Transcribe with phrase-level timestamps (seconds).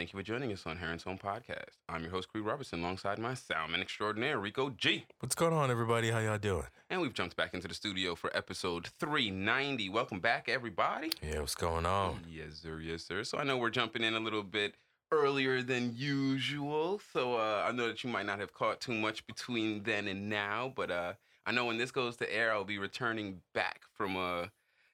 [0.00, 1.76] thank you for joining us on Heron's Home Podcast.
[1.86, 5.04] I'm your host, Creed Robertson, alongside my soundman extraordinaire, Rico G.
[5.18, 6.10] What's going on, everybody?
[6.10, 6.64] How y'all doing?
[6.88, 9.90] And we've jumped back into the studio for episode 390.
[9.90, 11.12] Welcome back, everybody.
[11.22, 12.20] Yeah, what's going on?
[12.26, 13.24] Yes, sir, yes, sir.
[13.24, 14.72] So I know we're jumping in a little bit
[15.12, 16.98] earlier than usual.
[17.12, 20.30] So uh, I know that you might not have caught too much between then and
[20.30, 21.12] now, but uh,
[21.44, 24.50] I know when this goes to air, I'll be returning back from a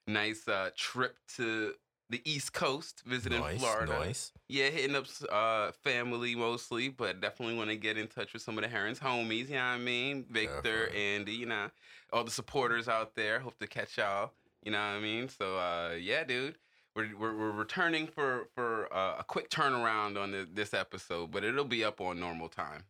[0.09, 1.74] nice uh, trip to
[2.09, 3.98] the East Coast, visiting nice, Florida.
[3.98, 4.33] nice.
[4.48, 8.56] Yeah, hitting up uh, family mostly, but definitely want to get in touch with some
[8.59, 9.49] of the Herons homies.
[9.49, 10.24] You know what I mean?
[10.30, 11.01] Victor, Definitely.
[11.15, 11.68] Andy, you know,
[12.12, 13.40] all the supporters out there.
[13.40, 14.30] Hope to catch y'all.
[14.62, 15.29] You know what I mean?
[15.29, 16.57] So uh, yeah, dude,
[16.95, 21.43] we're, we're we're returning for for uh, a quick turnaround on the, this episode, but
[21.45, 22.82] it'll be up on normal time.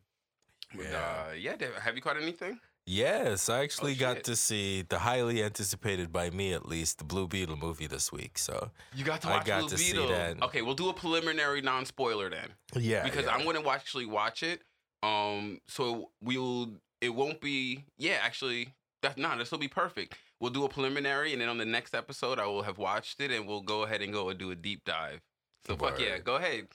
[0.74, 1.26] But, Yeah.
[1.30, 1.54] uh, yeah.
[1.80, 2.58] Have you caught anything?
[2.86, 7.04] Yes, I actually Oh, got to see the highly anticipated by me, at least, the
[7.04, 8.38] Blue Beetle movie this week.
[8.38, 10.08] So You got to I watch got Blue to see Beetle.
[10.08, 10.40] that.
[10.42, 12.50] Okay, we'll do a preliminary non-spoiler then.
[12.76, 13.32] yeah, because yeah.
[13.34, 14.62] I'm gonna actually watch it.
[15.02, 16.70] Um, so we'll
[17.00, 20.14] it won't be yeah actually that's not this will be perfect.
[20.40, 23.30] We'll do a preliminary and then on the next episode I will have watched it
[23.30, 25.20] and we'll go ahead and go and do a deep dive.
[25.66, 26.68] So fuck yeah, go ahead.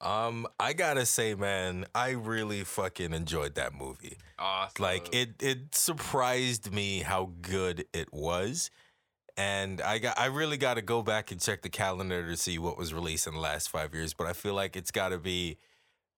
[0.00, 4.16] Um, I gotta say, man, I really fucking enjoyed that movie.
[4.38, 4.82] Awesome.
[4.82, 8.70] Like it, it surprised me how good it was.
[9.36, 12.58] And I got I really got to go back and check the calendar to see
[12.58, 15.18] what was released in the last 5 years, but I feel like it's got to
[15.18, 15.58] be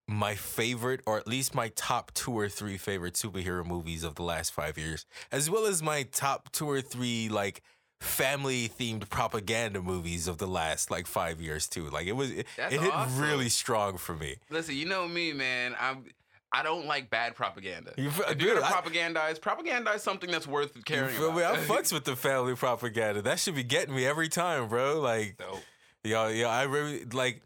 [0.09, 4.23] my favorite or at least my top 2 or 3 favorite superhero movies of the
[4.23, 7.63] last 5 years, as well as my top 2 or 3 like
[8.03, 11.89] family themed propaganda movies of the last like 5 years too.
[11.89, 13.23] Like it was it, it hit awesome.
[13.23, 14.37] really strong for me.
[14.51, 15.75] Listen, you know me, man.
[15.79, 16.05] I'm
[16.53, 17.95] I don't like bad propaganda.
[17.97, 21.45] You if you're gonna propagandize, propagandize something that's worth caring me?
[21.45, 23.23] I fucks with the family propaganda.
[23.23, 25.01] That should be getting me every time, bro.
[25.01, 25.63] Like, Dope.
[26.05, 26.49] yeah, yeah.
[26.49, 27.41] I really like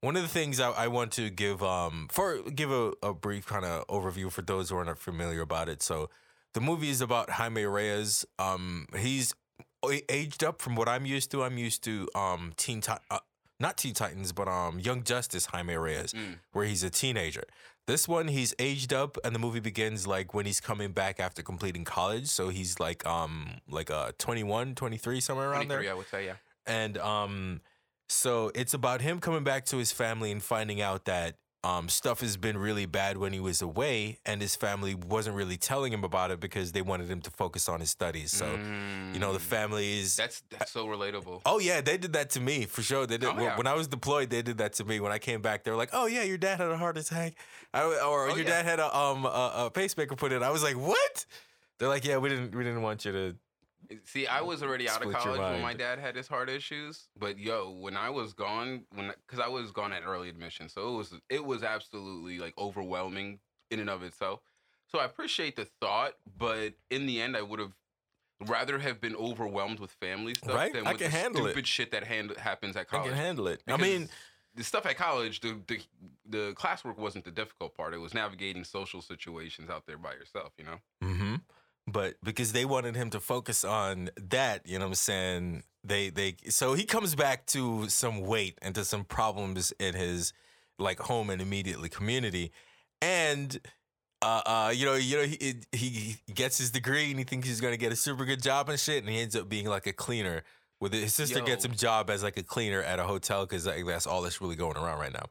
[0.00, 3.46] one of the things I, I want to give um for give a, a brief
[3.46, 5.82] kind of overview for those who are not familiar about it.
[5.82, 6.08] So,
[6.54, 8.24] the movie is about Jaime Reyes.
[8.38, 9.34] Um, he's
[10.08, 11.42] aged up from what I'm used to.
[11.42, 13.18] I'm used to um Teen Ti- uh,
[13.60, 16.38] not Teen Titans, but um Young Justice Jaime Reyes, Mm.
[16.52, 17.44] where he's a teenager.
[17.88, 21.42] This one, he's aged up, and the movie begins like when he's coming back after
[21.42, 22.26] completing college.
[22.28, 25.78] So he's like um like uh 21, 23, somewhere around there.
[25.78, 26.34] 23, I would say, yeah.
[26.64, 27.60] And um,
[28.08, 32.20] so it's about him coming back to his family and finding out that um stuff
[32.20, 36.02] has been really bad when he was away, and his family wasn't really telling him
[36.04, 38.32] about it because they wanted him to focus on his studies.
[38.32, 38.46] So
[39.12, 39.42] you know the Mm.
[39.42, 40.16] family is.
[40.16, 41.42] That's that's so relatable.
[41.46, 43.06] Oh yeah, they did that to me for sure.
[43.06, 43.56] They did Oh, when- yeah.
[43.56, 44.30] when I was deployed.
[44.30, 44.98] They did that to me.
[45.00, 47.34] When I came back, they were like, "Oh yeah, your dad had a heart attack,
[47.72, 48.62] I, or Oh, your yeah.
[48.62, 51.26] dad had a um a, a pacemaker put in." I was like, "What?"
[51.78, 53.36] They're like, "Yeah, we didn't we didn't want you to."
[54.04, 57.08] See, I was already out of Split college when my dad had his heart issues.
[57.18, 60.94] But yo, when I was gone, when because I was gone at early admission, so
[60.94, 64.40] it was it was absolutely like overwhelming in and of itself.
[64.86, 67.72] So I appreciate the thought, but in the end, I would have
[68.46, 70.72] rather have been overwhelmed with family stuff Right?
[70.72, 71.66] than I with can the handle it.
[71.66, 73.06] shit that hand, happens at college.
[73.06, 73.62] I can handle it.
[73.68, 74.08] I mean,
[74.54, 75.80] the stuff at college, the, the
[76.28, 77.94] the classwork wasn't the difficult part.
[77.94, 80.52] It was navigating social situations out there by yourself.
[80.58, 80.78] You know.
[81.02, 81.31] hmm
[81.86, 85.62] But because they wanted him to focus on that, you know what I'm saying?
[85.84, 90.32] They they so he comes back to some weight and to some problems in his
[90.78, 92.52] like home and immediately community.
[93.00, 93.60] And
[94.22, 97.60] uh, uh, you know, you know, he he gets his degree and he thinks he's
[97.60, 99.92] gonna get a super good job and shit, and he ends up being like a
[99.92, 100.44] cleaner.
[100.78, 101.70] With his sister gets Yo.
[101.70, 104.56] him job as like a cleaner at a hotel because like, that's all that's really
[104.56, 105.26] going around right now.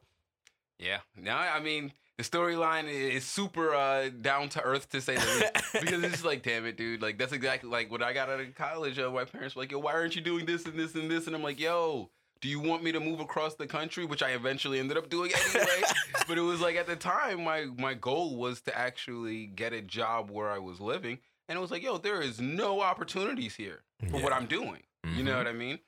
[0.78, 0.98] Yeah.
[1.14, 5.72] Now, I mean, the storyline is super uh, down to earth to say the least.
[5.84, 7.00] because it's just like, damn it, dude.
[7.02, 8.98] Like, that's exactly like when I got out of college.
[8.98, 11.26] Uh, my parents were like, yo, why aren't you doing this and this and this?
[11.26, 12.10] And I'm like, yo,
[12.40, 14.04] do you want me to move across the country?
[14.04, 15.82] Which I eventually ended up doing anyway.
[16.28, 19.80] but it was like at the time, my my goal was to actually get a
[19.80, 21.18] job where I was living.
[21.48, 24.82] And it was like, yo, there is no opportunities here for what I'm doing.
[25.04, 25.38] You know Mhm.
[25.38, 25.78] what I mean?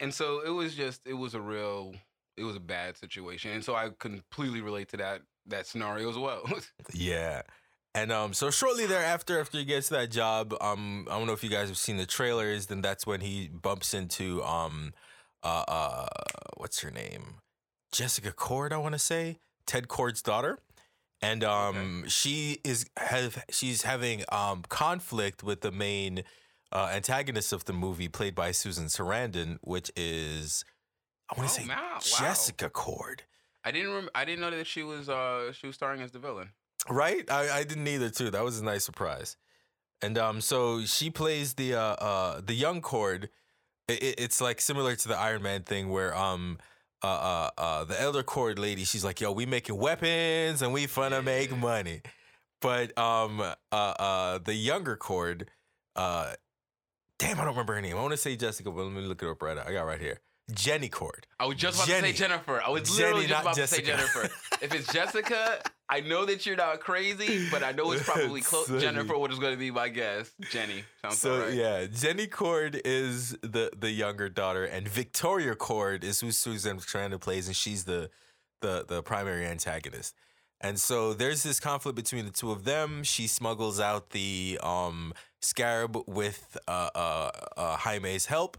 [0.00, 1.94] And so it was just, it was a real,
[2.36, 3.50] it was a bad situation.
[3.52, 6.42] And so I completely relate to that that scenario as well.
[6.92, 7.42] Yeah.
[7.96, 11.44] And um, so shortly thereafter, after he gets that job, um, I don't know if
[11.44, 12.66] you guys have seen the trailers.
[12.66, 14.92] Then that's when he bumps into um,
[15.44, 16.06] uh, uh,
[16.56, 17.36] what's her name,
[17.92, 20.58] Jessica Kord, I want to say, Ted Kord's daughter,
[21.22, 26.24] and um, she is have she's having um conflict with the main
[26.72, 30.64] uh, antagonist of the movie, played by Susan Sarandon, which is
[31.30, 32.00] I want Oh, to say wow, wow.
[32.00, 33.20] Jessica Kord.
[33.64, 33.92] I didn't.
[33.94, 35.08] Rem- I didn't know that she was.
[35.08, 36.50] Uh, she was starring as the villain.
[36.88, 37.28] Right?
[37.30, 38.30] I, I didn't either too.
[38.30, 39.36] That was a nice surprise.
[40.02, 43.28] And um, so she plays the uh, uh the young Kord.
[43.88, 46.58] It, it- it's like similar to the Iron Man thing where um
[47.02, 50.86] uh uh, uh the elder Kord lady she's like yo we making weapons and we
[50.86, 52.00] finna make money,
[52.60, 55.48] but um uh uh the younger Kord
[55.96, 56.32] uh
[57.18, 59.22] damn I don't remember her name I want to say Jessica but let me look
[59.22, 59.64] it up right Now.
[59.66, 60.20] I got it right here
[60.52, 62.62] Jenny Kord I was just about to say Jennifer.
[62.62, 63.80] I was Jenny, literally just about Jessica.
[63.82, 64.34] to say Jennifer.
[64.62, 65.58] if it's Jessica,
[65.88, 68.68] I know that you're not crazy, but I know it's probably close.
[68.68, 70.30] Jennifer, is going to be my guess?
[70.50, 71.54] Jenny sounds So so right.
[71.54, 77.20] yeah, Jenny Kord is the the younger daughter, and Victoria Kord is who Susan Sarandon
[77.20, 78.10] plays, and she's the
[78.60, 80.14] the the primary antagonist.
[80.60, 83.02] And so there's this conflict between the two of them.
[83.02, 85.12] She smuggles out the um,
[85.42, 88.56] scarab with uh, uh, uh, Jaime's help,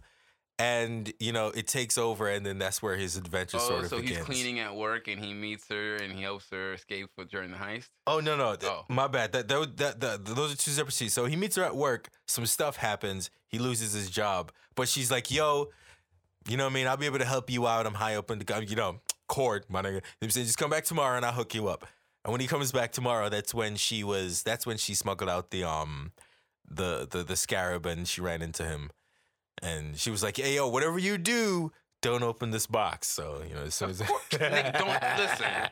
[0.57, 3.89] and you know it takes over, and then that's where his adventure Oh, sort of
[3.89, 4.17] so begins.
[4.17, 7.51] he's cleaning at work and he meets her and he helps her escape with, during
[7.51, 7.89] the heist.
[8.07, 8.85] Oh no no, th- Oh.
[8.89, 9.31] my bad.
[9.33, 11.13] That, that that that those are two separate scenes.
[11.13, 12.09] So he meets her at work.
[12.27, 13.29] Some stuff happens.
[13.47, 15.67] He loses his job, but she's like, "Yo,
[16.47, 16.87] you know what I mean?
[16.87, 17.85] I'll be able to help you out.
[17.85, 20.01] I'm high up in the you know court, my nigga.
[20.21, 21.85] Just come back tomorrow and I'll hook you up."
[22.23, 24.41] And when he comes back tomorrow, that's when she was.
[24.43, 26.11] That's when she smuggled out the um
[26.67, 28.89] the the the scarab and she ran into him,
[29.61, 31.71] and she was like, "Hey yo, whatever you do."
[32.01, 33.07] Don't open this box.
[33.07, 33.99] So you know, as soon as
[34.31, 35.69] Nigga, don't listen.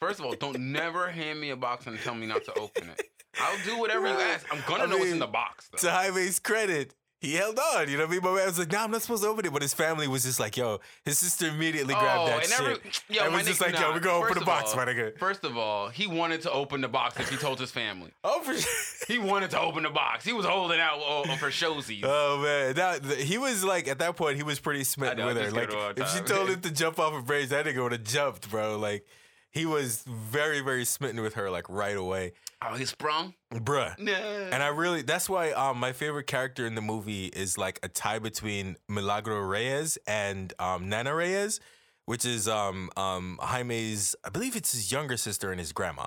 [0.00, 2.88] First of all, don't never hand me a box and tell me not to open
[2.88, 3.10] it.
[3.38, 4.46] I'll do whatever you ask.
[4.50, 5.68] I'm gonna I know what's in the box.
[5.70, 5.78] Though.
[5.78, 7.88] to Jaime's credit, he held on.
[7.88, 8.22] You know what I mean?
[8.22, 10.24] My man was like, "Nah, I'm not supposed to open it." But his family was
[10.24, 12.60] just like, "Yo," his sister immediately grabbed Oh, that and shit.
[12.60, 14.86] every- yo, and was just like, "Yo, nah, we gonna open the box, all- my
[14.86, 18.10] nigga." First of all, he wanted to open the box if he told his family.
[18.24, 18.70] Oh, for sure.
[19.08, 20.24] He wanted to open the box.
[20.24, 22.02] He was holding out uh, for showsies.
[22.04, 25.26] Oh man, that, th- he was like at that point he was pretty smitten know,
[25.26, 25.50] with her.
[25.50, 27.66] Like get it all the if she told him to jump off a bridge, that
[27.66, 28.78] nigga would have jumped, bro.
[28.78, 29.04] Like
[29.50, 32.32] he was very, very smitten with her like right away,
[32.62, 33.34] oh, he sprung.
[33.52, 33.98] bruh.
[33.98, 34.12] No.
[34.12, 37.88] And I really that's why um my favorite character in the movie is like a
[37.88, 41.60] tie between Milagro Reyes and um Nana Reyes,
[42.06, 46.06] which is um um Jaime's I believe it's his younger sister and his grandma.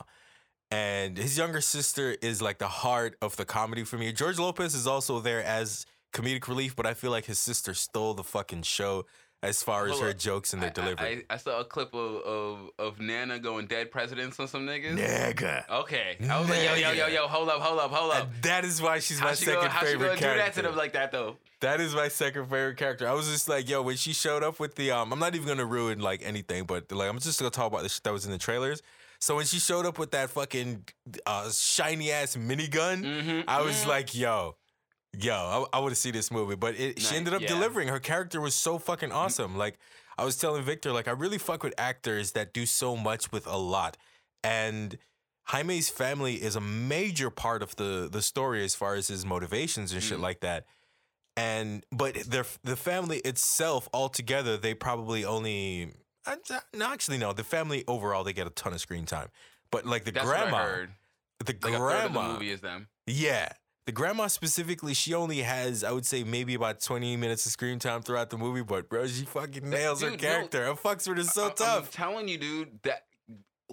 [0.72, 4.12] And his younger sister is like the heart of the comedy for me.
[4.12, 8.16] George Lopez is also there as comedic relief, but I feel like his sister stole
[8.16, 9.06] the fucking show
[9.44, 10.18] as far as Hold her up.
[10.18, 11.26] jokes and their I- delivery.
[11.30, 14.98] I, I, saw a clip of, of of Nana going dead presidents on some niggas.
[14.98, 15.70] Nigga.
[15.70, 16.18] Okay.
[16.28, 18.24] I was like, yo, yo, yo, yo, hold up, hold up, hold up.
[18.34, 20.22] And that is why she's How my she second gonna, how she favorite gonna do
[20.26, 20.44] character.
[20.46, 21.38] that to them like that though?
[21.60, 23.08] That is my second favorite character.
[23.08, 25.48] I was just like, yo, when she showed up with the um, I'm not even
[25.48, 28.26] gonna ruin like anything, but like I'm just gonna talk about the shit that was
[28.26, 28.82] in the trailers.
[29.20, 30.84] So when she showed up with that fucking
[31.26, 33.42] uh, shiny ass minigun, Mm-hmm.
[33.48, 34.56] I was like, yo,
[35.18, 36.56] yo, I, I want to see this movie.
[36.56, 37.48] But it, she ended up yeah.
[37.48, 37.88] delivering.
[37.88, 39.58] Her character was so fucking awesome.
[39.58, 39.78] Like
[40.18, 43.48] I was telling Victor, like I really fuck with actors that do so much with
[43.48, 43.98] a lot,
[44.44, 44.98] and.
[45.48, 49.92] Jaime's family is a major part of the the story as far as his motivations
[49.92, 50.22] and shit Mm.
[50.22, 50.66] like that
[51.36, 55.92] and but their the family itself altogether they probably only
[56.74, 59.28] no actually no the family overall they get a ton of screen time
[59.70, 60.90] but like the That's grandma the Like a third
[61.42, 62.88] of the grandma movie is them.
[63.06, 63.50] yeah
[63.86, 67.80] the grandma specifically she only has i would say maybe about 20 minutes of screen
[67.80, 70.28] time throughout the movie but bro she fucking nails her dude, no.
[70.28, 73.06] character her fucks with her so I- I'm tough telling you, dude, that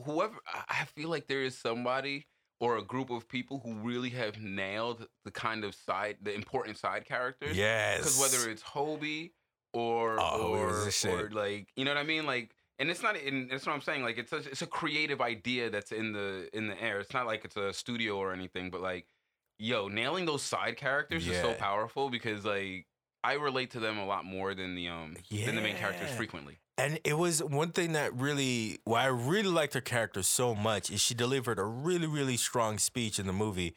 [0.04, 2.26] whoever I- I feel like there is somebody
[2.60, 6.76] or a group of people who really have nailed the kind of side, the important
[6.76, 7.56] side characters.
[7.56, 9.30] yes Because whether it's Hobie
[9.72, 12.50] or Oh, or, or like you know what I mean, like.
[12.78, 13.14] And it's not.
[13.16, 14.02] And that's what I'm saying.
[14.02, 16.98] Like it's a, it's a creative idea that's in the in the air.
[17.00, 18.70] It's not like it's a studio or anything.
[18.70, 19.06] But like,
[19.60, 22.86] yo, nailing those side characters is so powerful because like
[23.22, 26.58] I relate to them a lot more than the um than the main characters frequently.
[26.78, 30.90] And it was one thing that really, why I really liked her character so much
[30.90, 33.74] is she delivered a really, really strong speech in the movie.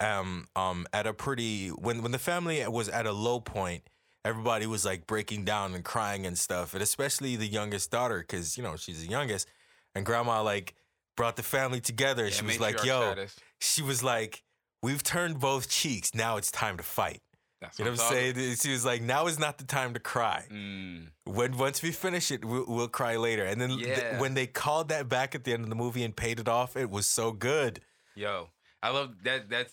[0.00, 3.84] Um, um, at a pretty when when the family was at a low point,
[4.24, 8.58] everybody was like breaking down and crying and stuff, and especially the youngest daughter because
[8.58, 9.48] you know she's the youngest,
[9.94, 10.74] and grandma like
[11.16, 12.24] brought the family together.
[12.24, 13.36] Yeah, she was like, "Yo," status.
[13.60, 14.42] she was like,
[14.82, 16.14] "We've turned both cheeks.
[16.14, 17.20] Now it's time to fight."
[17.62, 18.56] That's You know what I'm saying?
[18.56, 21.08] She was like, "Now is not the time to cry." Mm.
[21.24, 23.44] when once we finish it, we'll, we'll cry later.
[23.44, 26.14] And then th- when they called that back at the end of the movie and
[26.14, 27.80] paid it off, it was so good.
[28.16, 28.50] Yo,
[28.82, 29.48] I love that.
[29.48, 29.72] That's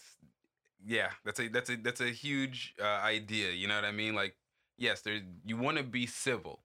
[0.85, 1.09] yeah.
[1.25, 3.51] That's a that's a that's a huge uh, idea.
[3.51, 4.13] You know what I mean?
[4.13, 4.35] Like,
[4.77, 6.61] yes, there's you want to be civil,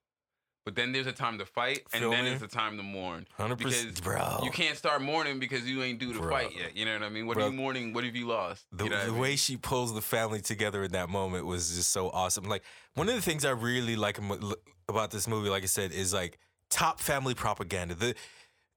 [0.65, 2.31] but then there's a time to fight, and Feel then me?
[2.31, 3.27] it's a time to mourn.
[3.39, 4.41] 100%, bro.
[4.43, 6.31] you can't start mourning because you ain't do the Bro.
[6.31, 6.75] fight yet.
[6.77, 7.27] You know what I mean?
[7.27, 7.45] What Bro.
[7.45, 7.93] are you mourning?
[7.93, 8.65] What have you lost?
[8.73, 9.19] The, you know what I mean?
[9.19, 12.45] way she pulls the family together in that moment was just so awesome.
[12.45, 14.19] Like one of the things I really like
[14.89, 16.39] about this movie, like I said, is like
[16.71, 17.95] top family propaganda.
[17.95, 18.15] The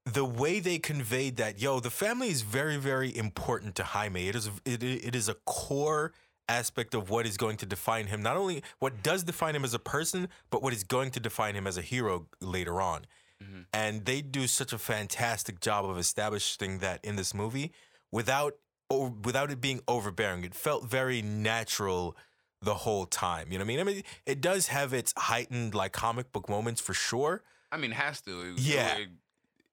[0.04, 4.28] the way they conveyed that, yo, the family is very, very important to Jaime.
[4.28, 6.12] It is it, it is a core
[6.48, 8.22] aspect of what is going to define him.
[8.22, 11.54] Not only what does define him as a person, but what is going to define
[11.54, 13.06] him as a hero later on.
[13.42, 13.66] Mhm.
[13.72, 17.72] And they do such a fantastic job of establishing that in this movie
[18.10, 18.54] without
[18.90, 20.44] o- without it being overbearing.
[20.44, 22.16] It felt very natural
[22.62, 23.52] the whole time.
[23.52, 23.80] You know what I mean?
[23.80, 27.42] I mean, it does have its heightened like comic book moments for sure.
[27.70, 28.54] I mean, has to.
[28.54, 28.96] It- Yeah.
[28.96, 29.10] it-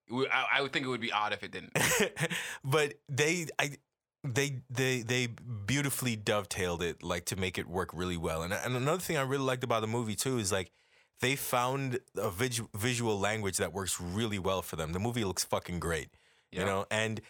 [0.10, 1.72] it- I, I would think it would be odd if it didn't.
[2.64, 3.72] but they I
[4.34, 5.28] they they they
[5.66, 8.42] beautifully dovetailed it like to make it work really well.
[8.42, 10.72] And and another thing I really liked about the movie too is like
[11.22, 14.92] they found a vis- visual language that works really well for them.
[14.92, 16.10] The movie looks fucking great.
[16.52, 16.62] Yeah.
[16.62, 17.22] You know, and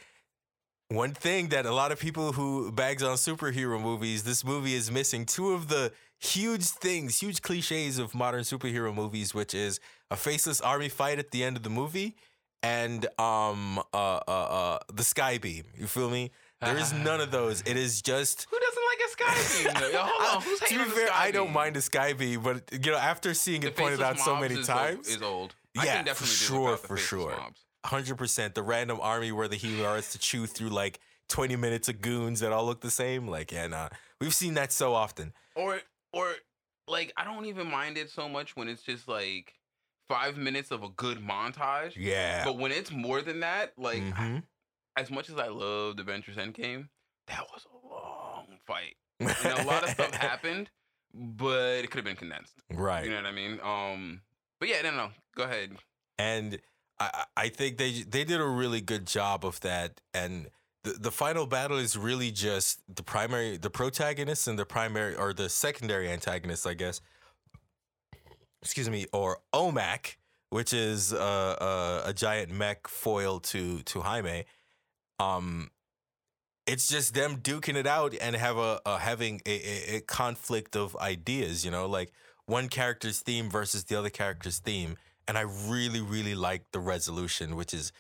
[0.90, 4.92] one thing that a lot of people who bags on superhero movies, this movie is
[4.92, 9.80] missing two of the huge things, huge cliches of modern superhero movies, which is
[10.12, 12.16] a faceless army fight at the end of the movie
[12.64, 15.66] and um uh uh, uh the sky beam.
[15.76, 16.32] You feel me?
[16.62, 17.62] There is none of those.
[17.62, 19.82] It is just Who doesn't like a sky beam?
[19.82, 19.90] though?
[20.00, 20.42] Yo, hold on.
[20.42, 23.62] Who's to be fair, I don't mind a sky beam, but you know, after seeing
[23.62, 25.56] The it pointed out so many is times, Old, is old.
[25.78, 27.36] I Yeah, can for sure, for sure.
[27.86, 28.56] Hundred percent.
[28.56, 32.40] The random army where the hero has to chew through like twenty minutes of goons
[32.40, 33.28] that all look the same.
[33.28, 35.34] Like, yeah, nah, we've seen that so often.
[35.56, 35.82] Or
[36.14, 36.34] or
[36.88, 39.54] like I don't even mind it so much when it's just like
[40.08, 41.94] five minutes of a good montage.
[41.96, 44.44] Yeah, But when it's more than that, like Mhm.
[44.98, 46.88] As much as I loved Avengers Endgame,
[47.28, 48.96] that was a long fight.
[49.20, 50.70] And a lot of stuff happened,
[51.14, 52.54] but it could have been condensed.
[52.74, 53.04] right.
[53.06, 53.60] You know what I mean?
[53.64, 54.22] Um
[54.60, 55.10] but yeah, no no.
[55.36, 55.72] Go ahead.
[56.18, 56.60] and
[57.00, 60.00] I, I think they they did a really good job of that.
[60.14, 60.48] And
[60.84, 65.34] the the final battle is really just the primary, the protagonist and the primary or
[65.34, 67.02] the secondary antagonist, I guess.
[68.62, 70.16] Excuse me, or OMAC,
[70.50, 74.46] which is uh, uh, a giant mech foil to to Jaime.
[75.20, 75.72] Um,
[76.68, 80.96] it's just them duking it out and have a, a having a, a, conflict of
[80.98, 81.64] ideas.
[81.64, 82.12] You know, like
[82.48, 87.56] one character's theme versus the other character's theme and I really, really like the resolution,
[87.56, 87.92] which is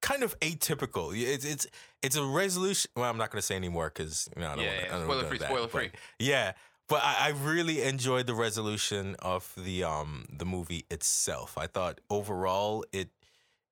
[0.00, 1.12] kind of atypical.
[1.16, 1.66] It's it's
[2.02, 2.90] it's a resolution.
[2.96, 4.96] Well, I'm not going to say anymore because you know I don't Yeah, want yeah.
[4.98, 5.04] to.
[5.04, 5.90] Spoiler free, spoiler free.
[6.18, 6.52] Yeah,
[6.88, 11.58] but I, I really enjoyed the resolution of the um the movie itself.
[11.58, 13.10] I thought overall it.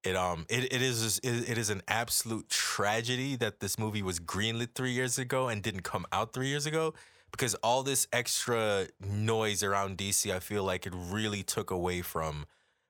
[0.06, 4.20] It um it, it is it, it is an absolute tragedy that this movie was
[4.20, 6.94] greenlit three years ago and didn't come out three years ago
[7.32, 12.46] because all this extra noise around DC I feel like it really took away from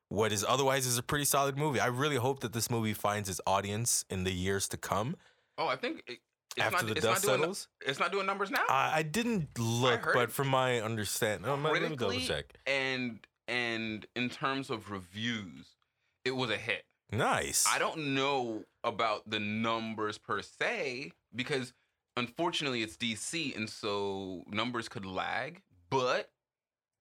[0.08, 1.80] what is otherwise is a pretty solid movie.
[1.80, 5.16] I really hope that this movie finds its audience in the years to come
[5.58, 6.18] Oh, I think it,
[6.56, 7.68] it's after not, the it's dust not doing settles.
[7.86, 8.64] it's not doing numbers now.
[8.68, 12.46] I, I didn't look, heard but from my understanding, oh, let me double check.
[12.66, 15.76] and and in terms of reviews,
[16.24, 16.84] it was a hit.
[17.10, 17.64] Nice.
[17.68, 21.72] I don't know about the numbers per se because
[22.16, 26.30] unfortunately it's DC and so numbers could lag, but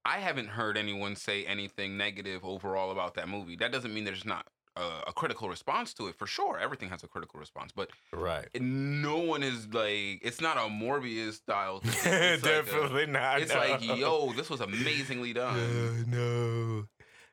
[0.03, 3.55] I haven't heard anyone say anything negative overall about that movie.
[3.55, 4.45] That doesn't mean there's not
[4.75, 6.59] a, a critical response to it for sure.
[6.59, 8.47] Everything has a critical response, but right.
[8.59, 11.79] no one is like it's not a Morbius style.
[11.79, 12.13] thing.
[12.35, 13.41] It's like a- Definitely not.
[13.41, 13.59] it's no.
[13.59, 15.57] like, yo, this was amazingly done.
[15.57, 16.85] Uh, no.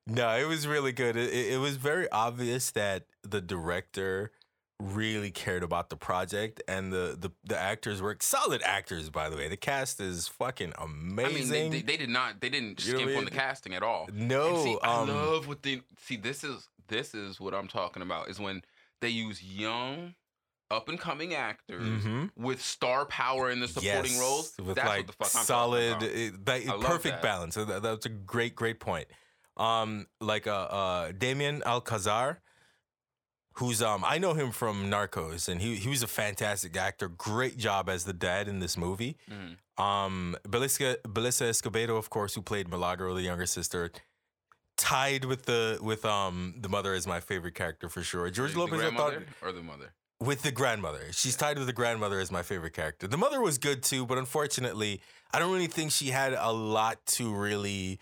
[0.07, 1.17] No, it was really good.
[1.17, 4.33] It, it, was very obvious that the director
[4.81, 9.37] really cared about the project and the, the, the actors were solid actors, by the
[9.37, 9.49] way.
[9.49, 12.41] The cast is fucking amazing I mean, they, they, they did not.
[12.41, 14.09] They didn't You skimp on the casting at all.
[14.13, 16.17] no, see, um, I love what they see.
[16.17, 18.29] This is this is what I'm talking about.
[18.29, 18.63] Is when
[19.01, 20.15] they use young,
[20.73, 22.31] up and coming actors mhm.
[22.37, 24.53] with star power in the supporting Yes, roles.
[24.59, 26.03] with That's like what the fuck I'm solid, about.
[26.05, 27.23] it- that- perfect that.
[27.23, 27.55] balance.
[27.55, 29.07] So that, that's a great, great point.
[29.57, 32.41] Um, like uh, uh, Damien Alcazar,
[33.55, 37.09] who's um, I know him from Narcos, and he he was a fantastic actor.
[37.09, 39.17] Great job as the dad in this movie.
[39.31, 39.57] Mhm.
[39.83, 43.91] Um, Belissa, Belissa Escobedo, of course, who played Milagro, the younger sister,
[44.77, 48.31] tied with the with um the mother is my favorite character for sure.
[48.31, 49.93] George The Lopez, I thought or the mother.
[50.21, 51.05] with the grandmother.
[51.13, 53.07] She's tied with the grandmother as my favorite character.
[53.07, 55.03] The mother was good too, but unfortunately,
[55.35, 58.01] I don't really think she had a lot to really.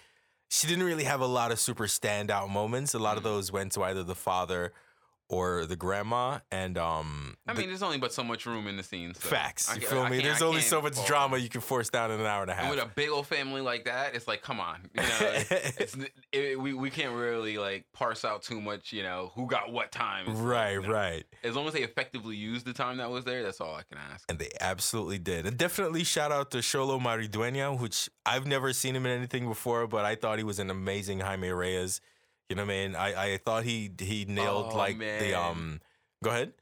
[0.52, 2.92] She didn't really have a lot of super standout moments.
[2.92, 3.30] A lot of Mm.
[3.30, 4.72] those went to either the father
[5.30, 8.76] or the grandma, and um, I the- mean, there's only but so much room in
[8.76, 9.18] the scenes.
[9.22, 9.70] So facts.
[9.70, 10.16] I You ca- feel I me?
[10.16, 12.50] can't- There's I only so much drama you can force down in an hour and
[12.50, 12.64] a half.
[12.64, 15.96] And with a big old family like that, it's like, come on, you know, it's,
[16.32, 19.92] it, we we can't really like parse out too much, you know, who got what
[19.92, 20.42] time.
[20.42, 21.24] Right, you know, right.
[21.44, 23.98] As long as they effectively use the time that was there, that's all I can
[24.12, 24.28] ask.
[24.28, 25.46] And they absolutely did.
[25.46, 29.86] And definitely shout out to Xolo Maridueña, which I've never seen him in anything before,
[29.86, 32.00] but I thought he was an amazing Jaime Reyes.
[32.50, 32.96] You know what I mean?
[32.96, 35.22] I, I thought he he nailed Oh, like man.
[35.22, 35.80] the um
[36.22, 36.52] go ahead.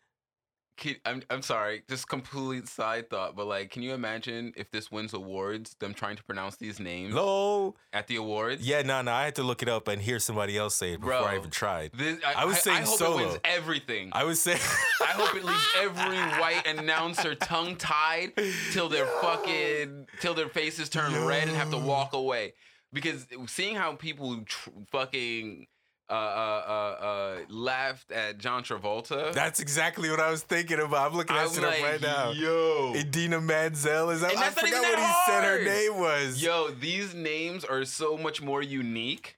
[0.76, 4.92] Can, I'm I'm sorry, just complete side thought, but like, can you imagine if this
[4.92, 7.75] wins awards, them trying to pronounce these names Hello.
[7.92, 8.64] at the awards?
[8.64, 11.00] Yeah, no, no, I had to look it up and hear somebody else say it
[11.00, 11.90] before I even tried.
[11.95, 13.18] This, I, I was I, saying I hope solo.
[13.18, 14.11] it wins everything.
[14.12, 14.61] I was saying
[15.00, 18.35] I hope it leaves every white announcer tongue tied
[18.71, 22.52] till their fucking till their faces turn red and have to walk away.
[22.92, 25.66] Because seeing how people tr- fucking
[26.11, 31.11] uh, uh, uh, uh, laughed at John Travolta, That's exactly what I was thinking about.
[31.11, 32.31] I'm looking at it like, right now.
[32.31, 34.37] yo, Idina Menzel is that?
[34.37, 36.43] I forgot even what that he said her name was.
[36.43, 39.37] yo, these names are so much more unique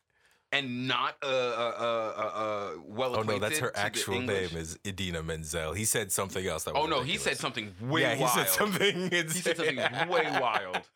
[0.52, 1.82] and not uh, uh, uh,
[2.16, 5.72] uh, uh, well Oh no, that's her acquainted to the actual name is Idina Menzel.
[5.74, 6.64] He said something else.
[6.64, 9.10] That was Oh no, he said something way yeah, he said something.
[9.10, 9.76] he said something
[10.08, 10.78] way wild.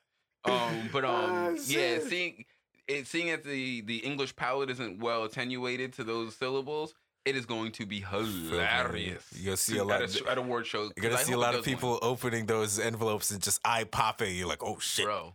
[0.47, 2.45] Um, but um, Ah, yeah, seeing
[2.89, 7.47] it, seeing that the the English palate isn't well attenuated to those syllables, it is
[7.47, 9.25] going to be hilarious.
[9.35, 10.91] You'll see a lot at a, at award show.
[10.97, 14.37] You're gonna see a lot of people opening those envelopes and just eye popping.
[14.37, 15.07] You're like, oh shit.
[15.07, 15.33] bro,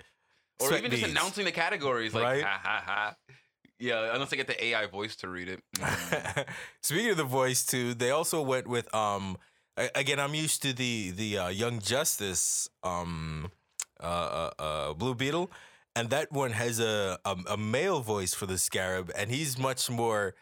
[0.60, 2.44] or Sweat even just announcing the categories, like Right?
[2.44, 3.16] ha ha ha.
[3.80, 5.62] Yeah, unless I get the AI voice to read it.
[5.80, 6.46] Mm.
[6.84, 9.38] Speaking of the voice too, they also went with um
[9.96, 13.52] again I'm used to the the uh, Young Justice um
[14.02, 15.52] uh, uh uh Blue Beetle
[15.96, 19.90] and that one has a, a a male voice for the Scarab and he's much
[19.90, 20.36] more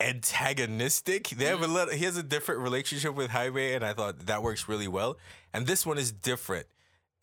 [0.00, 1.28] antagonistic.
[1.28, 4.42] They have a little he has a different relationship with Jaime and I thought that
[4.42, 5.16] works really well.
[5.52, 6.66] And this one is different.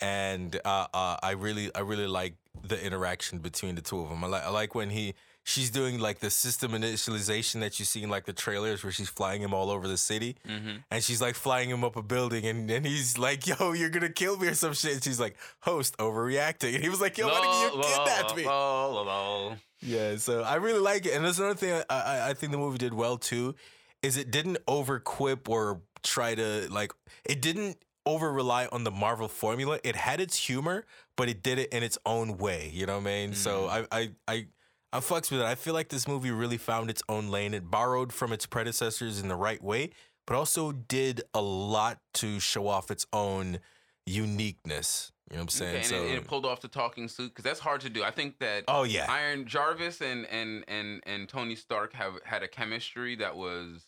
[0.02, 4.24] And uh, uh, I really, I really like the interaction between the two of them.
[4.24, 8.04] I like, I like when he, she's doing like the system initialization that you see
[8.04, 10.84] in like the trailers where she's flying him all over the city, Mhm.
[10.92, 14.10] and she's like flying him up a building, and, and he's like, "Yo, you're gonna
[14.12, 14.94] kill me" or some shit.
[14.94, 18.46] And she's like, "Host overreacting," and he was like, "Yo, why did you kidnap me?"
[18.46, 19.58] Lol, lol.
[19.82, 22.58] Yeah, so I really like it, and there's another thing I, I, I think the
[22.58, 23.56] movie did well too,
[24.04, 26.92] is it didn't overquip or try to like
[27.26, 29.80] it didn't over rely on the Marvel formula.
[29.84, 32.70] It had its humor, but it did it in its own way.
[32.74, 33.34] You know what I mean?
[33.34, 34.48] So I I I.
[34.92, 35.46] I fucks with it.
[35.46, 37.54] I feel like this movie really found its own lane.
[37.54, 39.92] It borrowed from its predecessors in the right way,
[40.26, 43.60] but also did a lot to show off its own
[44.06, 45.12] uniqueness.
[45.30, 45.70] You know what I'm saying?
[45.70, 47.90] Okay, and, so, it, and it pulled off the talking suit because that's hard to
[47.90, 48.04] do.
[48.04, 52.42] I think that oh yeah, Iron Jarvis and and and and Tony Stark have had
[52.42, 53.86] a chemistry that was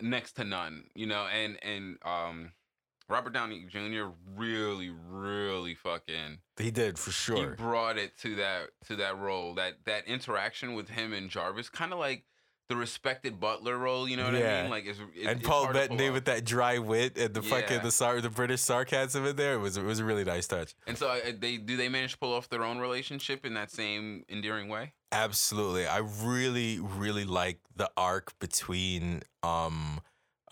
[0.00, 0.84] next to none.
[0.96, 2.50] You know, and and um,
[3.08, 4.06] Robert Downey Jr.
[4.36, 7.50] really, really fucking he did for sure.
[7.50, 9.54] he brought it to that to that role.
[9.54, 12.24] That that interaction with him and Jarvis, kind of like
[12.72, 14.08] the respected butler role.
[14.08, 14.70] You know what I mean?
[14.70, 18.20] Like it's, it, and Paul Bettany with that dry wit and the fucking the sar-
[18.20, 20.74] the British sarcasm in there it was it was a really nice touch.
[20.86, 23.70] And so uh, they do they manage to pull off their own relationship in that
[23.70, 24.92] same endearing way?
[25.10, 30.00] Absolutely, I really really like the arc between um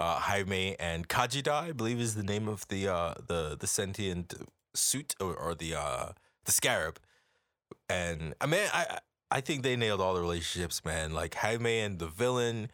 [0.01, 4.35] uh Jaime and Khaji-Da, I believe is the name of the uh the the sentient
[4.75, 6.13] suit or, or the uh
[6.47, 6.99] the scarab.
[7.89, 8.99] And I mean I
[9.31, 11.13] I think they nailed all the relationships, man.
[11.13, 12.71] Like Jaime and the villain,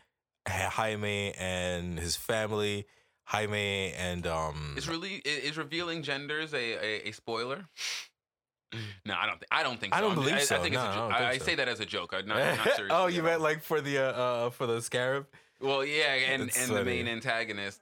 [0.49, 2.87] Jaime and his family,
[3.27, 7.67] Jaime and um Is really i- is revealing genders a, a, a spoiler?
[9.05, 9.39] No, I don't.
[9.39, 9.95] Think, I don't think.
[9.95, 10.57] I don't believe I, so.
[10.57, 11.03] I think it's No, a I joke.
[11.09, 11.45] don't I, think I so.
[11.45, 12.13] say that as a joke.
[12.15, 15.27] I'm not, not oh, you meant like for the uh, uh for the scarab?
[15.67, 17.81] Well, yeah, and and the main antagonist.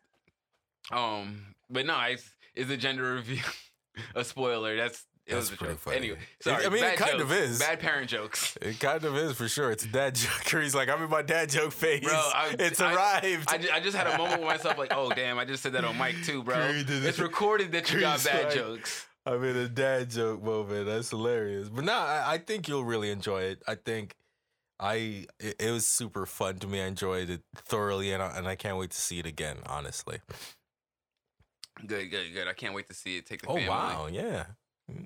[0.91, 3.45] Um, but no, it's, is the gender reveal
[4.15, 4.77] a spoiler?
[4.77, 5.81] That's it That's was a pretty joke.
[5.81, 5.97] funny.
[5.97, 6.67] Anyway, sorry.
[6.67, 7.59] I mean, it kind of is.
[7.59, 8.59] bad parent jokes.
[8.63, 9.71] It kind of is for sure.
[9.71, 10.49] It's a dad joke.
[10.63, 12.03] He's like, I'm in my dad joke phase.
[12.05, 13.49] Bro, I- it's I- arrived.
[13.49, 15.85] I, I just had a moment with myself, like, oh damn, I just said that
[15.85, 16.57] on mic too, bro.
[16.71, 19.07] It's recorded that you got bad like- jokes.
[19.27, 20.85] I'm in a dad joke moment.
[20.85, 21.71] That's hilarious.
[21.71, 23.63] But no, I, I think you'll really enjoy it.
[23.67, 24.15] I think
[24.85, 24.95] I
[25.41, 26.81] it, it was super fun to me.
[26.83, 29.59] I enjoyed it thoroughly, and I, and I can't wait to see it again.
[29.67, 30.19] Honestly.
[31.87, 32.49] Good, good, good.
[32.49, 33.27] I can't wait to see it.
[33.27, 33.69] Take the Oh family.
[33.69, 34.45] wow, yeah.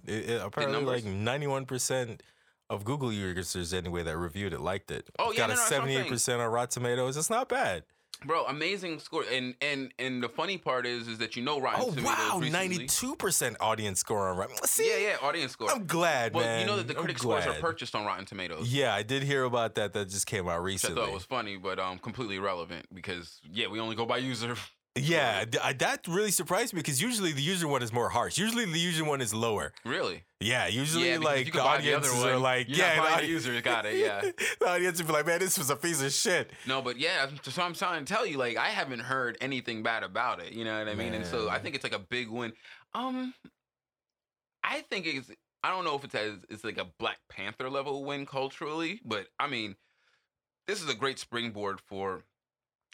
[0.06, 2.22] It, it, apparently, like 91 percent
[2.68, 5.08] of Google users anyway that reviewed it liked it.
[5.18, 5.96] Oh, yeah, got no, no, a that's what I'm saying.
[5.96, 7.16] 78 percent on Rotten Tomatoes.
[7.16, 7.84] It's not bad.
[8.24, 11.82] Bro, amazing score, and and and the funny part is, is that you know Rotten
[11.86, 14.56] Oh Tomatoes wow, recently- ninety-two percent audience score on Rotten.
[14.64, 15.70] See, Yeah, yeah, audience score.
[15.70, 16.60] I'm glad, well, man.
[16.60, 18.72] you know that the I'm critic scores are purchased on Rotten Tomatoes.
[18.72, 19.92] Yeah, I did hear about that.
[19.92, 23.40] That just came out Which I thought it was funny, but um, completely irrelevant because
[23.52, 24.54] yeah, we only go by user.
[25.02, 28.38] yeah, th- that really surprised me because usually the user one is more harsh.
[28.38, 29.72] Usually the user one is lower.
[29.84, 30.24] Really?
[30.40, 32.32] Yeah, usually yeah, like the can buy the other audiences one.
[32.32, 33.96] are like, yeah, not the buying the user got it.
[33.96, 34.20] Yeah.
[34.60, 36.50] the audience would be like, man, this was a piece of shit.
[36.66, 40.02] No, but yeah, so I'm trying to tell you, like, I haven't heard anything bad
[40.02, 40.52] about it.
[40.52, 41.14] You know what I mean?
[41.14, 42.52] And so I think it's like a big win.
[42.94, 43.34] Um,
[44.62, 45.30] I think it's.
[45.64, 49.26] I don't know if it's as it's like a Black Panther level win culturally, but
[49.40, 49.74] I mean,
[50.68, 52.22] this is a great springboard for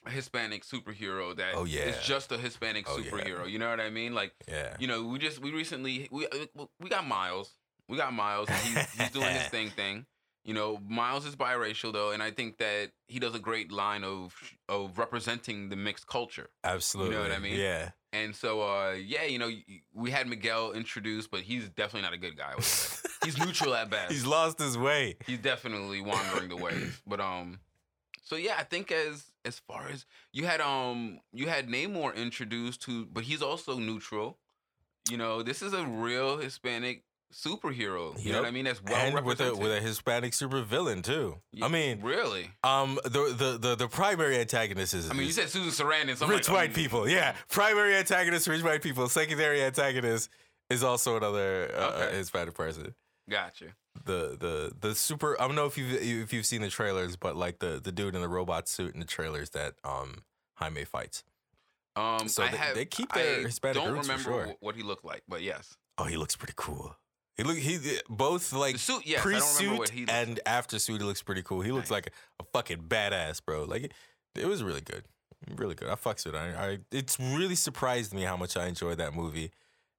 [0.08, 1.82] Hispanic superhero that Oh, yeah.
[1.82, 3.10] is just a Hispanic Oh, yeah.
[3.10, 3.50] superhero.
[3.50, 4.14] You know what I mean?
[4.14, 4.76] Like, Yeah.
[4.78, 7.50] you know, we just we recently we uh, we got Miles.
[7.88, 8.48] We got Miles.
[8.48, 10.06] And he's, he's doing his thing thing.
[10.44, 14.04] You know, Miles is biracial though, and I think that he does a great line
[14.04, 14.34] of
[14.68, 16.50] of representing the mixed culture.
[16.62, 17.14] Absolutely.
[17.14, 17.58] You know what I mean?
[17.58, 17.90] Yeah.
[18.12, 19.50] And so, uh, yeah, you know,
[19.92, 22.52] we had Miguel introduced, but he's definitely not a good guy.
[22.52, 23.08] I would say.
[23.24, 24.12] he's neutral at best.
[24.12, 25.16] He's lost his way.
[25.26, 27.00] he's definitely wandering the ways.
[27.06, 27.58] But um,
[28.22, 32.82] so yeah, I think as as far as you had um you had Namor introduced
[32.82, 34.38] to, but he's also neutral.
[35.10, 38.14] You know, this is a real Hispanic superhero.
[38.24, 38.64] You know what I mean?
[38.64, 41.38] That's well and with a with a Hispanic supervillain too.
[41.60, 42.50] I mean, really?
[42.62, 45.10] um, the the the, the primary antagonist is.
[45.10, 46.16] I mean, you said Susan Sarandon.
[46.16, 47.08] So rich like, white um, people.
[47.08, 49.08] Yeah, primary antagonist, rich white people.
[49.08, 50.30] Secondary antagonist
[50.70, 52.16] is also another uh, Okay.
[52.16, 52.94] Hispanic person.
[53.28, 53.74] Gotcha.
[54.04, 55.40] The the the super.
[55.40, 58.14] I don't know if you've if you've seen the trailers, but like the the dude
[58.14, 61.22] in the robot suit in the trailers that um Jaime fights.
[61.96, 64.56] Um, So they- have, they keep their I Hispanic don't roots remember sure.
[64.60, 66.96] what he looked like, but yes, Oh, he looks pretty cool.
[67.36, 69.06] He look he both like the suit.
[69.06, 71.00] Yes, I don't remember pre-suit what he and after suit.
[71.00, 71.60] He looks pretty cool.
[71.60, 71.96] He looks Nice.
[72.04, 73.64] like a, a fucking badass, bro.
[73.64, 73.92] Like it,
[74.34, 75.04] it was really good,
[75.56, 75.88] really good.
[75.88, 76.38] I fucks with it.
[76.38, 79.52] I, I it's really surprised me how much I enjoyed that movie,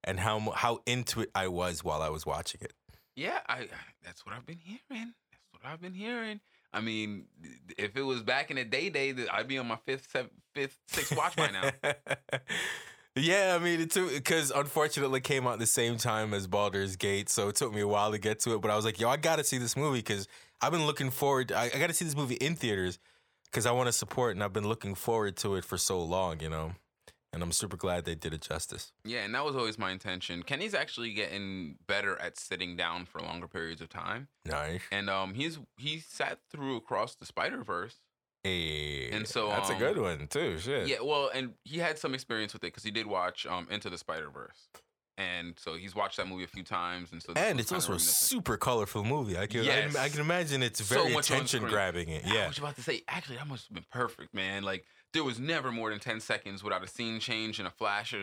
[0.04, 2.74] and how how into it I was while I was watching it.
[3.16, 3.68] Yeah, I.
[4.04, 5.14] That's what I've been hearing.
[5.32, 6.42] That's what I've been hearing.
[6.74, 7.26] I mean,
[7.78, 10.14] if it was back in the day, day, I'd be on my fifth,
[10.54, 11.72] fifth, sixth watch by now.
[13.16, 16.98] yeah, I mean it too because unfortunately it came out the same time as Baldur's
[16.98, 18.62] Gate, so it took me a while to get to it.
[18.62, 20.28] But I was like, yo, I gotta see this movie because
[20.62, 21.54] I've been looking forward.
[21.54, 23.00] I, I gotta see this movie in theaters
[23.46, 26.42] because I want to support, and I've been looking forward to it for so long,
[26.42, 26.74] you know.
[27.36, 28.94] And I'm super glad they did it justice.
[29.04, 30.42] Yeah, and that was always my intention.
[30.42, 34.82] Kenny's actually getting better at sitting down for longer periods of time, Nice.
[34.90, 37.98] and um, he's he sat through across the Spider Verse.
[38.46, 40.58] Hey, And so, that's a um, good one too.
[40.60, 40.88] Shit.
[40.88, 43.90] Yeah, well, and he had some experience with it because he did watch um Into
[43.90, 44.70] the Spider Verse,
[45.18, 48.00] and so he's watched that movie a few times, and so And it's also a
[48.00, 49.38] super colorful movie.
[49.38, 49.96] I can, I, Yes.
[49.98, 52.08] I can imagine it's very on attention grabbing.
[52.08, 52.24] It.
[52.26, 54.64] Yeah, I was about to say, actually, that must have been perfect, man.
[54.64, 58.14] Like, there was never more than 10 seconds without a scene change and a flash
[58.14, 58.20] of,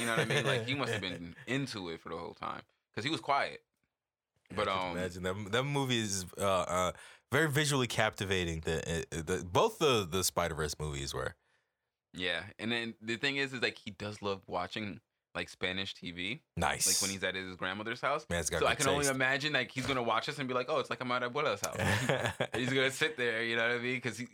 [0.00, 0.46] you know what I mean?
[0.46, 3.60] Like, he must have been into it for the whole time because he was quiet.
[4.54, 6.92] But, um, imagine that that movie is uh, uh,
[7.32, 8.60] very visually captivating.
[8.64, 11.34] The, uh, the both the the Spider Verse movies were.
[12.14, 12.42] yeah.
[12.58, 15.00] And then the thing is, is like, he does love watching,
[15.34, 16.86] like, Spanish TV, Nice.
[16.86, 18.24] like when he's at his grandmother's house.
[18.30, 20.78] Got So I can only imagine, like, he's to watch us and be like, oh,
[20.78, 21.76] it's like I'm at abuela's house.
[22.54, 23.96] He's gonna sit there, you know what I mean?
[23.96, 24.28] Because he,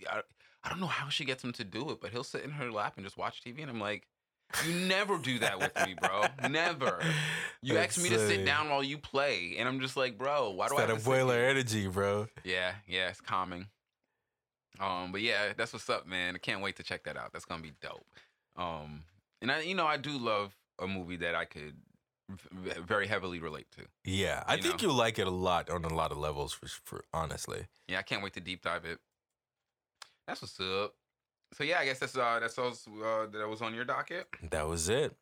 [0.64, 2.70] I, don't know how she gets him to do it, but he'll sit in her
[2.70, 4.06] lap and just watch TV, and I'm like,
[4.66, 6.24] you never do that with me, bro.
[6.48, 7.00] Never.
[7.64, 10.66] You ask me to sit down while you play, and I'm just like, bro, why
[10.66, 10.86] do It's I?
[10.86, 12.26] that Have to sit abuela energy, bro.
[12.42, 13.68] Yeah, yeah, it's calming.
[14.80, 16.34] Um, but yeah, that's what's up, man.
[16.34, 17.32] I can't wait to check that out.
[17.32, 18.04] That's gonna be dope.
[18.56, 19.04] Um,
[19.40, 21.76] and I, you know, I do love a movie that I could
[22.30, 23.82] v- very heavily relate to.
[24.04, 24.88] Yeah, I You think know.
[24.88, 26.52] you'll like it a lot on a lot of levels.
[26.52, 28.98] For, for honestly, Yeah, I can't wait to deep dive it.
[30.26, 30.94] That's what's up.
[31.54, 32.72] So yeah, I guess that's uh that's all
[33.04, 34.26] uh, that was on your docket.
[34.50, 35.14] that was it.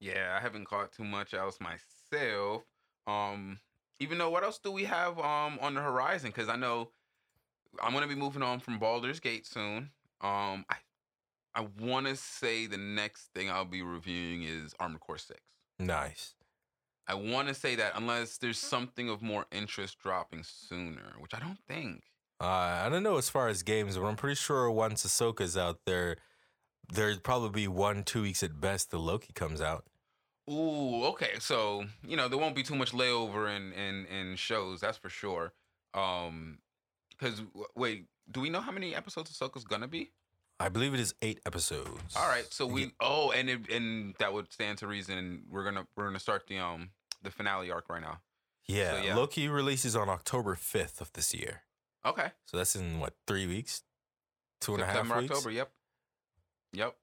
[0.00, 2.62] Yeah, I haven't caught too much else myself.
[3.06, 3.58] Um,
[4.00, 6.30] even though what else do we have um on the horizon?
[6.30, 6.90] Because I know
[7.82, 9.90] I'm gonna be moving on from Baldur's Gate soon.
[10.20, 10.76] Um, I
[11.54, 15.40] I want to say the next thing I'll be reviewing is Armored Core Six.
[15.78, 16.34] Nice.
[17.06, 21.38] I want to say that unless there's something of more interest dropping sooner, which I
[21.38, 22.02] don't think.
[22.40, 25.80] Uh, I don't know as far as games, but I'm pretty sure once Ahsoka's out
[25.86, 26.16] there,
[26.92, 29.84] there'd probably be one, two weeks at best the Loki comes out.
[30.50, 31.38] Ooh, okay.
[31.38, 34.80] So you know there won't be too much layover in in in shows.
[34.80, 35.52] That's for sure.
[35.94, 36.58] Um,
[37.10, 37.42] because
[37.74, 40.10] wait, do we know how many episodes Ahsoka's gonna be?
[40.60, 42.14] I believe it is eight episodes.
[42.16, 45.44] All right, so we oh, and it, and that would stand to reason.
[45.50, 46.90] We're gonna we're gonna start the um
[47.22, 48.20] the finale arc right now.
[48.66, 49.14] Yeah, yeah.
[49.16, 51.62] Loki releases on October 5th of this year.
[52.06, 53.82] Okay, So that's in what, three weeks?
[54.60, 55.30] Two and a half September weeks?
[55.32, 55.50] October.
[55.50, 55.70] Yep.
[56.74, 56.96] Yep.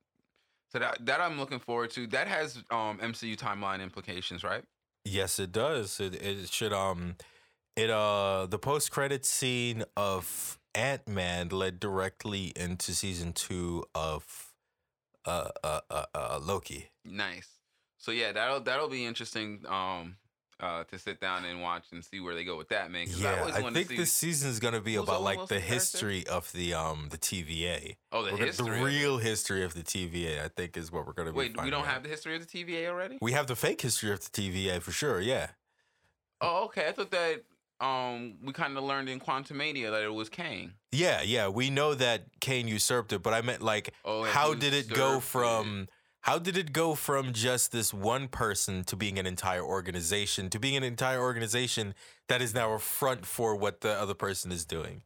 [0.72, 2.08] So that that I'm looking forward to.
[2.08, 4.64] That has um MCU timeline implications, right?
[5.04, 6.00] Yes, it does.
[6.00, 7.16] It, it should um
[7.76, 14.54] it uh the post credit scene of Ant Man led directly into season two of
[15.26, 16.90] uh uh uh, uh Loki.
[17.04, 17.50] Nice.
[17.98, 19.64] So yeah, that'll that'll be interesting.
[19.68, 20.16] Um,
[20.62, 23.08] uh, to sit down and watch and see where they go with that, man.
[23.10, 25.74] Yeah, always I think to see, this season is gonna be about like the character?
[25.74, 27.96] history of the um the TVA.
[28.12, 30.44] Oh, the We're gonna- the real history of the TVA.
[30.44, 31.38] I think is what we're gonna be.
[31.40, 31.88] Wait, we don't out.
[31.88, 33.18] have the history of the TVA already.
[33.22, 35.20] We have the fake history of the TVA for sure.
[35.20, 35.48] Yeah.
[36.40, 36.88] Oh, okay.
[36.88, 37.44] I thought that
[37.80, 40.74] um we kind of learned in Quantumania that it was Kang.
[40.92, 44.74] Yeah, yeah, we know that Kang usurped it, but I meant like, Oh, how did
[44.74, 45.84] it go from?
[45.84, 45.90] it.
[46.22, 50.60] How did it go from just this one person to being an entire organization to
[50.60, 51.96] being an entire organization
[52.28, 55.02] that is now a front for what the other person is doing?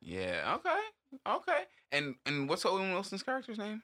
[0.00, 0.56] Yeah.
[0.58, 0.80] Okay.
[1.26, 1.62] Okay.
[1.90, 3.82] And and what's Owen Wilson's character's name?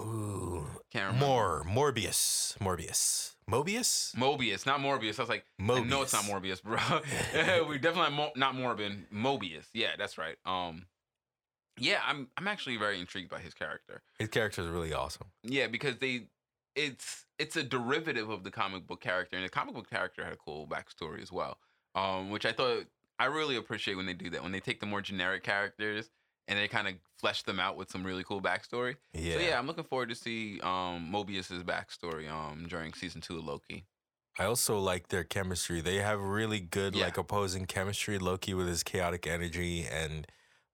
[0.00, 1.26] Ooh, Can't remember.
[1.26, 5.18] more Morbius, Morbius, Mobius, Mobius, not Morbius.
[5.18, 6.78] I was like, I know it's not Morbius, bro.
[7.68, 9.04] we definitely mo- not Morbin.
[9.14, 9.66] Mobius.
[9.74, 10.36] Yeah, that's right.
[10.46, 10.86] Um,
[11.80, 14.02] yeah, I'm I'm actually very intrigued by his character.
[14.18, 15.26] His character is really awesome.
[15.42, 16.28] Yeah, because they,
[16.76, 20.32] it's it's a derivative of the comic book character, and the comic book character had
[20.32, 21.58] a cool backstory as well.
[21.94, 22.84] Um, which I thought
[23.18, 26.08] I really appreciate when they do that when they take the more generic characters
[26.46, 28.96] and they kind of flesh them out with some really cool backstory.
[29.12, 33.38] Yeah, So yeah, I'm looking forward to see um Mobius's backstory um during season two
[33.38, 33.84] of Loki.
[34.38, 35.80] I also like their chemistry.
[35.80, 37.06] They have really good Yeah.
[37.06, 38.18] like opposing chemistry.
[38.18, 40.26] Loki with his chaotic energy and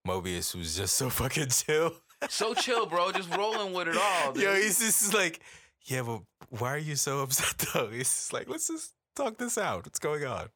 [0.06, 1.92] Mobius who's just so fucking chill.
[2.30, 3.12] So chill, bro.
[3.12, 4.32] Just rolling with it all.
[4.32, 4.42] Dude.
[4.44, 5.40] Yo, he's just like,
[5.84, 7.88] yeah, but why are you so upset though?
[7.88, 9.84] He's just like, let's just talk this out.
[9.84, 10.48] What's going on?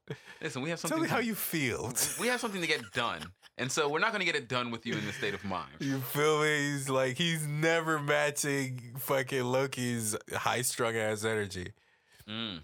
[0.43, 0.97] Listen, we have something.
[0.97, 1.93] Tell me to- how you feel.
[2.19, 3.21] We have something to get done,
[3.59, 5.45] and so we're not going to get it done with you in this state of
[5.45, 5.71] mind.
[5.81, 6.73] You feel me?
[6.73, 11.73] He's like, he's never matching fucking Loki's high strung ass energy.
[12.29, 12.61] Mm.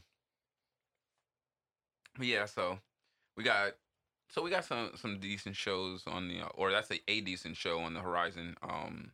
[2.16, 2.78] But yeah, so
[3.36, 3.72] we got
[4.36, 7.80] so we got some some decent shows on the or that's a, a decent show
[7.80, 8.54] on the horizon.
[8.62, 9.10] Um,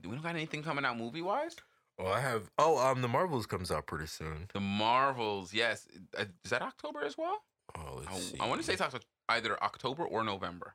[0.00, 1.54] do we don't got anything coming out movie wise?
[1.98, 2.50] Well, I have.
[2.58, 4.48] Oh, um, the Marvels comes out pretty soon.
[4.54, 5.86] The Marvels, yes,
[6.18, 7.42] Uh, is that October as well?
[7.76, 8.36] Oh, let's I, see.
[8.40, 10.74] I want to say it's Oct- either October or November.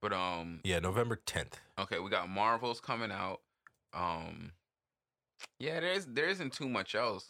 [0.00, 1.60] But um, yeah, November tenth.
[1.78, 3.40] Okay, we got Marvels coming out.
[3.92, 4.52] Um
[5.58, 7.26] Yeah, there's there isn't too much else.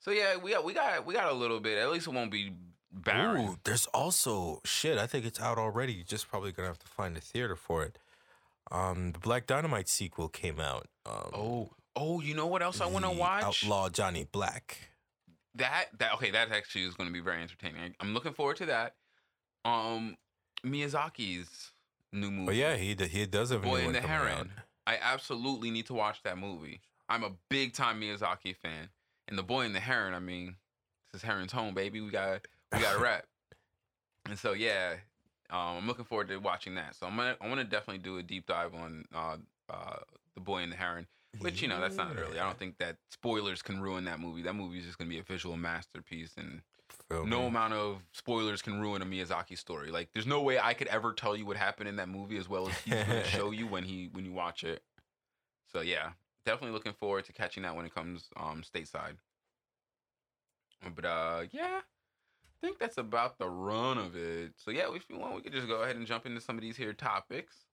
[0.00, 1.78] So yeah, we got we got we got a little bit.
[1.78, 2.52] At least it won't be
[2.96, 3.48] barren.
[3.48, 4.98] Ooh, there's also shit.
[4.98, 5.92] I think it's out already.
[5.92, 7.98] You're just probably gonna have to find a theater for it.
[8.70, 10.88] Um, the Black Dynamite sequel came out.
[11.04, 13.44] Um, Oh, oh, you know what else I want to watch?
[13.64, 14.90] Outlaw Johnny Black.
[15.54, 17.94] That that okay, that actually is going to be very entertaining.
[18.00, 18.94] I'm looking forward to that.
[19.64, 20.16] Um
[20.64, 21.70] Miyazaki's
[22.12, 22.50] new movie.
[22.50, 24.50] Oh yeah, he d- he does have a Boy one the Heron.
[24.86, 26.80] I absolutely need to watch that movie.
[27.08, 28.88] I'm a big time Miyazaki fan.
[29.28, 30.54] And the boy and the heron, I mean,
[31.12, 32.00] this is Heron's home, baby.
[32.00, 33.24] We got we got a rap.
[34.28, 34.94] And so yeah,
[35.50, 36.94] um, I'm looking forward to watching that.
[36.96, 39.36] So I'm gonna I want to definitely do a deep dive on uh,
[39.70, 39.96] uh,
[40.34, 41.06] the boy and the heron.
[41.40, 42.38] Which you know that's not early.
[42.38, 44.42] I don't think that spoilers can ruin that movie.
[44.42, 46.62] That movie is just gonna be a visual masterpiece, and
[47.10, 49.90] no amount of spoilers can ruin a Miyazaki story.
[49.90, 52.48] Like, there's no way I could ever tell you what happened in that movie as
[52.48, 54.82] well as he's to show you when he when you watch it.
[55.72, 56.10] So yeah,
[56.46, 59.16] definitely looking forward to catching that when it comes um stateside.
[60.94, 61.80] But uh, yeah,
[62.60, 64.52] think that's about the run of it.
[64.56, 66.62] So yeah, if you want, we could just go ahead and jump into some of
[66.62, 67.66] these here topics.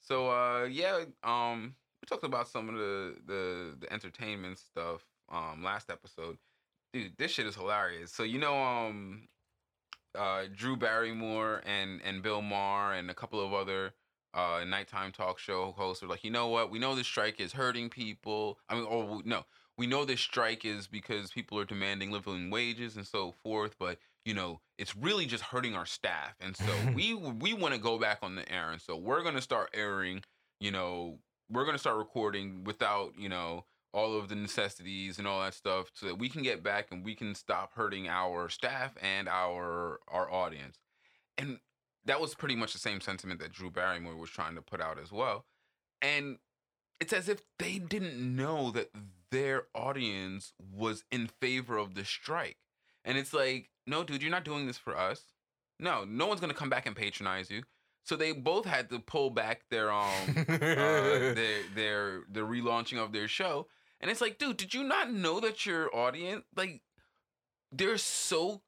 [0.00, 5.62] So uh, yeah, um, we talked about some of the the the entertainment stuff um
[5.64, 6.36] last episode
[6.94, 8.12] dude, this shit is hilarious.
[8.12, 9.28] So you know, um,
[10.14, 13.92] uh, Drew Barrymore and and Bill Maher and a couple of other
[14.32, 16.70] uh nighttime talk show hosts are like, you know what?
[16.70, 18.58] We know this strike is hurting people.
[18.68, 19.44] I mean, or no,
[19.76, 23.74] we know this strike is because people are demanding living wages and so forth.
[23.78, 27.80] But you know, it's really just hurting our staff, and so we we want to
[27.80, 30.22] go back on the air, and so we're gonna start airing.
[30.60, 31.18] You know,
[31.50, 35.86] we're gonna start recording without you know all of the necessities and all that stuff
[35.94, 40.00] so that we can get back and we can stop hurting our staff and our
[40.08, 40.78] our audience.
[41.38, 41.58] And
[42.04, 44.98] that was pretty much the same sentiment that Drew Barrymore was trying to put out
[44.98, 45.44] as well.
[46.02, 46.38] And
[47.00, 48.90] it's as if they didn't know that
[49.34, 52.56] their audience was in favor of the strike.
[53.04, 55.24] And it's like, no, dude, you're not doing this for us.
[55.80, 57.62] No, no one's gonna come back and patronize you.
[58.04, 60.08] So they both had to pull back their um
[60.48, 63.66] uh, their their the relaunching of their show.
[64.00, 66.82] And it's like, dude, did you not know that your audience like
[67.72, 68.62] they're so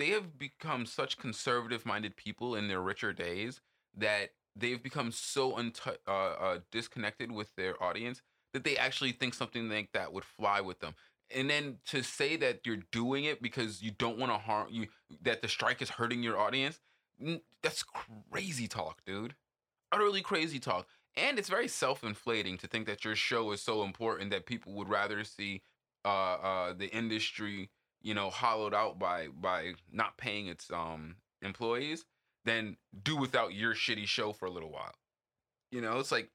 [0.00, 3.60] they have become such conservative minded people in their richer days
[3.96, 8.20] that they've become so untu- uh, uh, disconnected with their audience
[8.52, 10.94] that they actually think something like that would fly with them.
[11.34, 14.88] And then to say that you're doing it because you don't want to harm you,
[15.22, 16.78] that the strike is hurting your audience
[17.62, 17.84] that's
[18.30, 19.34] crazy talk, dude.
[19.90, 20.86] Utterly crazy talk.
[21.16, 24.88] And it's very self-inflating to think that your show is so important that people would
[24.88, 25.62] rather see
[26.04, 32.04] uh, uh, the industry, you know, hollowed out by by not paying its um employees
[32.44, 34.94] than do without your shitty show for a little while.
[35.70, 36.30] You know, it's like,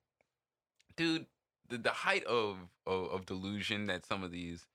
[0.96, 1.26] dude,
[1.70, 4.66] the, the height of, of of delusion that some of these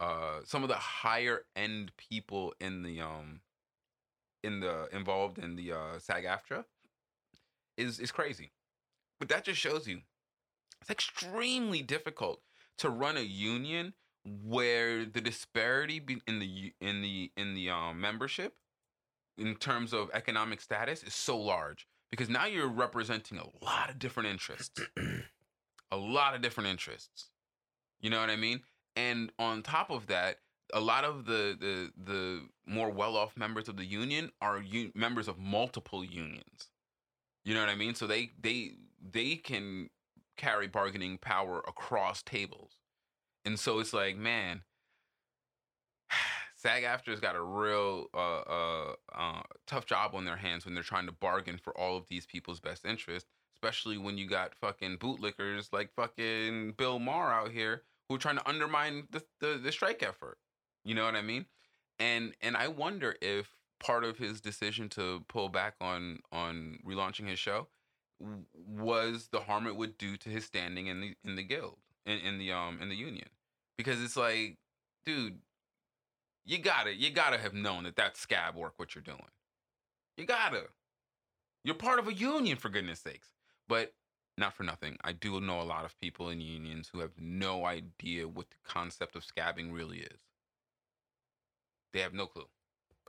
[0.00, 3.40] uh some of the higher end people in the um
[4.42, 6.64] in the involved in the uh SAG AFTRA
[7.76, 8.52] is is crazy.
[9.18, 10.00] But that just shows you
[10.80, 12.40] it's extremely difficult
[12.78, 18.54] to run a union where the disparity in the in the in the um membership
[19.38, 23.98] in terms of economic status is so large because now you're representing a lot of
[23.98, 24.80] different interests.
[25.94, 27.30] a lot of different interests.
[28.00, 28.60] You know what I mean?
[28.96, 30.38] And on top of that,
[30.72, 35.28] a lot of the the the more well-off members of the union are u- members
[35.28, 36.70] of multiple unions.
[37.44, 37.94] You know what I mean?
[37.94, 39.90] So they they they can
[40.36, 42.78] carry bargaining power across tables.
[43.44, 44.62] And so it's like, man,
[46.56, 50.82] SAG AFTRA's got a real uh, uh, uh, tough job on their hands when they're
[50.82, 53.26] trying to bargain for all of these people's best interest,
[53.64, 58.36] especially when you got fucking bootlickers like fucking Bill Maher out here who are trying
[58.36, 60.36] to undermine the, the, the strike effort.
[60.84, 61.46] You know what I mean?
[61.98, 67.26] And and I wonder if part of his decision to pull back on on relaunching
[67.26, 67.68] his show
[68.66, 72.18] was the harm it would do to his standing in the in the guild in,
[72.18, 73.28] in the um in the union
[73.76, 74.58] because it's like
[75.04, 75.38] dude
[76.44, 79.18] you gotta you gotta have known that that's scab work what you're doing
[80.16, 80.62] you gotta
[81.64, 83.28] you're part of a union for goodness sakes
[83.68, 83.92] but
[84.36, 87.64] not for nothing i do know a lot of people in unions who have no
[87.64, 90.20] idea what the concept of scabbing really is
[91.92, 92.46] they have no clue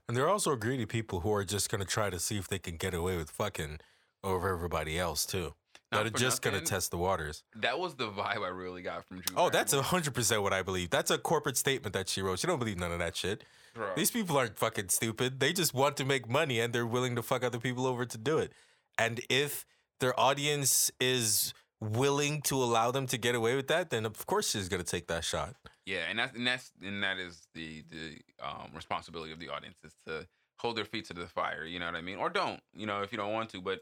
[0.08, 2.60] And there are also greedy people who are just gonna try to see if they
[2.60, 3.80] can get away with fucking
[4.24, 5.54] over everybody else too.
[5.92, 7.44] Not That are just gonna test the waters.
[7.56, 10.62] that was the vibe i really got from Drew Oh, that's hundred percent what I
[10.62, 10.90] believe.
[10.92, 12.38] That's a corporate statement that she wrote.
[12.40, 13.44] She don't believe none of that shit.
[13.74, 13.90] Bro.
[13.96, 15.40] These people aren't fucking stupid.
[15.40, 18.18] They just want to make money and they're willing to fuck other people over to
[18.18, 18.52] do it.
[18.98, 19.66] And if
[20.00, 24.52] their audience is willing to allow them to get away with that, then of course
[24.52, 25.56] she's gonna take that shot.
[25.86, 29.78] Yeah, and that's and that's and that is the the um, responsibility of the audience
[29.84, 30.28] is to
[30.58, 31.66] hold their feet to the fire.
[31.66, 32.18] You know what I mean?
[32.18, 32.60] Or don't.
[32.74, 33.62] You know, if you don't want to.
[33.62, 33.82] But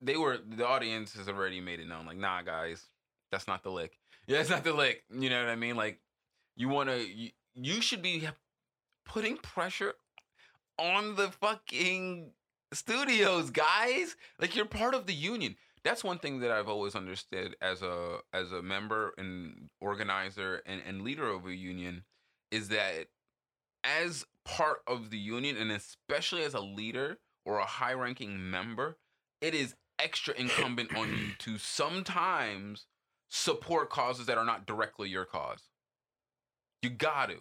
[0.00, 2.06] they were the audience has already made it known.
[2.06, 2.84] Like, nah, guys,
[3.30, 3.98] that's not the lick.
[4.28, 5.04] Yeah, it's not the lick.
[5.10, 5.74] You know what I mean?
[5.74, 6.00] Like,
[6.54, 6.98] you want to.
[6.98, 8.28] You, you should be
[9.06, 9.94] putting pressure
[10.78, 12.32] on the fucking
[12.72, 14.16] studios, guys.
[14.40, 18.18] Like, you're part of the union that's one thing that I've always understood as a
[18.32, 22.04] as a member and organizer and, and leader of a union
[22.50, 23.06] is that
[23.84, 28.98] as part of the union and especially as a leader or a high ranking member,
[29.40, 32.86] it is extra incumbent on you to sometimes
[33.28, 35.70] support causes that are not directly your cause.
[36.82, 37.36] You got to.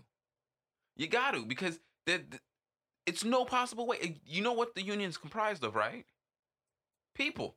[0.95, 2.23] You got to because the-
[3.07, 3.97] it's no possible way.
[4.01, 6.05] Eh, you know what the union's comprised of, right?
[7.15, 7.55] People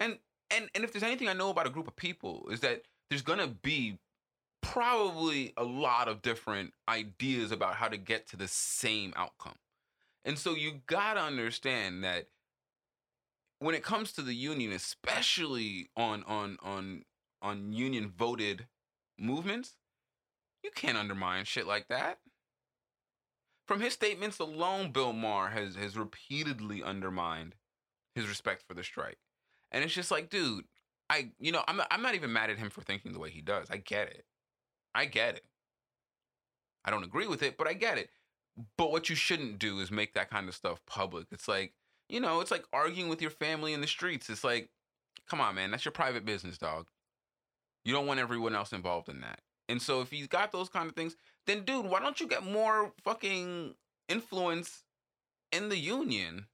[0.00, 0.18] and
[0.50, 3.22] and and if there's anything I know about a group of people is that there's
[3.22, 3.98] gonna be
[4.62, 9.56] probably a lot of different ideas about how to get to the same outcome.
[10.24, 12.28] And so you gotta understand that
[13.60, 17.04] when it comes to the union, especially on on on
[17.42, 18.66] on union voted
[19.18, 19.74] movements,
[20.62, 22.18] you can't undermine shit like that.
[23.68, 27.54] From his statements alone, Bill Maher has has repeatedly undermined
[28.14, 29.18] his respect for the strike.
[29.70, 30.64] And it's just like, dude,
[31.10, 33.42] I, you know, I'm I'm not even mad at him for thinking the way he
[33.42, 33.68] does.
[33.70, 34.24] I get it.
[34.94, 35.44] I get it.
[36.82, 38.08] I don't agree with it, but I get it.
[38.78, 41.26] But what you shouldn't do is make that kind of stuff public.
[41.30, 41.74] It's like,
[42.08, 44.30] you know, it's like arguing with your family in the streets.
[44.30, 44.70] It's like,
[45.28, 46.86] come on, man, that's your private business, dog.
[47.84, 49.42] You don't want everyone else involved in that.
[49.68, 51.14] And so if he's got those kind of things,
[51.48, 53.74] then dude, why don't you get more fucking
[54.08, 54.84] influence
[55.50, 56.46] in the union?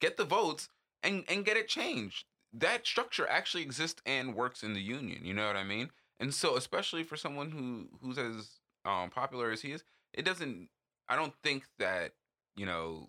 [0.00, 0.68] Get the votes
[1.04, 5.24] and and get it changed that structure actually exists and works in the union.
[5.24, 5.90] You know what I mean?
[6.20, 10.68] And so, especially for someone who who's as um, popular as he is, it doesn't.
[11.08, 12.12] I don't think that
[12.56, 13.08] you know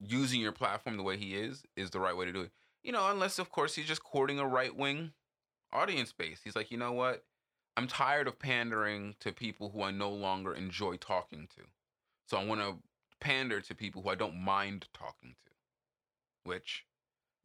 [0.00, 2.50] using your platform the way he is is the right way to do it.
[2.82, 5.12] You know, unless of course he's just courting a right wing
[5.72, 6.40] audience base.
[6.44, 7.24] He's like, you know what?
[7.76, 11.62] I'm tired of pandering to people who I no longer enjoy talking to.
[12.26, 12.76] So I want to
[13.20, 15.52] pander to people who I don't mind talking to,
[16.44, 16.86] which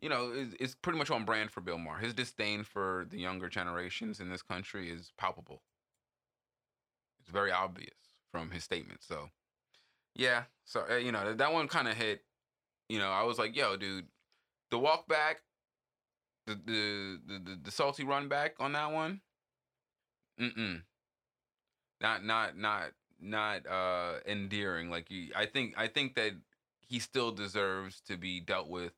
[0.01, 1.99] you know, is, is pretty much on brand for Bill Maher.
[1.99, 5.61] His disdain for the younger generations in this country is palpable.
[7.19, 7.95] It's very obvious
[8.31, 9.05] from his statements.
[9.05, 9.29] So,
[10.15, 12.21] yeah, so uh, you know that one kind of hit.
[12.87, 14.07] You know, I was like, "Yo, dude,
[14.71, 15.41] the walk back,
[16.47, 19.21] the the the, the salty run back on that one,
[20.39, 20.81] mm mm,
[22.01, 24.89] not not not not uh endearing.
[24.89, 26.33] Like you, I think I think that
[26.81, 28.93] he still deserves to be dealt with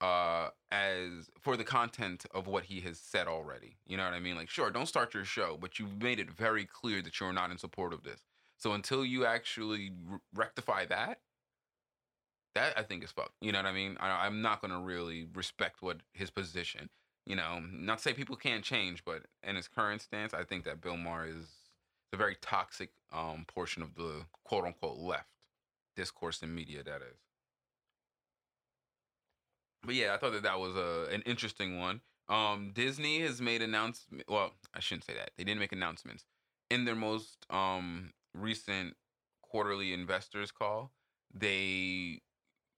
[0.00, 3.76] uh as for the content of what he has said already.
[3.86, 4.36] You know what I mean?
[4.36, 7.50] Like sure, don't start your show, but you've made it very clear that you're not
[7.50, 8.20] in support of this.
[8.58, 11.20] So until you actually r- rectify that,
[12.54, 13.34] that I think is fucked.
[13.40, 13.96] You know what I mean?
[14.00, 16.90] I, I'm not gonna really respect what his position.
[17.28, 20.64] You know, not to say people can't change, but in his current stance, I think
[20.64, 21.46] that Bill Maher is
[22.10, 25.28] a very toxic um, portion of the quote unquote left
[25.94, 26.82] discourse in media.
[26.82, 27.18] That is.
[29.84, 32.00] But yeah, I thought that that was a an interesting one.
[32.30, 34.24] Um, Disney has made announcements.
[34.26, 35.32] Well, I shouldn't say that.
[35.36, 36.24] They didn't make announcements
[36.70, 38.96] in their most um recent
[39.42, 40.92] quarterly investors call.
[41.34, 42.22] They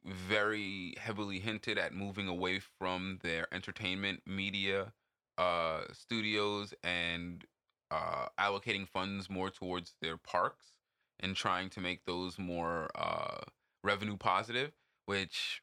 [0.05, 4.93] very heavily hinted at moving away from their entertainment media
[5.39, 7.45] uh studios and
[7.91, 10.73] uh allocating funds more towards their parks
[11.21, 13.41] and trying to make those more uh
[13.83, 14.73] revenue positive
[15.07, 15.63] which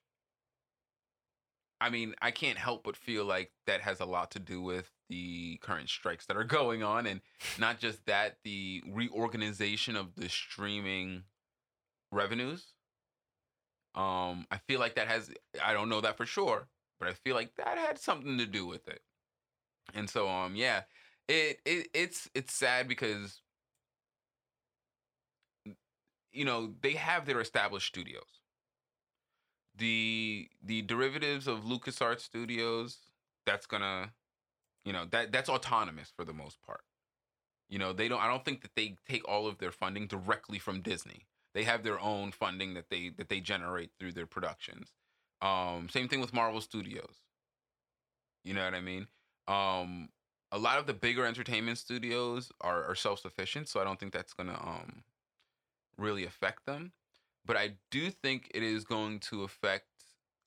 [1.79, 4.91] I mean, I can't help but feel like that has a lot to do with
[5.09, 7.05] the current strikes that are going on.
[7.05, 7.21] And
[7.59, 11.23] not just that, the reorganization of the streaming
[12.11, 12.73] revenues.
[13.95, 15.31] Um, I feel like that has,
[15.63, 16.67] I don't know that for sure,
[16.99, 19.01] but I feel like that had something to do with it.
[19.95, 20.81] And so, um, yeah,
[21.27, 23.41] it, it it's it's sad because
[26.31, 28.41] you know they have their established studios
[29.77, 32.97] the the derivatives of LucasArts Studios,
[33.45, 34.11] that's gonna,
[34.85, 36.81] you know, that that's autonomous for the most part.
[37.69, 38.21] You know, they don't.
[38.21, 41.27] I don't think that they take all of their funding directly from Disney.
[41.57, 44.91] They have their own funding that they that they generate through their productions.
[45.41, 47.15] Um, same thing with Marvel Studios.
[48.43, 49.07] You know what I mean?
[49.47, 50.09] Um,
[50.51, 54.13] a lot of the bigger entertainment studios are, are self sufficient, so I don't think
[54.13, 55.03] that's gonna um
[55.97, 56.91] really affect them
[57.47, 59.87] but I do think it is going to affect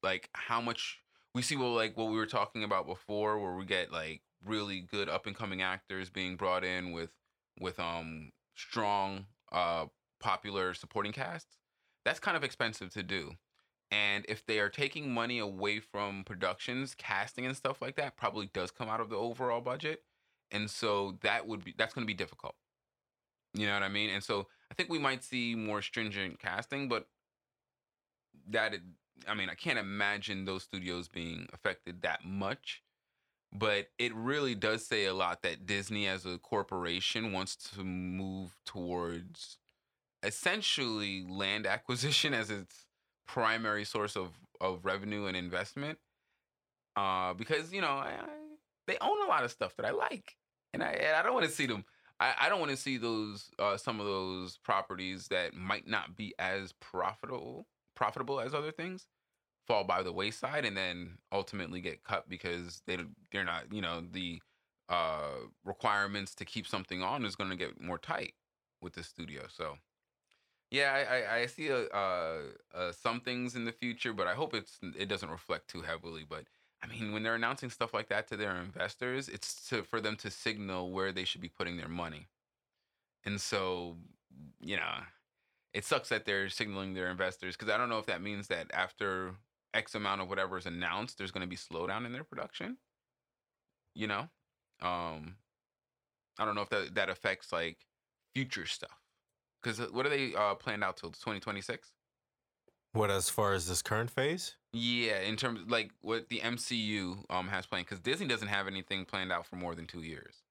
[0.02, 1.00] like how much
[1.34, 4.80] we see well like what we were talking about before where we get like really
[4.80, 7.10] good up and coming actors being brought in with
[7.58, 9.86] with um strong uh
[10.20, 11.56] popular supporting casts
[12.04, 13.32] that's kind of expensive to do.
[13.90, 18.48] And if they are taking money away from productions casting and stuff like that probably
[18.52, 20.02] does come out of the overall budget.
[20.52, 22.54] And so that would be that's going to be difficult.
[23.54, 24.10] You know what i mean?
[24.10, 27.08] And so I think we might see more stringent casting, but
[28.48, 28.74] that
[29.28, 32.82] I mean, I can't imagine those studios being affected that much.
[33.52, 38.56] But it really does say a lot that Disney as a corporation wants to move
[38.64, 39.58] towards
[40.22, 42.86] essentially land acquisition as its
[43.26, 45.98] primary source of, of revenue and investment.
[46.96, 48.28] Uh, because, you know, I, I,
[48.86, 50.36] they own a lot of stuff that I like.
[50.72, 51.84] And I, and I don't want to see them
[52.20, 56.16] I, I don't want to see those uh, some of those properties that might not
[56.16, 57.66] be as profitable
[57.96, 59.06] profitable as other things
[59.66, 62.98] fall by the wayside and then ultimately get cut because they
[63.32, 64.40] they're not you know the
[64.88, 68.34] uh, requirements to keep something on is going to get more tight
[68.82, 69.42] with the studio.
[69.48, 69.76] So
[70.70, 72.38] yeah, I, I, see a, uh,
[72.72, 76.24] uh, some things in the future, but I hope it's it doesn't reflect too heavily.
[76.28, 76.44] But
[76.82, 80.16] I mean, when they're announcing stuff like that to their investors, it's to for them
[80.16, 82.28] to signal where they should be putting their money.
[83.24, 83.96] And so,
[84.60, 84.94] you know,
[85.74, 88.70] it sucks that they're signaling their investors because I don't know if that means that
[88.72, 89.34] after
[89.74, 92.76] X amount of whatever is announced, there's going to be slowdown in their production.
[93.94, 94.28] You know,
[94.82, 95.34] um,
[96.38, 97.78] I don't know if that that affects like
[98.34, 98.99] future stuff.
[99.62, 101.92] Because uh, what are they uh, planned out till 2026?
[102.92, 104.56] What as far as this current phase?
[104.72, 108.66] Yeah, in terms of, like what the MCU um has planned, because Disney doesn't have
[108.66, 110.42] anything planned out for more than two years.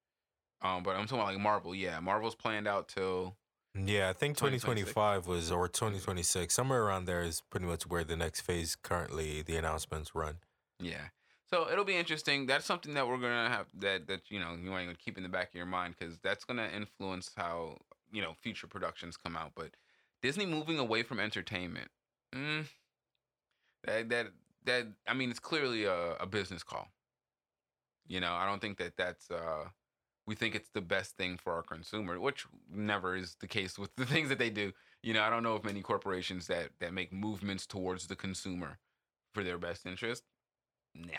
[0.61, 1.73] Um, but I'm talking about like Marvel.
[1.73, 3.35] Yeah, Marvel's planned out till.
[3.75, 8.17] Yeah, I think 2025 was or 2026 somewhere around there is pretty much where the
[8.17, 10.37] next phase currently the announcements run.
[10.79, 11.09] Yeah.
[11.49, 12.45] So it'll be interesting.
[12.45, 15.23] That's something that we're gonna have that that you know you want to keep in
[15.23, 17.77] the back of your mind because that's gonna influence how
[18.11, 19.51] you know future productions come out.
[19.55, 19.71] But
[20.21, 21.89] Disney moving away from entertainment
[22.33, 22.65] Mm,
[23.83, 24.27] that that
[24.65, 26.87] that I mean, it's clearly a, a business call.
[28.07, 29.65] You know, I don't think that that's uh,
[30.25, 33.95] we think it's the best thing for our consumer, which never is the case with
[33.95, 34.73] the things that they do.
[35.03, 38.79] You know, I don't know of many corporations that that make movements towards the consumer
[39.33, 40.23] for their best interest.
[40.95, 41.17] nah.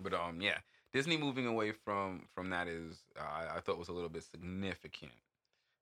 [0.00, 0.58] But um, yeah,
[0.92, 5.12] Disney moving away from from that is uh, I thought was a little bit significant.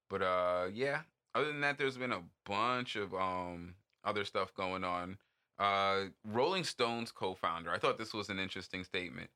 [0.08, 1.00] But uh, yeah.
[1.34, 5.18] Other than that, there's been a bunch of um other stuff going on.
[5.58, 7.70] Uh, Rolling Stones co-founder.
[7.70, 9.30] I thought this was an interesting statement.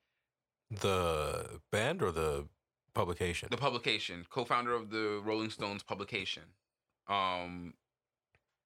[0.71, 2.47] The band or the
[2.95, 3.49] publication?
[3.51, 6.45] The publication, co-founder of the Rolling Stones publication,
[7.09, 7.75] um,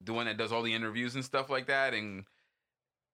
[0.01, 1.95] the one that does all the interviews and stuff like that.
[1.95, 2.25] And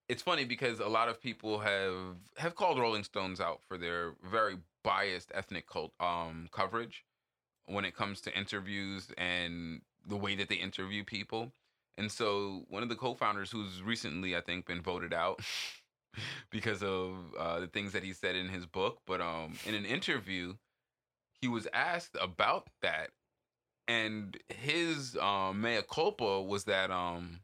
[0.09, 4.15] it's funny because a lot of people have have called Rolling Stones out for their
[4.29, 7.05] very biased ethnic cult um coverage
[7.67, 11.53] when it comes to interviews and the way that they interview people.
[11.97, 15.41] And so one of the co-founders who's recently I think been voted out
[16.51, 19.85] because of uh, the things that he said in his book, but um in an
[19.85, 20.55] interview
[21.41, 23.11] he was asked about that
[23.89, 27.41] and his um mea culpa was that um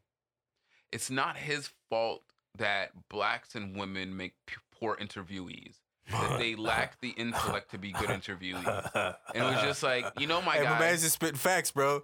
[0.92, 2.22] it's not his fault
[2.56, 5.76] that blacks and women make p- poor interviewees
[6.10, 8.90] that they lack the intellect to be good interviewees
[9.34, 11.70] and it was just like you know my hey, guy my man's just spitting facts,
[11.70, 12.02] bro.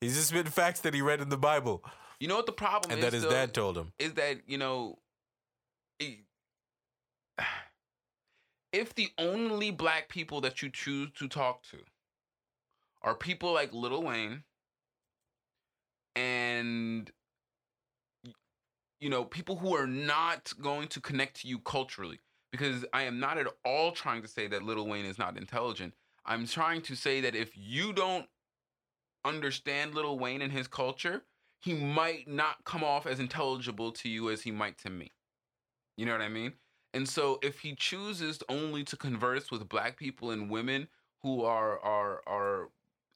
[0.00, 1.84] He's just spitting facts that he read in the Bible
[2.18, 3.30] you know what the problem and is that his though?
[3.30, 3.92] dad told him.
[3.98, 4.98] is that you know
[5.98, 6.18] it-
[8.72, 11.78] if the only black people that you choose to talk to
[13.02, 14.44] are people like Lil Wayne
[16.14, 17.10] and
[19.00, 22.20] you know people who are not going to connect to you culturally
[22.50, 25.94] because I am not at all trying to say that Lil Wayne is not intelligent.
[26.24, 28.26] I'm trying to say that if you don't
[29.24, 31.22] understand Lil Wayne and his culture,
[31.60, 35.12] he might not come off as intelligible to you as he might to me.
[35.96, 36.54] You know what I mean?
[36.94, 40.88] And so if he chooses only to converse with black people and women
[41.22, 42.70] who are are are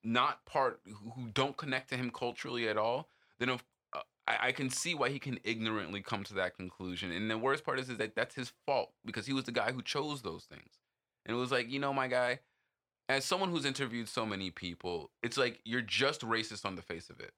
[0.05, 3.09] not part who don't connect to him culturally at all,
[3.39, 3.65] then of,
[4.27, 7.11] I, I can see why he can ignorantly come to that conclusion.
[7.13, 9.73] And the worst part is, is that that's his fault because he was the guy
[9.73, 10.79] who chose those things.
[11.27, 12.41] And it was like, you know, my guy,
[13.09, 17.11] as someone who's interviewed so many people, it's like you're just racist on the face
[17.11, 17.33] of it.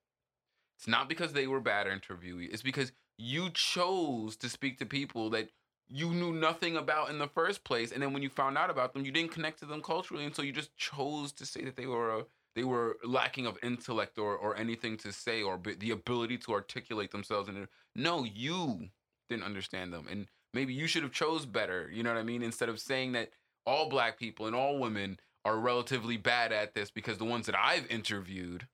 [0.78, 2.52] It's not because they were bad interviewees.
[2.52, 5.50] It's because you chose to speak to people that
[5.88, 8.92] you knew nothing about in the first place, and then when you found out about
[8.92, 11.76] them, you didn't connect to them culturally, and so you just chose to say that
[11.76, 12.24] they were a,
[12.56, 17.12] they were lacking of intellect or or anything to say or the ability to articulate
[17.12, 17.48] themselves.
[17.48, 18.88] And no, you
[19.28, 21.88] didn't understand them, and maybe you should have chose better.
[21.92, 22.42] You know what I mean?
[22.42, 23.30] Instead of saying that
[23.66, 27.54] all black people and all women are relatively bad at this because the ones that
[27.56, 28.66] I've interviewed,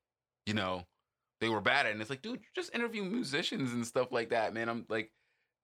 [0.46, 0.86] you know,
[1.40, 1.92] they were bad at it.
[1.92, 4.68] And it's like, dude, you just interview musicians and stuff like that, man.
[4.68, 5.10] I'm like,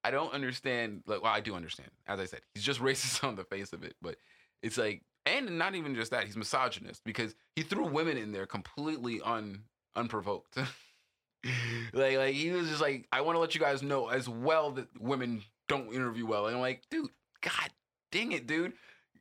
[0.04, 1.02] I don't understand.
[1.06, 1.90] Like, well, I do understand.
[2.06, 3.94] As I said, he's just racist on the face of it.
[4.02, 4.16] But
[4.62, 8.46] it's like, and not even just that, he's misogynist because he threw women in there
[8.46, 9.62] completely un
[9.96, 10.56] unprovoked.
[11.92, 14.70] like, like he was just like, I want to let you guys know as well
[14.72, 16.46] that women don't interview well.
[16.46, 17.10] And I'm like, dude,
[17.42, 17.70] god
[18.10, 18.72] dang it, dude.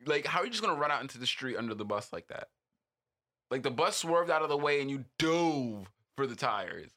[0.06, 2.28] Like, how are you just gonna run out into the street under the bus like
[2.28, 2.50] that?
[3.50, 6.92] Like the bus swerved out of the way and you dove for the tires.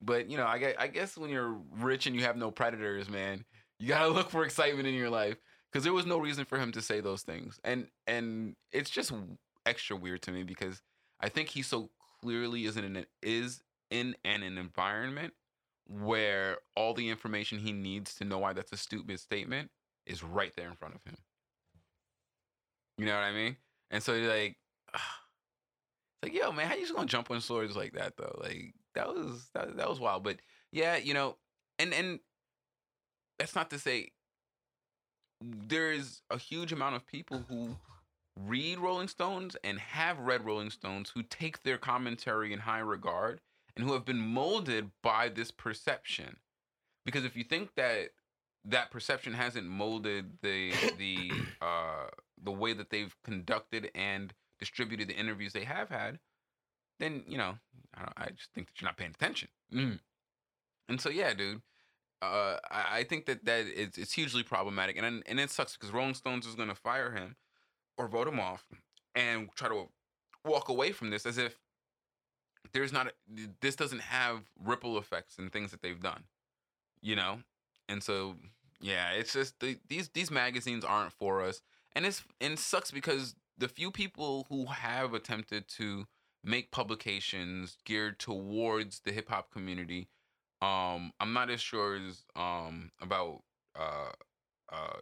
[0.00, 3.08] But you know, I guess, I guess when you're rich and you have no predators,
[3.08, 3.44] man,
[3.78, 5.36] you gotta look for excitement in your life
[5.72, 9.12] because there was no reason for him to say those things, and and it's just
[9.64, 10.82] extra weird to me because
[11.20, 15.32] I think he so clearly is in an is in an, an environment
[15.88, 19.70] where all the information he needs to know why that's a stupid statement
[20.06, 21.16] is right there in front of him.
[22.98, 23.56] You know what I mean?
[23.90, 24.56] And so like,
[24.94, 25.02] it's
[26.22, 28.38] like, yo, man, how you just gonna jump on swords like that though?
[28.40, 30.22] Like that was that, that was wild.
[30.22, 30.36] But
[30.70, 31.36] yeah, you know,
[31.78, 32.20] and and
[33.38, 34.12] that's not to say
[35.42, 37.76] there is a huge amount of people who
[38.38, 43.40] read Rolling Stones and have read Rolling Stones who take their commentary in high regard
[43.76, 46.36] and who have been molded by this perception.
[47.04, 48.10] Because if you think that
[48.64, 52.06] that perception hasn't molded the the uh
[52.42, 56.18] the way that they've conducted and distributed the interviews they have had,
[57.00, 57.58] then you know
[57.94, 59.48] I, don't, I just think that you're not paying attention.
[59.74, 59.98] Mm.
[60.88, 61.62] And so yeah, dude,
[62.22, 66.14] uh, I, think that that it's, it's hugely problematic, and and it sucks because Rolling
[66.14, 67.36] Stones is gonna fire him
[67.98, 68.64] or vote him off
[69.14, 69.88] and try to
[70.44, 71.58] walk away from this as if
[72.72, 73.12] there's not a,
[73.60, 76.24] this doesn't have ripple effects and things that they've done,
[77.00, 77.40] you know.
[77.88, 78.36] And so
[78.80, 81.60] yeah, it's just the, these these magazines aren't for us,
[81.94, 86.06] and it's and it sucks because the few people who have attempted to
[86.44, 90.08] make publications geared towards the hip hop community,
[90.62, 93.42] um, I'm not as sure as um about
[93.78, 94.12] uh
[94.72, 94.98] uh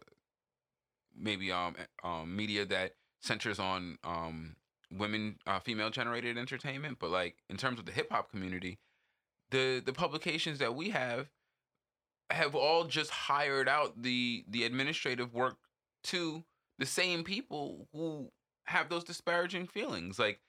[1.17, 4.55] maybe um eh, um media that centers on um
[4.91, 8.79] women uh, female generated entertainment, but like in terms of the hip hop community,
[9.51, 11.29] the the publications that we have
[12.29, 15.57] have all just hired out the the administrative work
[16.03, 16.43] to
[16.79, 18.31] the same people who
[18.65, 20.17] have those disparaging feelings.
[20.17, 20.39] Like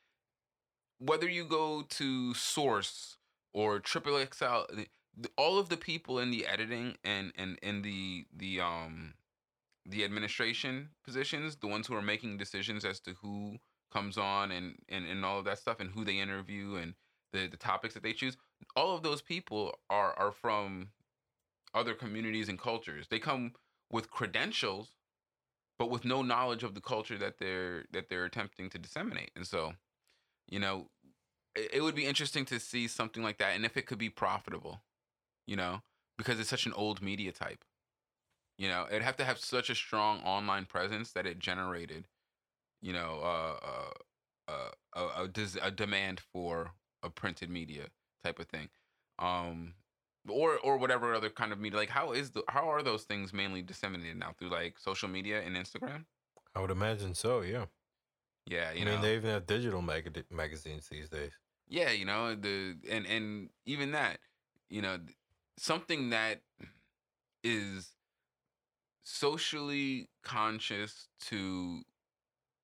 [0.99, 3.17] whether you go to Source
[3.53, 4.89] or Triple XL, the-
[5.37, 9.15] all of the people in the editing and and in the the um
[9.85, 13.59] the administration positions, the ones who are making decisions as to who
[13.93, 16.95] comes on and and, and all of that stuff and who they interview and
[17.33, 18.37] the, the topics that they choose,
[18.77, 20.89] all of those people are are from
[21.75, 23.07] other communities and cultures.
[23.09, 23.53] They come
[23.91, 24.89] with credentials,
[25.79, 29.31] but with no knowledge of the culture that they're that they're attempting to disseminate.
[29.37, 29.75] And so,
[30.49, 30.89] you know,
[31.55, 34.11] it, it would be interesting to see something like that and if it could be
[34.11, 34.81] profitable,
[35.47, 35.83] you know,
[36.19, 37.65] because it's such an old media type.
[38.59, 42.07] You know, it'd have to have such a strong online presence that it generated,
[42.81, 43.91] you know, uh,
[44.49, 44.63] uh,
[44.95, 45.29] uh, a,
[45.63, 46.73] a, demand for
[47.03, 47.87] a printed media
[48.23, 48.69] type of thing.
[49.19, 49.75] Um,
[50.29, 51.79] or or whatever other kind of media.
[51.79, 55.43] Like how is the how are those things mainly disseminated now through like social media
[55.43, 56.05] and Instagram?
[56.55, 57.41] I would imagine so.
[57.41, 57.67] Yeah.
[58.47, 58.91] Yeah, you I know.
[58.93, 61.33] mean, they even have digital mag- magazines these days.
[61.69, 64.19] yeah, you know the and and even that,
[64.69, 64.99] you know,
[65.63, 66.41] something that
[67.45, 67.93] is
[69.05, 71.83] socially conscious to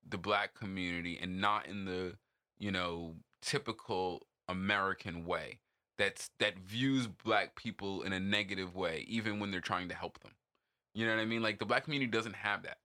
[0.07, 2.13] the black community and not in the
[2.57, 5.59] you know typical American way
[5.97, 10.19] that's that views black people in a negative way even when they're trying to help
[10.19, 10.31] them.
[10.93, 11.41] You know what I mean?
[11.41, 12.79] Like the black community doesn't have that.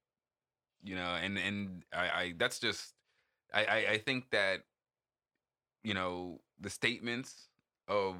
[0.84, 2.94] You know, and and I, I that's just
[3.52, 4.60] I, I I think that
[5.82, 7.48] you know the statements
[7.88, 8.16] of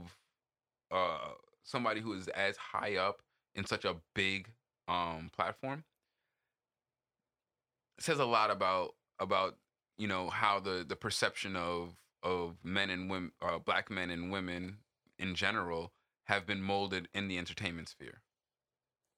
[0.91, 1.35] uh
[1.65, 3.23] somebody who is as high up
[3.55, 4.49] in such a big
[4.87, 5.85] um platform
[7.99, 9.57] says a lot about about
[9.97, 14.31] you know how the the perception of of men and women uh, black men and
[14.31, 14.79] women
[15.19, 15.93] in general
[16.25, 18.21] have been molded in the entertainment sphere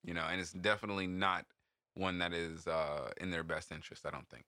[0.05, 1.47] you know and it's definitely not
[1.95, 4.45] one that is uh in their best interest i don't think.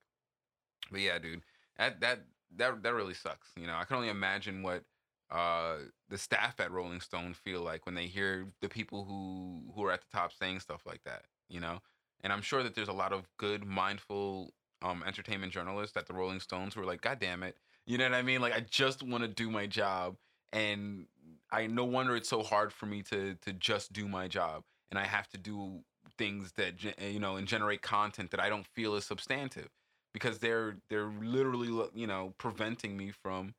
[0.91, 1.43] But yeah dude
[1.79, 2.21] that that
[2.57, 4.85] that that really sucks you know i can only imagine what
[5.31, 5.77] uh
[6.09, 9.93] the staff at rolling stone feel like when they hear the people who who are
[9.93, 11.79] at the top saying stuff like that you know?
[12.23, 14.53] And i'm sure that there's a lot of good mindful
[14.83, 17.57] um entertainment journalists at the rolling stones who are like god damn it
[17.87, 18.41] you know what i mean?
[18.41, 20.17] Like i just want to do my job
[20.53, 21.07] and
[21.51, 24.99] i no wonder it's so hard for me to to just do my job and
[24.99, 25.81] i have to do
[26.17, 29.69] things that you know and generate content that i don't feel is substantive
[30.13, 33.55] because they're they're literally you know preventing me from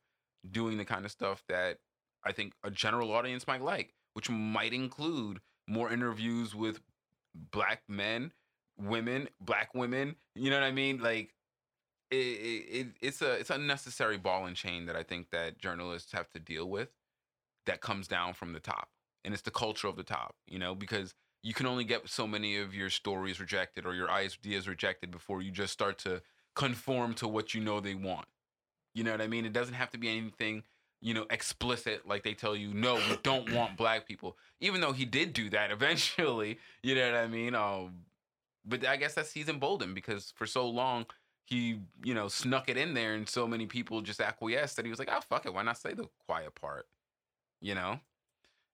[0.48, 1.78] doing the kind of stuff that
[2.24, 6.80] I think a general audience might like, which might include more interviews with
[7.34, 8.32] black men,
[8.78, 10.16] women, black women.
[10.34, 10.98] You know what I mean?
[10.98, 11.34] Like
[12.10, 16.30] it, it, it's a it's unnecessary ball and chain that I think that journalists have
[16.30, 16.88] to deal with
[17.66, 18.88] that comes down from the top.
[19.24, 22.26] And it's the culture of the top, you know, because you can only get so
[22.26, 26.22] many of your stories rejected or your ideas rejected before you just start to
[26.54, 28.26] conform to what you know they want.
[28.94, 29.44] You know what I mean?
[29.44, 30.62] It doesn't have to be anything,
[31.00, 34.36] you know, explicit like they tell you, no, we don't want black people.
[34.60, 37.54] Even though he did do that eventually, you know what I mean?
[37.54, 38.04] Um,
[38.64, 41.06] but I guess that's he's emboldened because for so long
[41.44, 44.90] he, you know, snuck it in there and so many people just acquiesced that he
[44.90, 46.86] was like, oh fuck it, why not say the quiet part?
[47.60, 48.00] You know?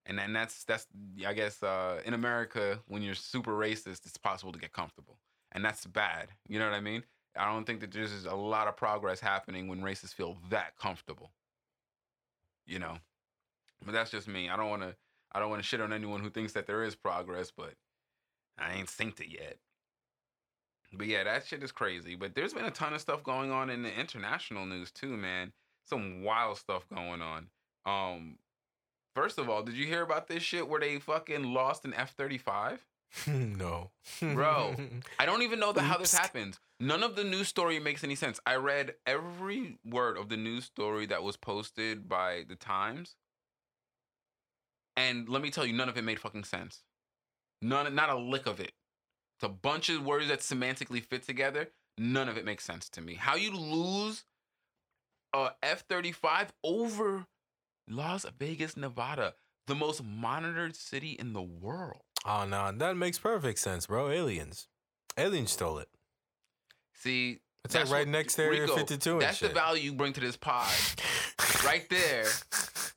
[0.05, 0.87] And then that's that's
[1.27, 5.19] I guess uh in America when you're super racist, it's possible to get comfortable.
[5.53, 6.29] And that's bad.
[6.49, 7.05] You know what I mean?
[7.39, 11.31] I don't think that there's a lot of progress happening when racists feel that comfortable.
[12.67, 12.99] You know,
[13.85, 14.49] but that's just me.
[14.49, 14.95] I don't want to.
[15.33, 17.75] I don't want to shit on anyone who thinks that there is progress, but
[18.59, 19.59] I ain't synced it yet.
[20.93, 22.15] But yeah, that shit is crazy.
[22.15, 25.53] But there's been a ton of stuff going on in the international news too, man.
[25.85, 27.49] Some wild stuff going on.
[27.85, 28.39] Um,
[29.15, 32.15] first of all, did you hear about this shit where they fucking lost an F
[32.15, 32.85] thirty five?
[33.27, 33.91] no,
[34.21, 34.77] Bro.
[35.19, 36.21] I don't even know the, how this Oops.
[36.21, 36.59] happened.
[36.79, 38.39] None of the news story makes any sense.
[38.45, 43.17] I read every word of the news story that was posted by the Times.
[44.97, 46.83] And let me tell you, none of it made fucking sense.
[47.63, 48.73] None, not a lick of it.
[49.37, 51.69] It's a bunch of words that semantically fit together.
[51.99, 53.15] None of it makes sense to me.
[53.15, 54.25] How you lose
[55.35, 57.27] a F thirty five over
[57.89, 59.35] Las Vegas, Nevada,
[59.67, 62.03] the most monitored city in the world.
[62.27, 64.11] Oh no, that makes perfect sense, bro.
[64.11, 64.67] Aliens,
[65.17, 65.89] aliens stole it.
[66.95, 69.93] See, It's like right what- next to Area Rico, 52 and That's the value you
[69.93, 70.69] bring to this pod.
[71.65, 72.25] right there.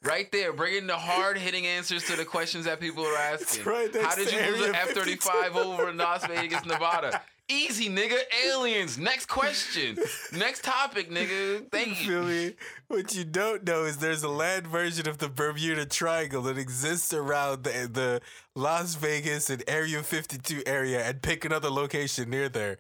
[0.04, 3.66] Right there, bringing the hard hitting answers to the questions that people are asking.
[3.66, 7.22] right How did you lose an F 35 over in Las Vegas, Nevada?
[7.52, 8.18] Easy, nigga.
[8.46, 9.00] Aliens.
[9.00, 9.98] Next question.
[10.38, 11.70] Next topic, nigga.
[11.72, 12.54] Thank you.
[12.88, 17.12] What you don't know is there's a land version of the Bermuda Triangle that exists
[17.12, 18.22] around the, the
[18.54, 22.78] Las Vegas and Area 52 area, and pick another location near there.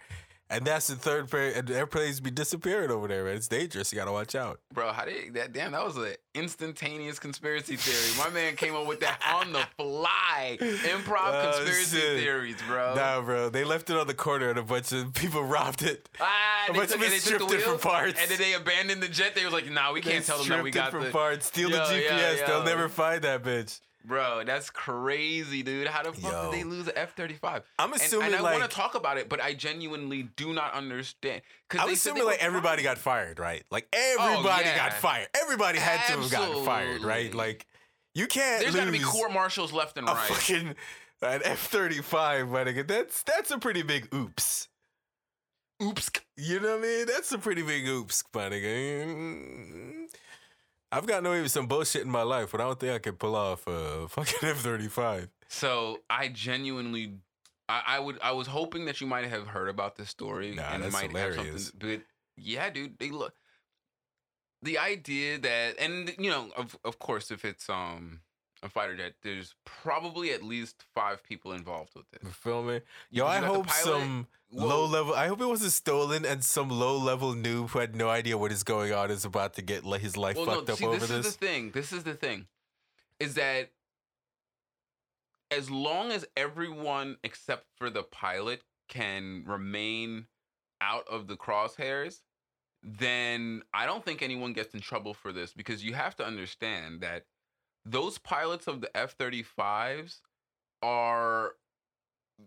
[0.51, 3.35] And that's the third pair, and airplanes be disappearing over there, man.
[3.35, 3.91] It's dangerous.
[3.93, 4.59] You gotta watch out.
[4.73, 5.53] Bro, how did that?
[5.53, 8.17] Damn, that was an instantaneous conspiracy theory.
[8.17, 10.57] My man came up with that on the fly.
[10.59, 12.19] Improv Oh, conspiracy shit.
[12.19, 12.95] theories, bro.
[12.95, 13.49] Nah, bro.
[13.49, 16.09] They left it on the corner, and a bunch of people robbed it.
[16.19, 18.19] Ah, A bunch took, of and it the stripped it from parts.
[18.19, 19.35] and then they abandoned the jet.
[19.35, 21.11] They was like, "Nah, we can't They tell them that we got it from the
[21.11, 21.45] parts.
[21.45, 22.47] Steal Yo, the GPS.
[22.47, 23.79] They'll never find that bitch.
[24.05, 25.87] Bro, that's crazy, dude.
[25.87, 26.51] How the fuck Yo.
[26.51, 27.63] did they lose the F thirty five?
[27.77, 30.53] I'm And, assuming and I like want to talk about it, but I genuinely do
[30.53, 31.41] not understand.
[31.67, 33.63] Because I'm assuming like everybody got fired, right?
[33.69, 34.77] Like everybody yeah.
[34.77, 35.27] got oh, fired.
[35.41, 37.33] Everybody had to have gotten fired, right?
[37.35, 37.67] Like
[38.15, 40.27] you can't There's lose got to be court martials left and a right.
[40.29, 40.75] fucking
[41.21, 42.87] an F-35, my nigga.
[42.87, 44.69] That's that's a pretty big oops.
[45.83, 46.09] Oops.
[46.37, 47.05] You know what I mean?
[47.05, 49.05] That's a pretty big oops, my nigga.
[49.05, 50.05] Mm-hmm.
[50.91, 53.19] I've gotten away with some bullshit in my life, but I don't think I could
[53.19, 55.29] pull off a fucking F-35.
[55.47, 57.13] So I genuinely,
[57.67, 60.63] I, I would, I was hoping that you might have heard about this story Nah,
[60.73, 61.67] and that's might have hilarious.
[61.67, 61.89] something.
[61.97, 62.01] But
[62.37, 63.33] yeah, dude, they look.
[64.61, 68.19] The idea that, and you know, of of course, if it's um
[68.62, 72.36] a fighter jet, there's probably at least five people involved with You this.
[72.36, 72.82] feel me?
[73.10, 73.84] Yo, I hope pilot?
[73.84, 74.68] some Whoa.
[74.68, 75.14] low level.
[75.14, 78.51] I hope it wasn't stolen, and some low level noob who had no idea what
[78.51, 80.97] is going on is about to get his life Well, fucked no, up see, over
[80.99, 81.26] this, this.
[81.28, 81.72] is the thing.
[81.72, 82.47] This is the thing,
[83.20, 83.72] is that
[85.51, 90.28] as long as everyone except for the pilot can remain
[90.82, 92.22] out of the crosshairs,
[92.84, 97.01] then I don't think anyone gets in trouble for this because you have to understand
[97.01, 97.26] that
[97.86, 100.19] those pilots of the F 35s
[100.84, 101.53] are.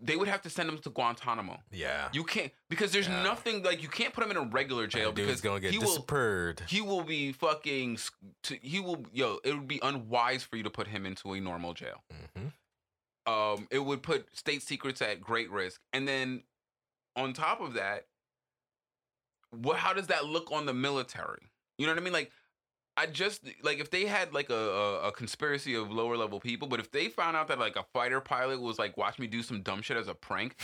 [0.01, 1.61] They would have to send them to Guantanamo.
[1.71, 3.23] yeah, You can't because there's Yeah.
[3.23, 5.77] nothing like you can't put him in a regular jail That because gonna get he
[5.79, 6.63] will disappeared.
[6.67, 7.99] he will be fucking.
[8.63, 9.39] he will yo.
[9.45, 12.03] It would be unwise for you to put him into a normal jail.
[12.35, 12.49] hmm
[13.31, 16.45] Um, it would put state secrets at great risk, and then
[17.15, 18.07] on top of that,
[19.51, 19.77] what?
[19.77, 21.51] How does that look on the military?
[21.77, 22.15] You know what I mean?
[22.15, 22.33] Like,
[22.97, 26.69] I just like if they had like a, a, a conspiracy of lower level people,
[26.69, 29.43] but if they found out that like a fighter pilot was like watch me do
[29.43, 30.57] some dumb shit as a prank,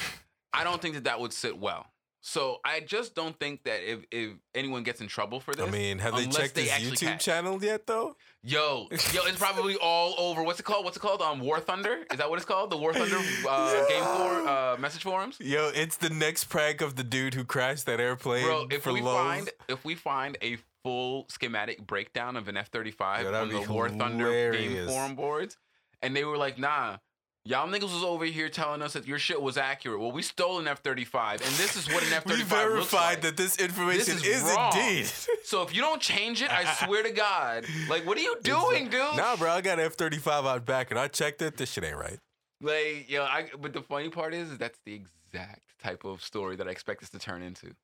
[0.53, 1.87] I don't think that that would sit well.
[2.20, 5.70] So I just don't think that if if anyone gets in trouble for this, I
[5.70, 7.24] mean, have they checked they his YouTube catch.
[7.24, 8.16] channel yet, though?
[8.43, 10.43] Yo, yo, it's probably all over.
[10.43, 10.85] What's it called?
[10.85, 11.22] What's it called?
[11.22, 12.05] Um, War Thunder.
[12.11, 12.70] Is that what it's called?
[12.70, 13.16] The War Thunder
[13.49, 15.39] uh, game for uh, message forums.
[15.41, 19.01] Yo, it's the next prank of the dude who crashed that airplane Bro, if we
[19.01, 23.61] find if we find a full schematic breakdown of an F thirty five on the
[23.62, 25.57] War Thunder game forum boards,
[26.03, 26.99] and they were like, "Nah,
[27.45, 29.99] y'all niggas was over here telling us that your shit was accurate.
[30.01, 32.70] Well, we stole an F thirty five, and this is what an F thirty five
[32.70, 33.20] looks verified like.
[33.22, 34.72] that this information is is, wrong.
[34.76, 35.07] indeed.
[35.45, 38.89] So if you don't change it, I swear to God, like, what are you doing,
[38.89, 39.01] dude?
[39.16, 41.57] Nah, bro, I got F thirty five out back, and I checked it.
[41.57, 42.18] This shit ain't right.
[42.61, 43.49] Like, yo, I.
[43.59, 47.01] But the funny part is, is that's the exact type of story that I expect
[47.01, 47.74] this to turn into.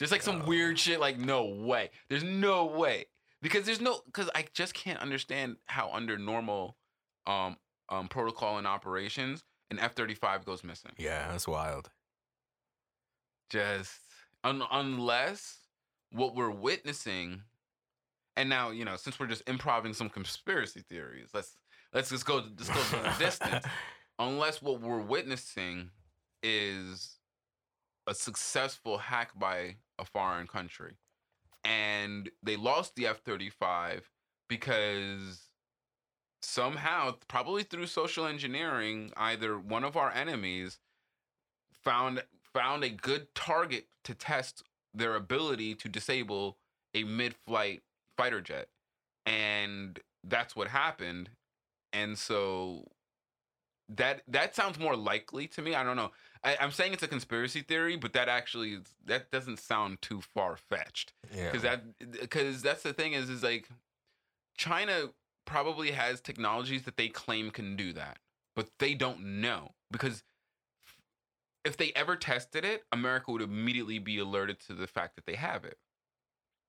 [0.00, 0.98] Just like some weird shit.
[0.98, 1.90] Like, no way.
[2.08, 3.04] There's no way
[3.42, 6.78] because there's no because I just can't understand how under normal,
[7.26, 7.58] um,
[7.90, 10.92] um, protocol and operations, an F thirty five goes missing.
[10.96, 11.90] Yeah, that's wild.
[13.50, 14.00] Just
[14.42, 15.58] un- unless
[16.12, 17.42] what we're witnessing,
[18.36, 21.58] and now you know, since we're just improving some conspiracy theories, let's
[21.92, 23.66] let's just go let's go to the distance.
[24.18, 25.90] Unless what we're witnessing
[26.42, 27.16] is
[28.06, 30.94] a successful hack by a foreign country,
[31.62, 34.10] and they lost the F thirty five
[34.48, 35.50] because
[36.42, 40.78] somehow, probably through social engineering, either one of our enemies
[41.84, 42.22] found
[42.54, 46.56] found a good target to test their ability to disable
[46.94, 47.82] a mid-flight
[48.16, 48.68] fighter jet.
[49.24, 51.30] And that's what happened.
[51.92, 52.88] And so
[53.88, 55.74] that that sounds more likely to me.
[55.74, 56.10] I don't know
[56.42, 61.12] I, i'm saying it's a conspiracy theory but that actually that doesn't sound too far-fetched.
[61.34, 61.82] Yeah, because that
[62.20, 63.68] because that's the thing is is like
[64.56, 65.10] china
[65.46, 68.18] probably has technologies that they claim can do that
[68.54, 70.22] but they don't know because
[71.64, 75.36] if they ever tested it america would immediately be alerted to the fact that they
[75.36, 75.78] have it.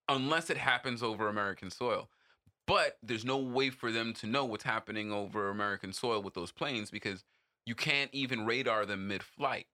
[0.08, 2.10] Unless it happens over american soil.
[2.66, 6.52] But there's no way for them to know what's happening over american soil with those
[6.52, 7.24] planes because
[7.66, 9.66] you can't even radar them mid-flight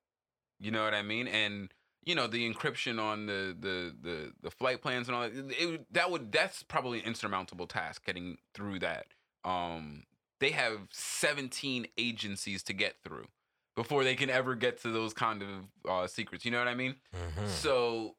[0.60, 1.72] you know what i mean and
[2.04, 5.92] you know the encryption on the the the, the flight plans and all that it,
[5.92, 9.06] that would that's probably an insurmountable task getting through that
[9.44, 10.04] um
[10.40, 13.26] they have 17 agencies to get through
[13.74, 15.48] before they can ever get to those kind of
[15.88, 16.44] uh, secrets.
[16.44, 16.94] You know what I mean?
[17.12, 17.48] Mhm.
[17.48, 18.14] So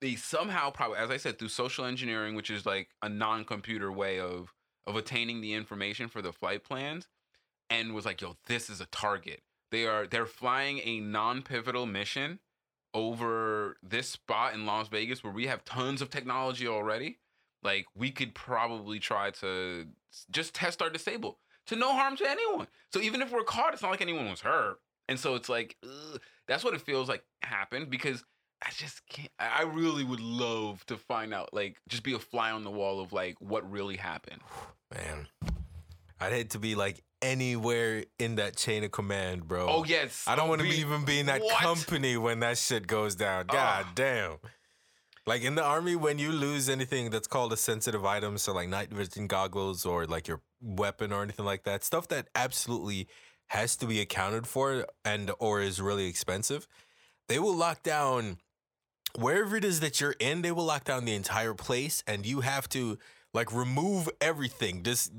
[0.00, 4.20] they somehow probably, as I said, through social engineering, which is like a non-computer way
[4.20, 4.54] of
[4.86, 7.06] of attaining the information for the flight plans,
[7.70, 12.40] and was like, "Yo, this is a target." They are they're flying a non-pivotal mission
[12.94, 17.18] over this spot in Las Vegas where we have tons of technology already.
[17.62, 19.86] Like we could probably try to
[20.30, 22.68] just test our disable to no harm to anyone.
[22.92, 24.78] So even if we're caught, it's not like anyone was hurt.
[25.08, 28.24] And so it's like ugh, that's what it feels like happened because
[28.62, 29.30] I just can't.
[29.38, 32.70] I I really would love to find out, like, just be a fly on the
[32.70, 34.40] wall of like what really happened.
[34.94, 35.28] Man,
[36.20, 39.66] I'd hate to be like anywhere in that chain of command, bro.
[39.68, 41.56] Oh yes, I don't want to be- even be in that What?
[41.62, 43.46] company when that shit goes down.
[43.46, 43.94] God Ugh.
[43.94, 44.36] damn.
[45.26, 48.68] Like in the army, when you lose anything that's called a sensitive item, so like
[48.68, 53.08] night vision goggles or like your weapon or anything like that, stuff that absolutely
[53.48, 56.66] has to be accounted for and or is really expensive,
[57.28, 58.38] they will lock down
[59.18, 60.42] wherever it is that you're in.
[60.42, 62.98] They will lock down the entire place, and you have to
[63.34, 64.82] like remove everything.
[64.82, 65.12] Just.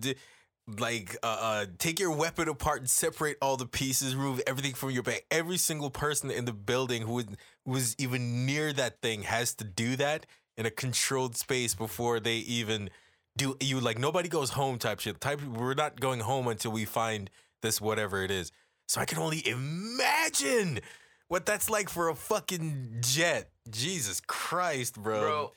[0.78, 4.91] Like uh, uh take your weapon apart and separate all the pieces remove everything from
[4.91, 7.26] your bag every single person in the building who was,
[7.65, 10.26] who was even near that thing has to do that
[10.57, 12.89] in a controlled space before they even
[13.38, 16.86] do you like nobody goes home type shit type we're not going home until we
[16.86, 17.30] find
[17.61, 18.51] this whatever it is
[18.88, 20.80] so i can only imagine
[21.28, 25.51] what that's like for a fucking jet jesus christ bro bro.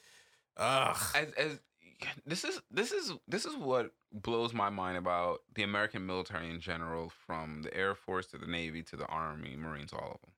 [0.56, 0.96] Ugh.
[1.14, 1.58] as as
[2.26, 6.60] this is this is this is what blows my mind about the American military in
[6.60, 10.32] general, from the Air Force to the Navy to the Army, Marines, all of them.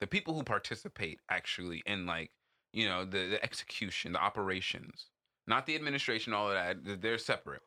[0.00, 2.30] The people who participate actually in like
[2.72, 5.06] you know the, the execution, the operations,
[5.46, 7.00] not the administration, all of that.
[7.00, 7.62] They're separate.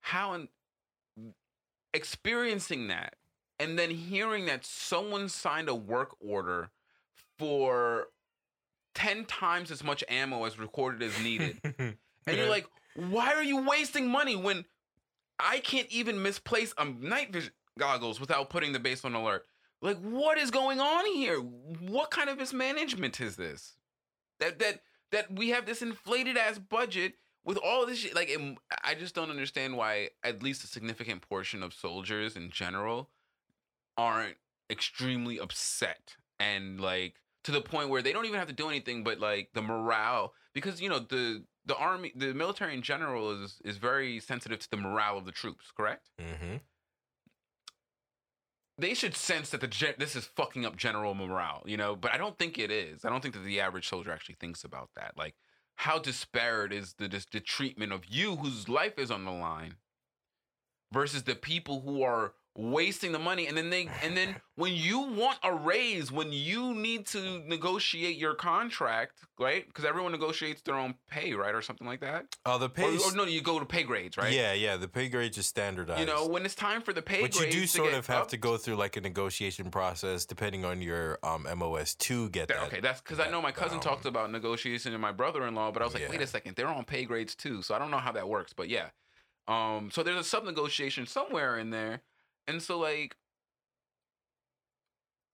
[0.00, 0.48] How in
[1.92, 3.16] experiencing that
[3.58, 6.70] and then hearing that someone signed a work order
[7.38, 8.08] for
[9.00, 11.58] 10 times as much ammo as recorded as needed.
[11.78, 11.96] and
[12.26, 14.66] you're like, why are you wasting money when
[15.38, 19.46] I can't even misplace a night vision goggles without putting the base on alert?
[19.80, 21.38] Like, what is going on here?
[21.38, 23.78] What kind of mismanagement is this?
[24.38, 24.80] That that
[25.12, 28.14] that we have this inflated ass budget with all this shit.
[28.14, 32.50] Like, it, I just don't understand why at least a significant portion of soldiers in
[32.50, 33.08] general
[33.96, 34.36] aren't
[34.68, 37.14] extremely upset and like
[37.44, 40.34] to the point where they don't even have to do anything but like the morale
[40.54, 44.70] because you know the the army the military in general is is very sensitive to
[44.70, 46.10] the morale of the troops correct?
[46.20, 46.56] Mm-hmm.
[48.78, 51.94] they should sense that the gen- this is fucking up general morale you know?
[51.96, 53.04] But i don't think it is.
[53.04, 55.12] I don't think that the average soldier actually thinks about that.
[55.16, 55.34] Like
[55.76, 59.76] how disparate is the dis- the treatment of you whose life is on the line
[60.92, 63.46] versus the people who are wasting the money.
[63.46, 68.16] And then they and then when you want a raise when you need to negotiate
[68.16, 69.66] your contract right?
[69.66, 71.54] Because everyone negotiates their own pay right?
[71.54, 72.26] Or something like that.
[72.44, 74.32] Oh the pay or no you go to pay grades right?
[74.32, 76.00] Yeah, yeah, the pay grades are standardized.
[76.00, 78.30] you know when it's time for the pay but you do sort of have upped-
[78.30, 82.58] to go through like a negotiation process depending on your um MOS to get That-
[82.58, 82.66] that.
[82.66, 85.82] okay, that's because I know my cousin um, talked about negotiation and my brother-in-law, but
[85.82, 87.98] I was like, wait a second, they're on pay grades too, so I don't know
[87.98, 88.88] how that works, but yeah.
[89.48, 92.02] Um, so there's a sub negotiation somewhere in there,
[92.46, 93.16] and so like,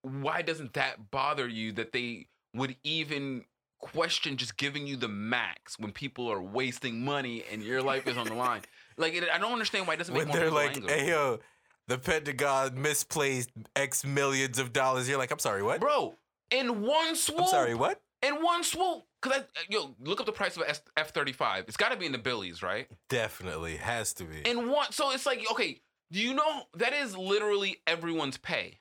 [0.02, 3.44] why doesn't that bother you that they would even
[3.80, 8.16] question just giving you the max when people are wasting money and your life is
[8.16, 8.62] on the line?
[8.98, 10.90] Like, it, I don't understand why it doesn't make when more they're like, angry.
[10.90, 11.38] "Hey yo,
[11.86, 15.80] the Pentagon misplaced X millions of dollars," you're like, "I'm sorry, what?
[15.80, 16.14] bro,
[16.50, 17.42] in one swoop.
[17.42, 19.04] I'm sorry, what?" in one swoop.
[19.22, 20.62] Cause I, uh, yo, look up the price of
[20.96, 21.64] F thirty five.
[21.68, 22.86] It's got to be in the billies, right?
[23.08, 24.48] Definitely has to be.
[24.48, 25.80] In one, so it's like, okay,
[26.12, 28.78] do you know that is literally everyone's pay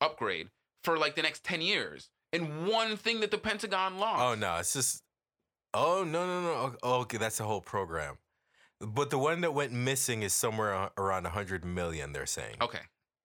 [0.00, 0.48] upgrade
[0.84, 4.22] for like the next ten years And one thing that the Pentagon lost.
[4.22, 5.02] oh no, it's just.
[5.74, 6.76] Oh no no no.
[6.82, 8.18] Oh, Okay, that's the whole program.
[8.80, 12.12] But the one that went missing is somewhere a- around 100 million.
[12.12, 12.56] They're saying.
[12.60, 12.80] Okay,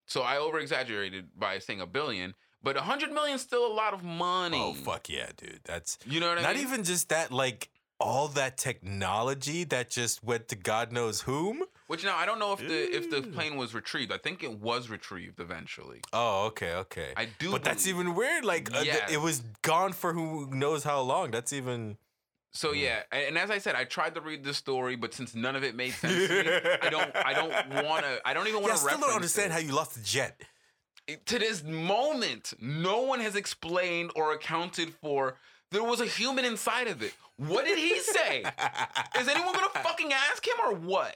[0.08, 3.74] so I over exaggerated by saying a billion, but a hundred million is still a
[3.74, 4.60] lot of money.
[4.60, 5.62] Oh fuck yeah, dude.
[5.64, 6.64] That's You know what I not mean?
[6.66, 7.32] even just that.
[7.32, 7.70] Like
[8.00, 11.64] all that technology that just went to God knows whom.
[11.88, 14.12] Which now I don't know if the if the plane was retrieved.
[14.12, 16.00] I think it was retrieved eventually.
[16.14, 17.14] Oh, okay, okay.
[17.18, 17.52] I do.
[17.52, 18.46] but that's even weird.
[18.46, 21.32] Like uh, th- it was gone for who knows how long.
[21.32, 21.98] That's even.
[22.56, 22.82] So Mm.
[22.82, 25.56] yeah, and and as I said, I tried to read the story, but since none
[25.56, 26.52] of it made sense to me,
[26.84, 27.52] I don't, I don't
[27.86, 28.86] want to, I don't even Yeah, I want to.
[28.86, 30.40] still don't understand how you lost the jet.
[31.26, 35.36] To this moment, no one has explained or accounted for.
[35.72, 37.14] There was a human inside of it.
[37.38, 38.44] What did he say?
[39.20, 41.16] Is anyone gonna fucking ask him or what?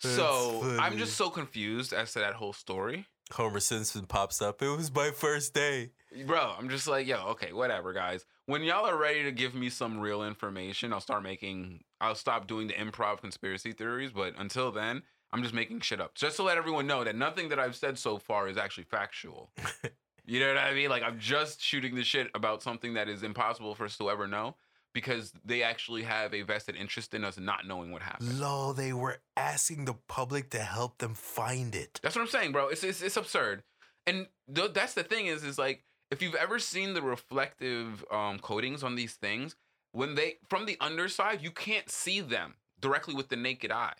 [0.00, 3.06] So That's I'm just so confused as to that whole story.
[3.32, 4.60] Homer Simpson pops up.
[4.62, 5.90] It was my first day.
[6.26, 8.24] Bro, I'm just like, yo, okay, whatever, guys.
[8.46, 12.48] When y'all are ready to give me some real information, I'll start making, I'll stop
[12.48, 14.10] doing the improv conspiracy theories.
[14.10, 16.16] But until then, I'm just making shit up.
[16.16, 19.52] Just to let everyone know that nothing that I've said so far is actually factual.
[20.26, 20.90] you know what I mean?
[20.90, 24.26] Like, I'm just shooting the shit about something that is impossible for us to ever
[24.26, 24.56] know
[24.92, 28.40] because they actually have a vested interest in us not knowing what happened.
[28.40, 32.00] Lol, they were asking the public to help them find it.
[32.02, 32.68] That's what I'm saying, bro.
[32.68, 33.62] It's it's, it's absurd,
[34.06, 38.38] and th- that's the thing is is like if you've ever seen the reflective um,
[38.38, 39.56] coatings on these things,
[39.92, 43.94] when they from the underside, you can't see them directly with the naked eye.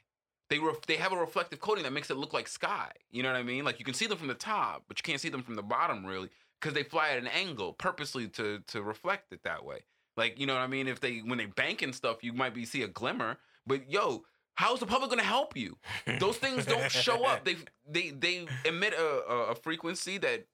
[0.48, 2.90] They ref- they have a reflective coating that makes it look like sky.
[3.10, 3.64] You know what I mean?
[3.64, 5.62] Like you can see them from the top, but you can't see them from the
[5.62, 6.30] bottom really
[6.60, 9.84] because they fly at an angle purposely to to reflect it that way.
[10.20, 10.86] Like you know what I mean?
[10.86, 14.24] If they when they bank and stuff, you might be see a glimmer, but yo.
[14.56, 15.78] How's the public gonna help you?
[16.18, 17.46] those things don't show up.
[17.46, 17.56] They
[17.88, 19.06] they they emit a,
[19.52, 20.44] a, frequency that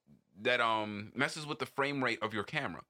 [0.42, 2.82] that um messes with the frame rate of your camera.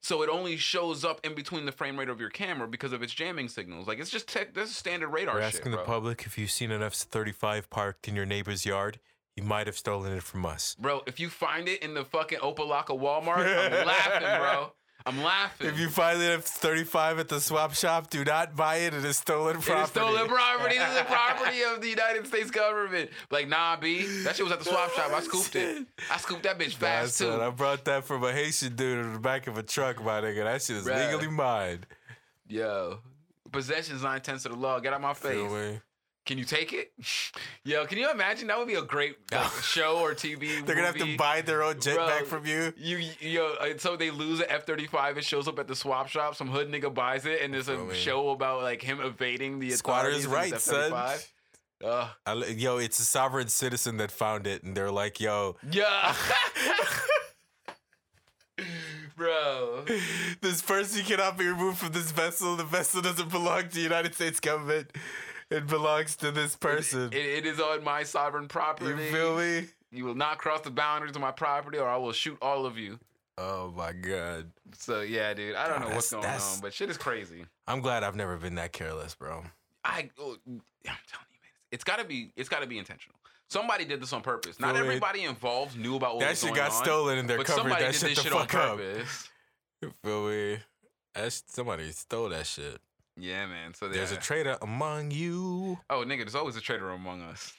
[0.00, 3.04] So it only shows up in between the frame rate of your camera because of
[3.04, 3.86] its jamming signals.
[3.86, 4.54] Like it's just tech.
[4.54, 5.82] This is standard radar We're shit, asking bro.
[5.82, 8.98] the public if you've seen an F-35 parked in your neighbor's yard.
[9.36, 10.74] You might have stolen it from us.
[10.80, 14.72] Bro, if you find it in the fucking Opa-locka Walmart, I'm laughing, bro.
[15.06, 15.68] I'm laughing.
[15.68, 18.92] If you find an F-35 at the swap shop, do not buy it.
[18.94, 19.82] It is stolen It property.
[19.84, 20.76] is stolen property.
[20.78, 23.10] This is the property of the United States government.
[23.30, 24.04] Like, nah, B.
[24.24, 25.10] That shit was at the swap shop.
[25.12, 25.86] I scooped it.
[26.12, 29.12] I scooped that bitch fast, That's what- I brought that from a Haitian dude in
[29.14, 30.44] the back of a truck, my nigga.
[30.44, 31.10] That shit is Bruh.
[31.12, 31.84] legally mine.
[32.48, 32.98] Yo.
[33.50, 34.78] Possession is nine tenths of the law.
[34.80, 35.80] Get out my face.
[36.28, 36.92] Can you take it?
[37.64, 38.48] Yo, can you imagine?
[38.48, 40.62] That would be a great like, show or TV.
[40.62, 42.74] They're gonna have to buy their own jetpack Bro, from you.
[42.76, 45.16] You, yo, uh, so they lose an F thirty five.
[45.16, 46.36] It shows up at the swap shop.
[46.36, 47.94] Some hood nigga buys it, and there's a me?
[47.94, 50.92] show about like him evading the Squatter's authorities in right, his son.
[50.92, 51.28] F-35.
[51.84, 52.08] Ugh.
[52.26, 56.14] I yo, it's a sovereign citizen that found it, and they're like, yo, yeah,
[59.16, 59.86] bro.
[60.42, 62.54] this person cannot be removed from this vessel.
[62.56, 64.92] The vessel doesn't belong to the United States government.
[65.50, 67.10] It belongs to this person.
[67.12, 68.90] It, it is on my sovereign property.
[68.90, 69.66] you feel me?
[69.90, 72.76] You will not cross the boundaries of my property, or I will shoot all of
[72.76, 72.98] you.
[73.38, 74.50] Oh my god.
[74.76, 75.54] So yeah, dude.
[75.54, 77.46] I don't God, know what's going on, but shit is crazy.
[77.66, 79.44] I'm glad I've never been that careless, bro.
[79.84, 83.16] I, oh, I'm telling you, man, it's got to be, it's got to be intentional.
[83.48, 84.60] Somebody did this on purpose.
[84.60, 87.38] Not everybody involved knew about what that was shit going got on, stolen, and they're
[87.38, 88.76] but somebody that did shit this the shit fuck on up.
[88.76, 89.28] purpose.
[89.80, 90.58] You feel me?
[91.14, 92.78] That's, somebody stole that shit.
[93.18, 93.74] Yeah, man.
[93.74, 95.78] So There's a traitor among you.
[95.90, 97.52] oh, nigga, there's always a traitor among us.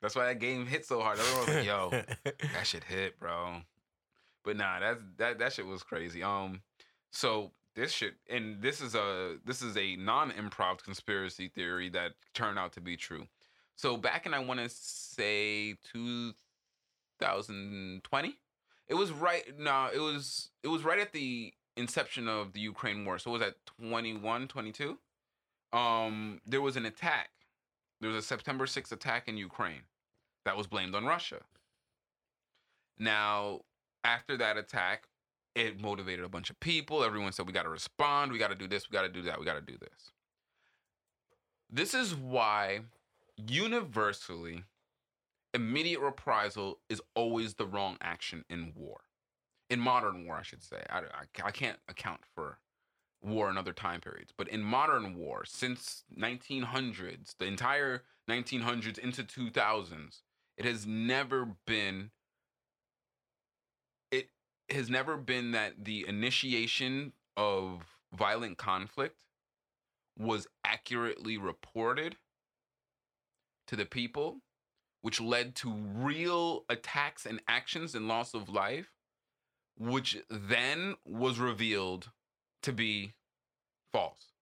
[0.00, 1.18] That's why that game hit so hard.
[1.18, 1.90] Everyone was like, "Yo,
[2.54, 3.62] that shit hit, bro."
[4.44, 6.22] But nah, that's that that shit was crazy.
[6.22, 6.60] Um,
[7.10, 12.58] so this shit, and this is a this is a non-improv conspiracy theory that turned
[12.58, 13.26] out to be true.
[13.76, 18.34] So back in I want to say 2020,
[18.88, 19.42] it was right.
[19.58, 23.18] No, it was it was right at the inception of the Ukraine war.
[23.18, 24.98] So was at 21, 22.
[25.72, 27.30] Um, there was an attack.
[28.00, 29.82] There was a September 6th attack in Ukraine
[30.44, 31.40] that was blamed on Russia.
[32.98, 33.60] Now,
[34.04, 35.08] after that attack,
[35.54, 37.02] it motivated a bunch of people.
[37.02, 38.32] Everyone said, we got to respond.
[38.32, 38.88] We got to do this.
[38.90, 39.38] We got to do that.
[39.38, 40.12] We got to do this.
[41.70, 42.80] This is why,
[43.36, 44.64] universally,
[45.54, 49.00] immediate reprisal is always the wrong action in war.
[49.74, 50.84] In modern war, I should say.
[50.88, 52.60] I, I, I can't account for
[53.20, 54.32] war in other time periods.
[54.38, 60.20] But in modern war, since 1900s, the entire 1900s into 2000s,
[60.56, 62.12] it has never been
[64.12, 64.28] it
[64.70, 67.82] has never been that the initiation of
[68.16, 69.16] violent conflict
[70.16, 72.14] was accurately reported
[73.66, 74.36] to the people
[75.00, 78.93] which led to real attacks and actions and loss of life
[79.78, 82.10] which then was revealed
[82.62, 83.14] to be
[83.92, 84.32] false.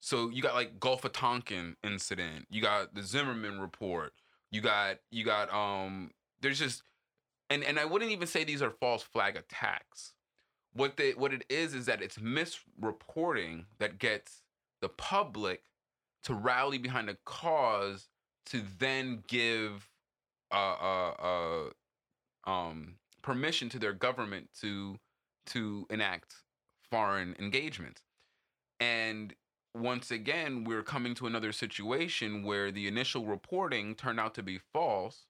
[0.00, 4.12] So you got like Gulf of Tonkin incident, you got the Zimmerman report,
[4.50, 6.10] you got you got um
[6.40, 6.82] there's just
[7.50, 10.12] and and I wouldn't even say these are false flag attacks.
[10.74, 14.42] What they what it is is that it's misreporting that gets
[14.80, 15.62] the public
[16.24, 18.08] to rally behind a cause
[18.46, 19.88] to then give
[20.50, 21.70] uh uh
[22.46, 24.98] uh um permission to their government to
[25.46, 26.34] to enact
[26.90, 28.00] foreign engagement.
[28.78, 29.34] And
[29.74, 34.60] once again, we're coming to another situation where the initial reporting turned out to be
[34.72, 35.26] false.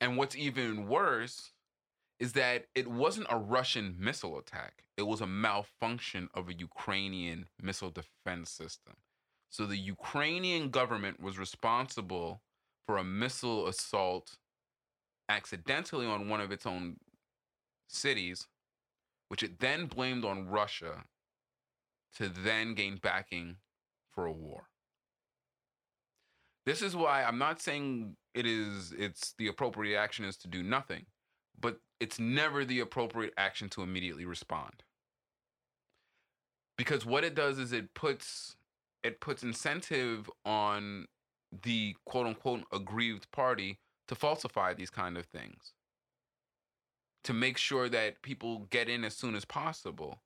[0.00, 1.52] And what's even worse
[2.20, 7.48] is that it wasn't a Russian missile attack, it was a malfunction of a Ukrainian
[7.60, 8.94] missile defense system.
[9.50, 12.42] So the Ukrainian government was responsible
[12.86, 14.36] for a missile assault
[15.28, 16.96] accidentally on one of its own
[17.88, 18.46] cities,
[19.28, 21.04] which it then blamed on Russia
[22.16, 23.56] to then gain backing
[24.12, 24.68] for a war.
[26.64, 30.62] This is why I'm not saying it is it's the appropriate action is to do
[30.62, 31.06] nothing,
[31.60, 34.82] but it's never the appropriate action to immediately respond.
[36.76, 38.56] Because what it does is it puts
[39.02, 41.06] it puts incentive on
[41.62, 45.72] the quote unquote aggrieved party to falsify these kind of things.
[47.24, 50.20] To make sure that people get in as soon as possible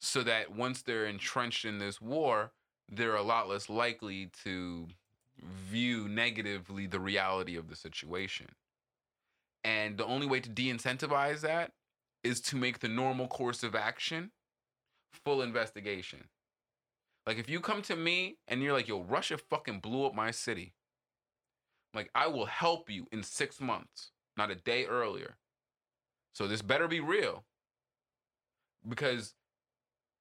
[0.00, 2.52] so that once they're entrenched in this war,
[2.90, 4.88] they're a lot less likely to
[5.70, 8.48] view negatively the reality of the situation.
[9.64, 11.72] And the only way to de incentivize that
[12.22, 14.32] is to make the normal course of action
[15.12, 16.24] full investigation.
[17.26, 20.30] Like if you come to me and you're like, yo, Russia fucking blew up my
[20.30, 20.74] city.
[21.94, 25.36] Like I will help you in six months, not a day earlier.
[26.34, 27.44] So this better be real.
[28.88, 29.34] Because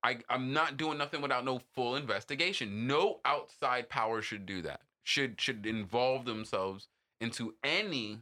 [0.03, 2.87] I, I'm not doing nothing without no full investigation.
[2.87, 4.81] No outside power should do that.
[5.03, 6.87] Should should involve themselves
[7.19, 8.19] into any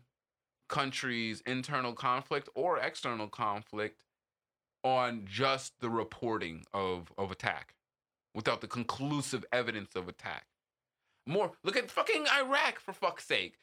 [0.67, 4.03] country's internal conflict or external conflict
[4.83, 7.75] on just the reporting of of attack
[8.33, 10.45] without the conclusive evidence of attack.
[11.29, 13.53] More look at fucking Iraq for fuck's sake.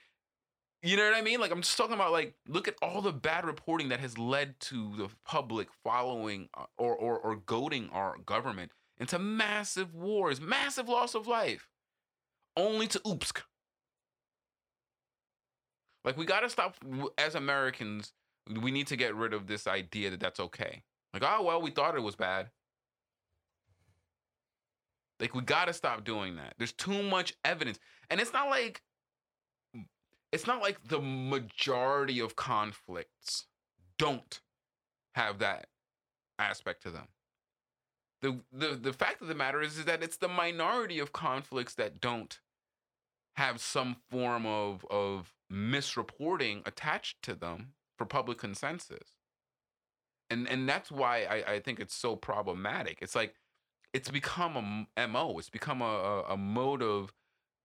[0.82, 1.40] You know what I mean?
[1.40, 4.60] Like I'm just talking about like look at all the bad reporting that has led
[4.60, 10.88] to the public following uh, or or or goading our government into massive wars, massive
[10.88, 11.68] loss of life,
[12.56, 13.40] only to oopsk.
[16.04, 16.76] Like we got to stop
[17.18, 18.12] as Americans.
[18.62, 20.84] We need to get rid of this idea that that's okay.
[21.12, 22.50] Like oh well, we thought it was bad.
[25.20, 26.54] Like we got to stop doing that.
[26.58, 27.78] There's too much evidence,
[28.10, 28.82] and it's not like
[30.32, 33.46] it's not like the majority of conflicts
[33.98, 34.40] don't
[35.14, 35.68] have that
[36.38, 37.08] aspect to them.
[38.20, 41.74] The, the the fact of the matter is, is that it's the minority of conflicts
[41.74, 42.38] that don't
[43.36, 49.12] have some form of of misreporting attached to them for public consensus.
[50.28, 52.98] And and that's why I, I think it's so problematic.
[53.00, 53.34] It's like
[53.96, 55.38] it's become a mo.
[55.38, 57.14] It's become a, a, a mode of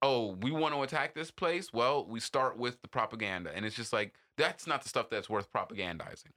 [0.02, 1.74] oh, we want to attack this place.
[1.74, 5.30] Well, we start with the propaganda, and it's just like that's not the stuff that's
[5.30, 6.32] worth propagandizing.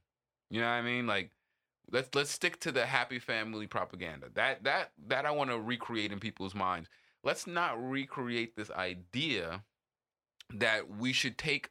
[0.50, 1.06] You know what I mean?
[1.06, 1.30] Like
[1.92, 4.26] let's let's stick to the happy family propaganda.
[4.34, 6.88] That that that I want to recreate in people's minds.
[7.22, 9.62] Let's not recreate this idea
[10.52, 11.70] that we should take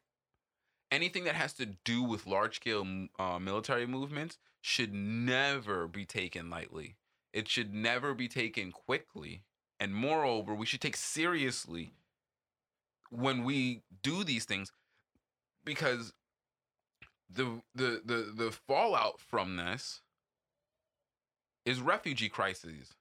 [0.91, 2.88] anything that has to do with large scale
[3.19, 6.95] uh, military movements should never be taken lightly.
[7.34, 9.43] It should never be taken quickly
[9.84, 11.91] and moreover, we should take seriously
[13.09, 14.71] when we do these things
[15.65, 16.13] because
[17.29, 20.01] the the the the fallout from this
[21.65, 22.93] is refugee crises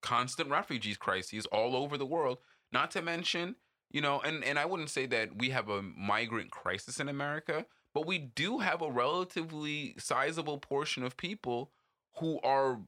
[0.00, 2.38] constant refugees crises all over the world
[2.72, 3.56] not to mention
[3.90, 7.66] you know and and I wouldn't say that we have a migrant crisis in America
[7.94, 11.70] but we do have a relatively sizable portion of people
[12.18, 12.80] who are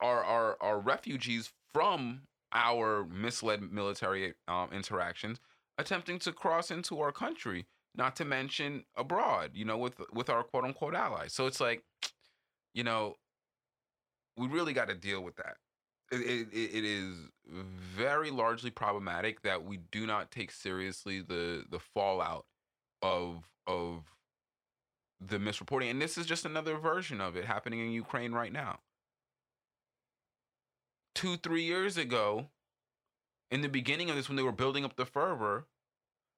[0.00, 2.22] are are, are refugees from
[2.52, 5.40] our misled military um, interactions
[5.78, 7.66] attempting to cross into our country
[7.96, 11.32] not to mention abroad you know with with our quote unquote allies.
[11.32, 11.82] So it's like
[12.74, 13.16] you know
[14.36, 15.56] we really got to deal with that.
[16.10, 17.16] It, it, it is
[17.46, 22.46] very largely problematic that we do not take seriously the the fallout
[23.02, 24.02] of of
[25.20, 25.90] the misreporting.
[25.90, 28.80] And this is just another version of it happening in Ukraine right now
[31.14, 32.48] two, three years ago,
[33.50, 35.66] in the beginning of this, when they were building up the fervor,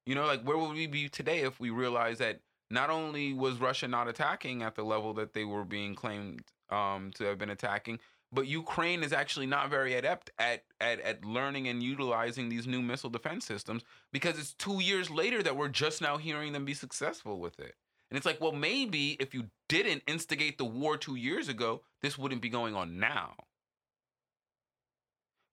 [0.05, 3.59] you know, like where would we be today if we realized that not only was
[3.59, 7.49] Russia not attacking at the level that they were being claimed um, to have been
[7.49, 7.99] attacking,
[8.31, 12.81] but Ukraine is actually not very adept at, at at learning and utilizing these new
[12.81, 16.73] missile defense systems because it's two years later that we're just now hearing them be
[16.73, 17.75] successful with it.
[18.09, 22.17] And it's like, well, maybe if you didn't instigate the war two years ago, this
[22.17, 23.35] wouldn't be going on now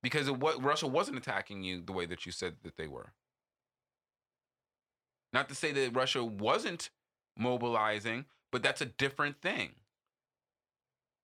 [0.05, 3.15] because what Russia wasn't attacking you the way that you said that they were.
[5.33, 6.91] Not to say that Russia wasn't
[7.39, 9.71] mobilizing, but that's a different thing.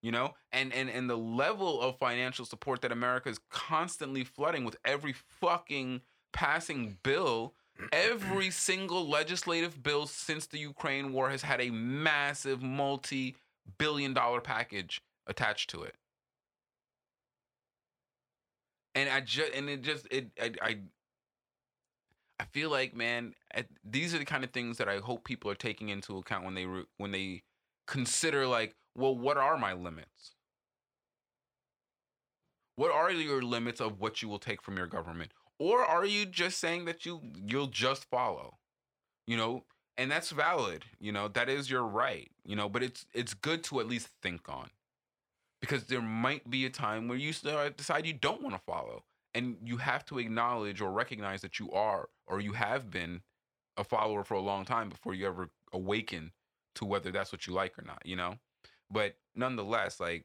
[0.01, 4.65] You know, and and and the level of financial support that America is constantly flooding
[4.65, 6.01] with every fucking
[6.33, 7.53] passing bill,
[7.93, 15.03] every single legislative bill since the Ukraine war has had a massive multi-billion dollar package
[15.27, 15.97] attached to it.
[18.95, 20.79] And I just and it just it I I,
[22.41, 23.35] I feel like man,
[23.85, 26.55] these are the kind of things that I hope people are taking into account when
[26.55, 27.43] they re, when they
[27.87, 30.35] consider like, well, what are my limits?
[32.77, 35.33] What are your limits of what you will take from your government?
[35.59, 38.57] Or are you just saying that you you'll just follow?
[39.27, 39.65] You know,
[39.99, 43.63] and that's valid, you know, that is your right, you know, but it's it's good
[43.65, 44.71] to at least think on.
[45.61, 49.05] Because there might be a time where you uh, decide you don't want to follow
[49.35, 53.21] and you have to acknowledge or recognize that you are or you have been
[53.77, 56.33] a follower for a long time before you ever awaken
[56.75, 58.37] to whether that's what you like or not, you know?
[58.91, 60.25] But nonetheless, like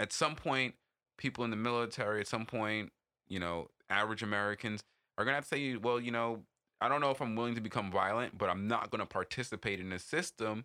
[0.00, 0.74] at some point,
[1.18, 2.92] people in the military, at some point,
[3.28, 4.82] you know, average Americans
[5.18, 6.42] are gonna have to say, well, you know,
[6.80, 9.92] I don't know if I'm willing to become violent, but I'm not gonna participate in
[9.92, 10.64] a system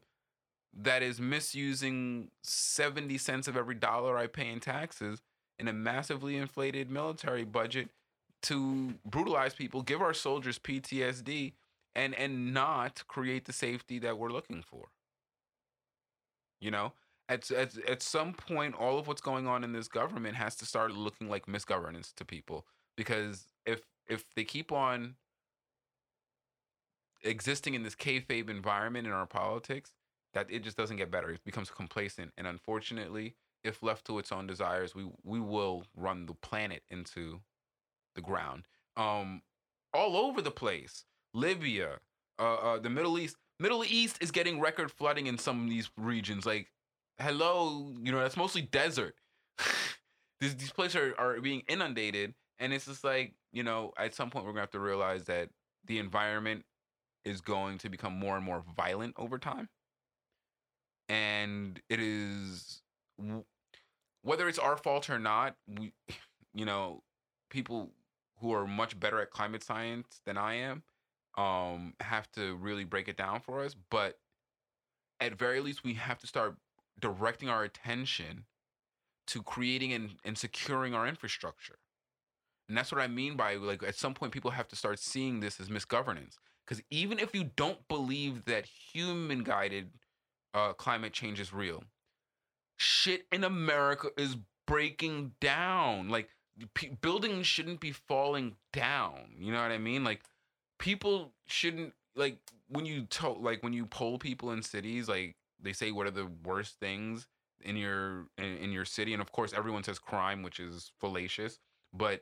[0.74, 5.22] that is misusing 70 cents of every dollar I pay in taxes
[5.60, 7.90] in a massively inflated military budget
[8.44, 11.54] to brutalize people, give our soldiers PTSD,
[11.94, 14.88] and and not create the safety that we're looking for.
[16.60, 16.94] You know,
[17.30, 20.66] at, at at some point, all of what's going on in this government has to
[20.66, 22.66] start looking like misgovernance to people
[22.96, 25.16] because if if they keep on
[27.24, 29.92] existing in this kayfabe environment in our politics,
[30.34, 31.32] that it just doesn't get better.
[31.32, 36.26] It becomes complacent, and unfortunately, if left to its own desires, we we will run
[36.26, 37.42] the planet into
[38.16, 38.66] the ground.
[38.98, 39.42] Um,
[39.94, 42.00] all over the place, Libya,
[42.40, 43.36] uh, uh, the Middle East.
[43.60, 46.46] Middle East is getting record flooding in some of these regions.
[46.46, 46.72] Like,
[47.20, 49.16] hello, you know, that's mostly desert.
[50.40, 54.30] these these places are, are being inundated, and it's just like, you know, at some
[54.30, 55.50] point we're gonna have to realize that
[55.86, 56.64] the environment
[57.24, 59.70] is going to become more and more violent over time.
[61.12, 62.82] And it is
[64.22, 65.92] whether it's our fault or not, we
[66.54, 67.04] you know,
[67.50, 67.92] people
[68.40, 70.84] who are much better at climate science than I am
[71.38, 74.20] um have to really break it down for us, but
[75.20, 76.56] at very least we have to start
[77.00, 78.46] directing our attention
[79.28, 81.78] to creating and, and securing our infrastructure.
[82.70, 85.42] And that's what I mean by like at some point people have to start seeing
[85.42, 86.38] this as misgovernance.
[86.66, 89.90] Because even if you don't believe that human guided
[90.54, 91.84] uh, climate change is real,
[92.78, 94.38] shit in America is
[94.68, 96.10] breaking down.
[96.10, 96.30] Like
[96.74, 99.36] p- buildings shouldn't be falling down.
[99.38, 100.04] You know what I mean?
[100.04, 100.22] Like
[100.80, 102.38] people shouldn't like
[102.70, 106.12] when you to- like when you poll people in cities like they say what are
[106.12, 107.28] the worst things
[107.62, 111.60] in your in, in your city and of course everyone says crime which is fallacious
[111.94, 112.22] but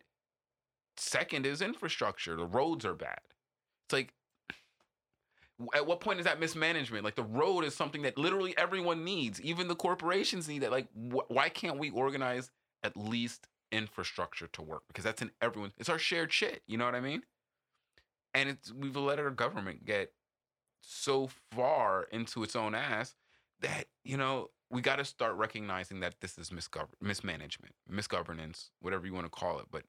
[0.97, 3.19] second is infrastructure the roads are bad
[3.85, 4.13] it's like
[5.73, 7.03] at what point is that mismanagement?
[7.03, 9.41] Like the road is something that literally everyone needs.
[9.41, 10.71] Even the corporations need that.
[10.71, 12.49] Like wh- why can't we organize
[12.83, 14.83] at least infrastructure to work?
[14.87, 17.23] Because that's in everyone it's our shared shit you know what i mean?
[18.33, 20.13] And it's we've let our government get
[20.81, 23.15] so far into its own ass
[23.61, 29.05] that you know we got to start recognizing that this is misgov- mismanagement misgovernance whatever
[29.05, 29.83] you want to call it but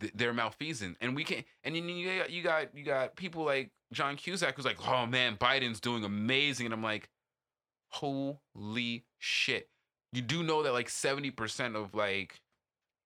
[0.00, 1.44] th- they're malfeasant and we can't.
[1.64, 5.06] and you, you got you got you got people like john cusack who's like oh
[5.06, 7.08] man biden's doing amazing and i'm like
[7.90, 9.68] holy shit
[10.12, 12.40] you do know that like 70% of like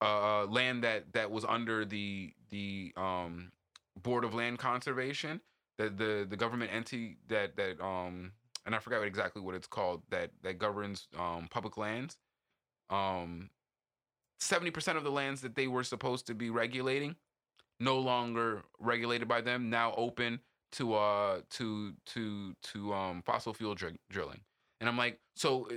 [0.00, 3.52] uh land that that was under the the um
[4.02, 5.40] board of land conservation
[5.78, 8.32] that the the government entity that that um
[8.66, 12.16] and I forgot exactly what it's called that that governs um public lands
[12.90, 13.50] um
[14.43, 17.16] 70% of the lands that they were supposed to be regulating
[17.81, 20.40] no longer regulated by them now open
[20.70, 24.40] to uh to to to um fossil fuel dr- drilling.
[24.81, 25.69] And i'm like so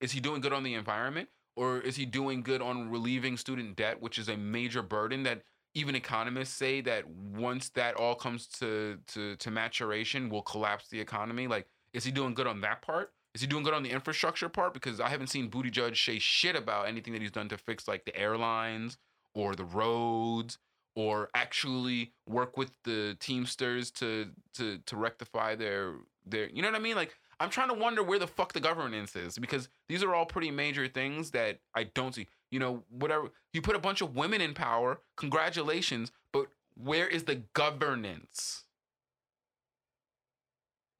[0.00, 1.28] is he doing good on the environment?
[1.56, 5.42] Or is he doing good on relieving student debt which is a major burden that
[5.74, 11.00] even economists say that once that all comes to to to maturation will collapse the
[11.00, 11.48] economy?
[11.48, 14.48] Like is he doing good on that part is he doing good on the infrastructure
[14.48, 14.74] part?
[14.74, 18.04] Because i haven't seen Buttigieg say shit about anything that he's done to fix like
[18.04, 18.98] the airlines
[19.34, 20.58] or the roads
[20.96, 25.94] or actually work with the teamsters to to to rectify their
[26.26, 26.96] their you know what i mean?
[26.96, 30.26] Like i'm trying to wonder where the fuck the governance is because these are all
[30.26, 32.26] pretty major things that i don't see.
[32.50, 37.24] You know whatever you put a bunch of women in power congratulations but where is
[37.24, 38.64] the governance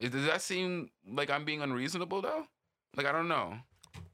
[0.00, 2.46] Is- does that seem like i'm being unreasonable though
[2.96, 3.58] like i don't know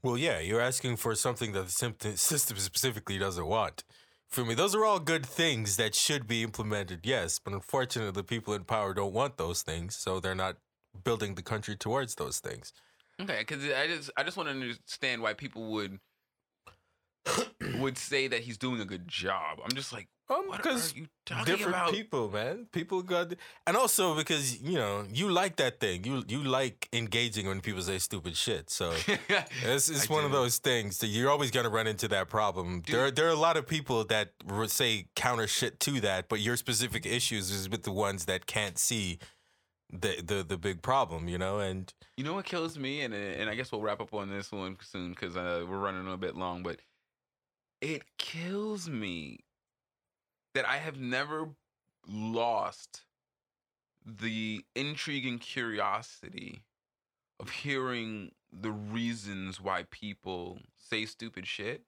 [0.02, 3.84] Well, yeah, you're asking for something that the system specifically doesn't want.
[4.28, 8.24] For me, those are all good things that should be implemented, yes, but unfortunately, the
[8.24, 10.56] people in power don't want those things, so they're not
[11.04, 12.72] building the country towards those things.
[13.20, 15.98] Okay, because I just I just want to understand why people would
[17.80, 19.58] would say that he's doing a good job.
[19.64, 20.92] I'm just like, Um, because
[21.44, 21.92] different about?
[21.92, 22.66] people, man.
[22.72, 23.32] People got,
[23.66, 26.04] and also because you know you like that thing.
[26.04, 28.68] You you like engaging when people say stupid shit.
[28.68, 28.92] So
[29.62, 32.82] it's it's one of those things that you're always gonna run into that problem.
[32.88, 36.40] There there are a lot of people that r- say counter shit to that, but
[36.40, 39.20] your specific issues is with the ones that can't see
[39.92, 41.28] the the the big problem.
[41.28, 44.12] You know, and You know what kills me, and and I guess we'll wrap up
[44.12, 46.64] on this one soon because uh, we're running a bit long.
[46.64, 46.80] But
[47.80, 49.40] it kills me
[50.56, 51.50] that I have never
[52.08, 53.02] lost
[54.06, 56.62] the intrigue and curiosity
[57.38, 61.82] of hearing the reasons why people say stupid shit.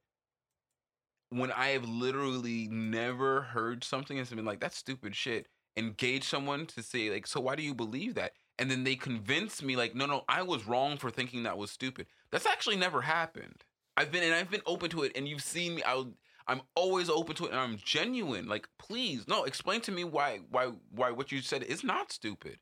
[1.30, 6.66] When I have literally never heard something and been like, "That's stupid shit," engage someone
[6.66, 9.94] to say like, "So why do you believe that?" and then they convince me like
[9.94, 13.62] no no i was wrong for thinking that was stupid that's actually never happened
[13.96, 16.04] i've been and i've been open to it and you've seen me i
[16.48, 20.40] i'm always open to it and i'm genuine like please no explain to me why
[20.50, 22.58] why why what you said is not stupid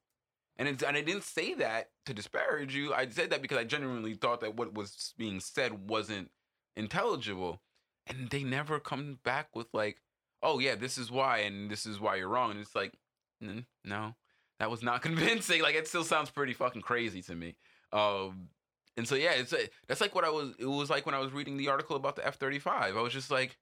[0.56, 3.64] and it's and i didn't say that to disparage you i said that because i
[3.64, 6.30] genuinely thought that what was being said wasn't
[6.76, 7.62] intelligible
[8.06, 10.02] and they never come back with like
[10.42, 12.92] oh yeah this is why and this is why you're wrong and it's like
[13.42, 14.14] "Mm, no
[14.58, 15.62] that was not convincing.
[15.62, 17.56] Like it still sounds pretty fucking crazy to me.
[17.92, 18.48] Um,
[18.96, 20.54] and so yeah, it's a, that's like what I was.
[20.58, 22.96] It was like when I was reading the article about the F thirty five.
[22.96, 23.56] I was just like,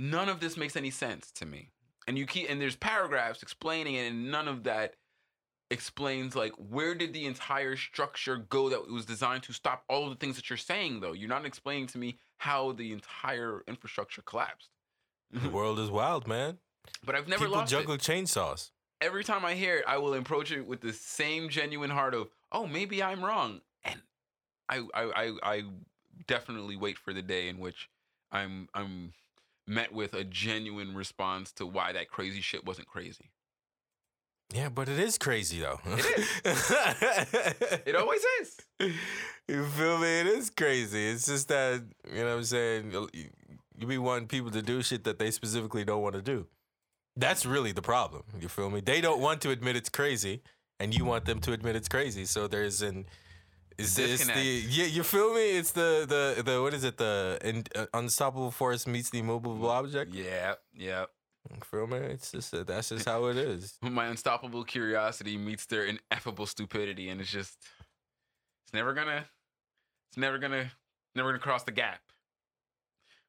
[0.00, 1.70] none of this makes any sense to me.
[2.06, 4.94] And you keep and there's paragraphs explaining it, and none of that
[5.70, 10.10] explains like where did the entire structure go that was designed to stop all of
[10.10, 11.12] the things that you're saying though.
[11.12, 14.70] You're not explaining to me how the entire infrastructure collapsed.
[15.30, 16.58] the world is wild, man.
[17.04, 17.76] But I've never People lost it.
[17.76, 18.70] juggle chainsaws.
[19.00, 22.28] every time I hear it, I will approach it with the same genuine heart of,
[22.50, 23.60] oh, maybe I'm wrong.
[23.84, 24.00] And
[24.68, 25.62] I I I, I
[26.26, 27.88] definitely wait for the day in which
[28.32, 29.12] I'm I'm
[29.70, 33.30] met with a genuine response to why that crazy shit wasn't crazy.
[34.52, 35.78] Yeah, but it is crazy though.
[35.86, 36.72] It is.
[37.86, 38.56] It always is.
[39.48, 40.20] You feel me?
[40.20, 41.08] It is crazy.
[41.08, 42.92] It's just that you know what I'm saying.
[42.92, 43.08] You,
[43.76, 46.46] you be wanting people to do shit that they specifically don't want to do.
[47.16, 48.22] That's really the problem.
[48.40, 48.80] You feel me?
[48.80, 50.42] They don't want to admit it's crazy,
[50.78, 52.26] and you want them to admit it's crazy.
[52.26, 53.06] So there's an
[53.80, 54.86] it's, it's the yeah.
[54.86, 55.50] You feel me?
[55.58, 56.96] It's the the the what is it?
[56.96, 60.14] The in, uh, unstoppable force meets the immovable object.
[60.14, 61.06] Yeah, yeah.
[61.50, 61.98] You feel me?
[61.98, 63.78] It's just uh, that's just how it is.
[63.82, 67.56] My unstoppable curiosity meets their ineffable stupidity, and it's just
[68.64, 69.24] it's never gonna
[70.10, 70.70] it's never gonna
[71.14, 72.00] never gonna cross the gap.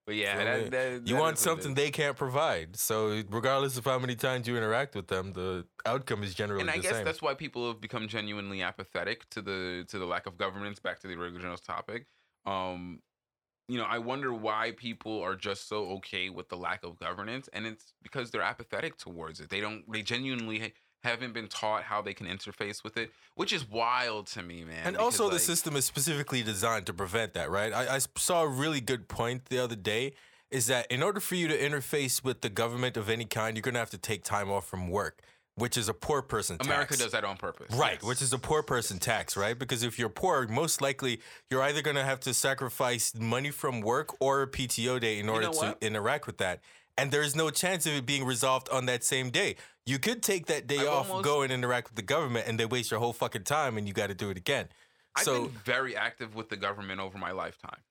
[0.06, 2.76] But yeah, that, that, You that want is what it something they can't provide.
[2.76, 6.72] So regardless of how many times you interact with them, the outcome is generally and
[6.72, 7.06] I guess same.
[7.06, 10.80] that's why people have become genuinely apathetic to the to the lack of governance.
[10.80, 12.08] Back to the original topic,
[12.46, 13.00] um,
[13.68, 17.48] you know, I wonder why people are just so okay with the lack of governance,
[17.54, 19.50] and it's because they're apathetic towards it.
[19.50, 20.74] They don't, they genuinely
[21.04, 24.78] haven't been taught how they can interface with it, which is wild to me, man.
[24.86, 27.74] and because, also, the like, system is specifically designed to prevent that, right?
[27.74, 30.14] I saw a really good point the other day.
[30.52, 33.62] Is that in order for you to interface with the government of any kind, you're
[33.62, 35.22] gonna have to take time off from work,
[35.56, 36.58] which is a poor person.
[36.60, 37.04] America tax.
[37.04, 38.04] does that on purpose, Right, yes.
[38.04, 39.58] which is a poor person tax, right?
[39.58, 43.80] Because if you're poor, most likely you're either going to have to sacrifice money from
[43.80, 46.60] work or a PTO day in order know to interact with that.
[46.98, 49.56] And there's no chance of it being resolved on that same day.
[49.86, 52.60] You could take that day I've off, almost- go and interact with the government, and
[52.60, 54.68] they waste your whole fucking time, and you got to do it again.
[55.16, 57.82] I've so been very active with the government over my lifetime,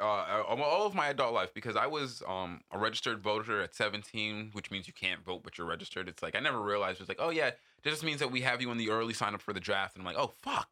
[0.00, 3.74] uh, uh, all of my adult life, because I was um, a registered voter at
[3.74, 6.08] 17, which means you can't vote, but you're registered.
[6.08, 7.50] It's like I never realized it was like, oh yeah,
[7.82, 9.96] that just means that we have you in the early sign up for the draft,
[9.96, 10.68] and I'm like, oh fuck,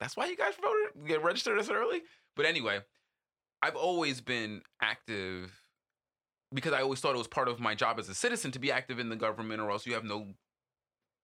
[0.00, 2.02] that's why you guys voted, get registered this early.
[2.34, 2.80] But anyway,
[3.60, 5.52] I've always been active
[6.52, 8.70] because I always thought it was part of my job as a citizen to be
[8.70, 10.28] active in the government, or else you have no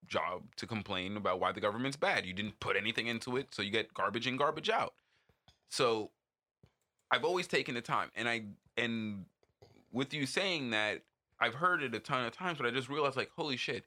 [0.07, 2.25] job to complain about why the government's bad.
[2.25, 4.93] You didn't put anything into it, so you get garbage in, garbage out.
[5.69, 6.11] So
[7.11, 8.43] I've always taken the time, and I
[8.77, 9.25] and
[9.91, 11.01] with you saying that,
[11.39, 13.85] I've heard it a ton of times, but I just realized like, holy shit,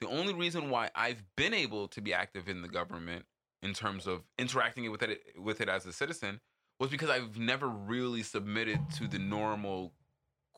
[0.00, 3.24] the only reason why I've been able to be active in the government
[3.62, 6.40] in terms of interacting with it with it as a citizen
[6.78, 9.92] was because I've never really submitted to the normal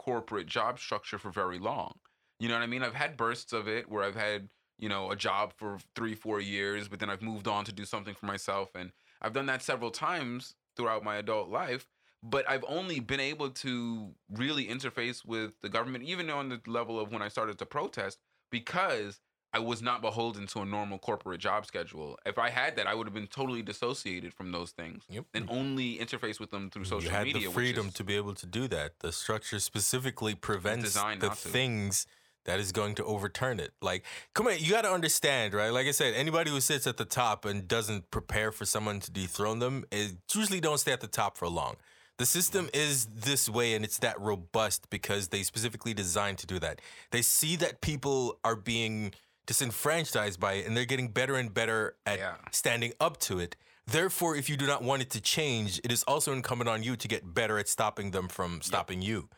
[0.06, 1.98] corporate job structure for very long.
[2.38, 2.84] You know what I mean?
[2.84, 6.40] I've had bursts of it where I've had, you know, a job for three, four
[6.40, 8.70] years, but then I've moved on to do something for myself.
[8.76, 11.88] And I've done that several times throughout my adult life.
[12.22, 17.00] But I've only been able to really interface with the government, even on the level
[17.00, 18.18] of when I started to protest,
[18.50, 19.20] because
[19.52, 22.18] I was not beholden to a normal corporate job schedule.
[22.27, 25.24] If I had that, I would have been totally dissociated from those things Yep.
[25.35, 27.48] and only interface with them through social you had media.
[27.48, 28.98] the freedom is, to be able to do that.
[29.01, 32.06] The structure specifically prevents the things
[32.44, 33.73] that is going to overturn it.
[33.82, 34.05] Like,
[34.35, 35.70] come on, you got to understand, right?
[35.70, 39.10] Like I said, anybody who sits at the top and doesn't prepare for someone to
[39.10, 41.77] dethrone them is usually don't stay at the top for long.
[42.18, 46.59] The system is this way and it's that robust because they specifically designed to do
[46.60, 46.81] that.
[47.10, 49.12] They see that people are being
[49.47, 52.35] disenfranchised by it and they're getting better and better at Yeah.
[52.51, 53.56] standing up to it.
[53.86, 56.97] Therefore, if you do not want it to change, it is also incumbent on you
[56.97, 59.28] to get better at stopping them from stopping you.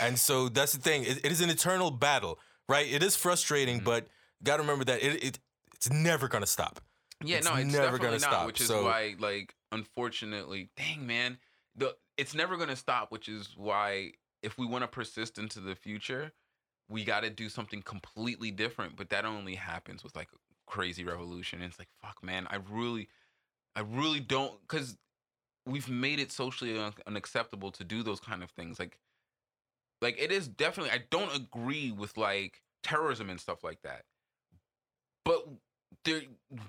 [0.00, 1.04] And so that's the thing.
[1.04, 2.38] It, it is an eternal battle,
[2.68, 2.86] right?
[2.90, 3.84] It is frustrating, Mm-hmm.
[3.86, 4.08] but
[4.42, 5.38] got to remember that it, it
[5.74, 6.80] it's never gonna stop.
[7.24, 8.20] Yeah, It's no, it's never gonna not.
[8.20, 11.38] stop, Which is so- why, like, unfortunately, dang man,
[11.74, 13.10] the it's never gonna stop.
[13.12, 14.12] Which is why,
[14.42, 16.32] if we want to persist into the future,
[16.88, 18.96] we got to do something completely different.
[18.96, 20.28] But that only happens with like
[20.66, 21.60] crazy revolution.
[21.60, 23.08] And it's like, fuck, man, I really,
[23.74, 24.96] I really don't, because
[25.66, 28.78] we've made it socially un- unacceptable to do those kind of things.
[28.78, 28.98] Like,
[30.02, 30.92] like it is definitely.
[30.92, 34.04] I don't agree with like terrorism and stuff like that.
[35.24, 35.48] But
[36.04, 36.20] there,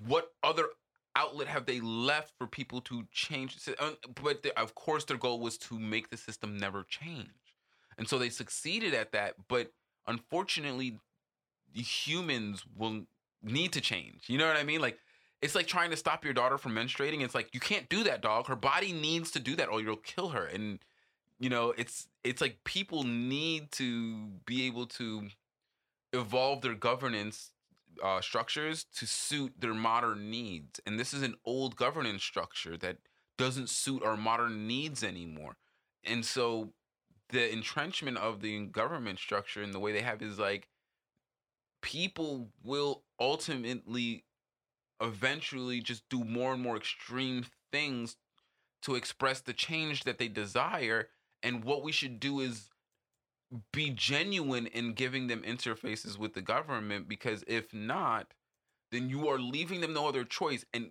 [0.06, 0.68] what other
[1.14, 3.56] outlet have they left for people to change?
[4.20, 7.28] But the, of course, their goal was to make the system never change,
[7.98, 9.34] and so they succeeded at that.
[9.48, 9.72] But
[10.08, 10.98] unfortunately,
[11.72, 13.02] humans will
[13.42, 14.24] need to change.
[14.26, 14.80] You know what I mean?
[14.80, 14.98] Like
[15.40, 17.22] it's like trying to stop your daughter from menstruating.
[17.22, 18.48] It's like you can't do that, dog.
[18.48, 20.46] Her body needs to do that, or you'll kill her.
[20.46, 20.80] And
[21.38, 25.28] you know, it's it's like people need to be able to
[26.12, 27.52] evolve their governance
[28.02, 30.80] uh, structures to suit their modern needs.
[30.86, 32.98] And this is an old governance structure that
[33.36, 35.56] doesn't suit our modern needs anymore.
[36.04, 36.72] And so
[37.30, 40.68] the entrenchment of the government structure and the way they have is like
[41.82, 44.24] people will ultimately
[45.00, 48.16] eventually just do more and more extreme things
[48.82, 51.08] to express the change that they desire.
[51.42, 52.70] And what we should do is
[53.72, 58.34] be genuine in giving them interfaces with the government because if not
[58.90, 60.64] then you are leaving them no other choice.
[60.72, 60.90] And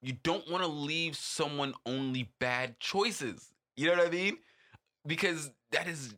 [0.00, 3.52] you don't want to leave someone only bad choices.
[3.76, 4.38] You know what i mean
[5.06, 6.14] because that is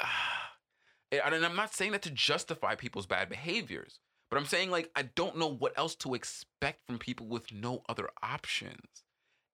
[1.12, 3.98] and i'm not saying that to justify people's bad behaviors
[4.30, 7.82] but i'm saying like i don't know what else to expect from people with no
[7.88, 9.04] other options.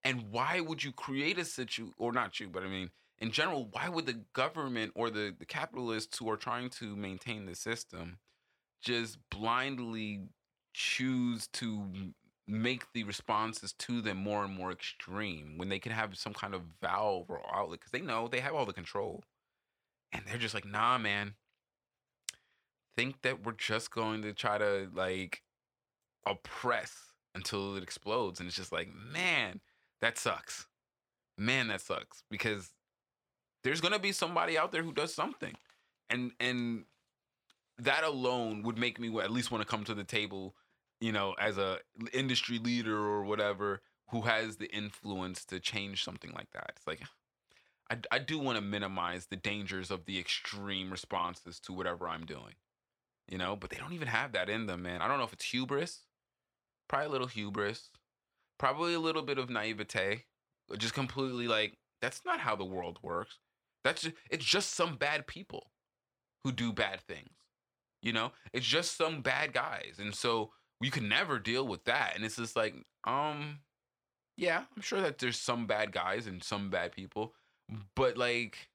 [0.04, 3.68] And why would you create a situ or not you but i mean in general
[3.72, 8.18] why would the government or the, the capitalists who are trying to maintain the system
[8.80, 10.20] just blindly
[10.74, 11.82] choose to
[12.48, 16.54] make the responses to them more and more extreme when they can have some kind
[16.54, 19.24] of valve or outlet because they know they have all the control.
[20.12, 21.34] And they're just like nah man.
[22.96, 25.42] Think that we're just going to try to like
[26.24, 28.40] oppress until it explodes.
[28.40, 29.60] And it's just like man
[30.00, 30.66] that sucks.
[31.36, 32.22] Man that sucks.
[32.30, 32.70] Because
[33.64, 35.54] there's gonna be somebody out there who does something.
[36.08, 36.84] And and
[37.78, 40.54] that alone would make me at least want to come to the table
[41.00, 41.78] you know as a
[42.12, 46.72] industry leader or whatever who has the influence to change something like that.
[46.76, 47.02] It's like
[47.90, 52.26] i, I do want to minimize the dangers of the extreme responses to whatever i'm
[52.26, 52.54] doing
[53.28, 55.00] you know but they don't even have that in them man.
[55.02, 56.02] I don't know if it's hubris
[56.88, 57.90] probably a little hubris
[58.58, 60.24] probably a little bit of naivete
[60.78, 63.38] just completely like that's not how the world works.
[63.84, 65.70] That's just, it's just some bad people
[66.44, 67.30] who do bad things
[68.02, 68.30] you know?
[68.52, 70.50] It's just some bad guys and so
[70.80, 72.74] you can never deal with that and it's just like
[73.04, 73.58] um
[74.36, 77.34] yeah i'm sure that there's some bad guys and some bad people
[77.94, 78.68] but like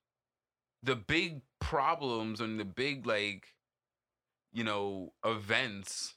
[0.82, 3.54] the big problems and the big like
[4.52, 6.14] you know events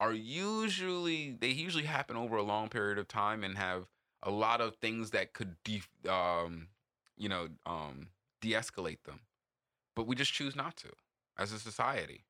[0.00, 3.86] are usually they usually happen over a long period of time and have
[4.22, 6.68] a lot of things that could de- um
[7.16, 8.08] you know um
[8.40, 9.20] de-escalate them
[9.94, 10.88] but we just choose not to
[11.38, 12.24] as a society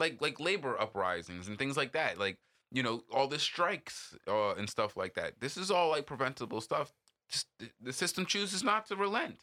[0.00, 2.38] like like labor uprisings and things like that like
[2.72, 5.34] you know all the strikes uh, and stuff like that.
[5.40, 6.92] This is all like preventable stuff.
[7.28, 7.46] Just
[7.80, 9.36] the- system chooses not to relent.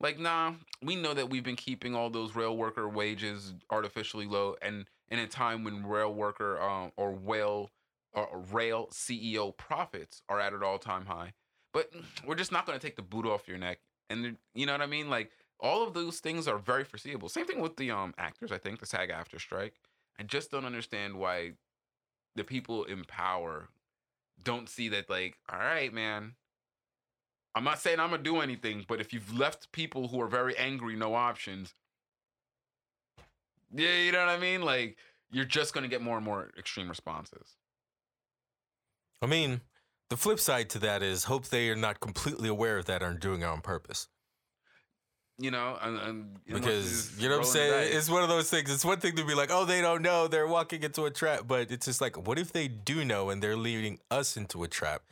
[0.00, 4.56] Like nah we know that we've been keeping all those rail worker wages artificially low
[4.60, 7.70] and in a time when rail worker um, or whale
[8.14, 11.32] or rail ceo profits are at an all-time high.
[11.72, 11.90] But
[12.26, 13.78] we're just not going to take the boot off your neck
[14.10, 15.08] and you know what i mean?
[15.08, 15.30] Like
[15.62, 18.80] all of those things are very foreseeable same thing with the um actors i think
[18.80, 19.74] the SAG-AFTRA strike
[20.18, 21.52] i just don't understand why
[22.36, 23.68] the people in power
[24.42, 26.34] don't see that like all right man
[27.54, 30.56] i'm not saying i'm gonna do anything but if you've left people who are very
[30.58, 31.74] angry no options
[33.74, 34.96] yeah you know what i mean like
[35.32, 37.56] you're just to get more and more extreme responses.
[39.22, 39.62] I mean,
[40.10, 43.18] the flip side to that is hope they are not completely aware of that and
[43.18, 44.08] doing it on purpose.
[45.42, 47.96] You know, and, and Because you know what I'm saying?
[47.96, 48.70] It's one of those things.
[48.70, 51.48] It's one thing to be like, oh, they don't know, they're walking into a trap,
[51.48, 54.68] but it's just like, what if they do know and they're leading us into a
[54.68, 55.02] trap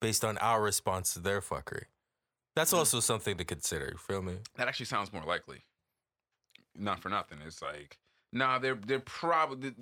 [0.00, 1.86] based on our response to their fuckery?
[2.54, 2.78] That's Mhm.
[2.78, 3.88] also something to consider.
[3.90, 4.38] You feel me?
[4.54, 5.64] that actually sounds more likely.
[6.76, 7.38] Not for nothing.
[7.44, 7.98] It's like,
[8.32, 9.74] nah, they're they're probably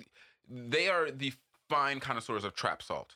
[0.49, 1.31] they are the
[1.69, 3.13] fine connoisseurs of trap salt.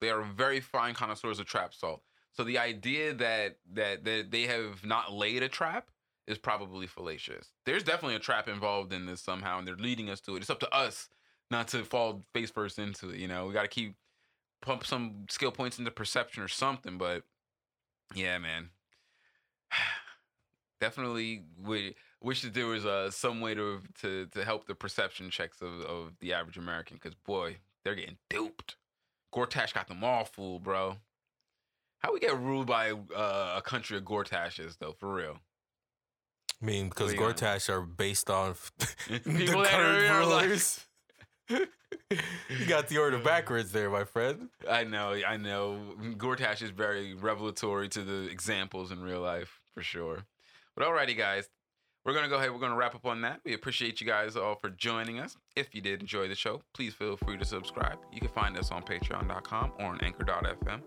[0.00, 2.02] They are very fine connoisseurs of trap salt.
[2.32, 5.90] So the idea that that that they have not laid a trap
[6.26, 7.52] is probably fallacious.
[7.66, 10.40] There's definitely a trap involved in this somehow, and they're leading us to it.
[10.40, 11.08] It's up to us
[11.50, 13.18] not to fall face first into it.
[13.18, 13.96] You know, we got to keep
[14.62, 16.96] pump some skill points into perception or something.
[16.96, 17.24] But
[18.14, 18.70] yeah, man,
[20.80, 25.28] definitely we wish that there was uh, some way to to to help the perception
[25.30, 28.76] checks of, of the average American because boy, they're getting duped.
[29.34, 30.96] Gortash got them all fooled, bro.
[32.02, 35.38] How we get ruled by uh, a country of Gortashes though, for real?
[36.60, 38.54] I mean, because are Gortash are based on
[39.08, 40.60] the People that current are like-
[42.10, 44.48] you got the order backwards there, my friend.
[44.68, 45.78] I know, I know.
[46.16, 50.24] Gortash is very revelatory to the examples in real life, for sure.
[50.74, 51.48] But alrighty, guys.
[52.04, 52.50] We're going to go ahead.
[52.50, 53.40] We're going to wrap up on that.
[53.44, 55.36] We appreciate you guys all for joining us.
[55.54, 57.98] If you did enjoy the show, please feel free to subscribe.
[58.12, 60.80] You can find us on patreon.com or on anchor.fm.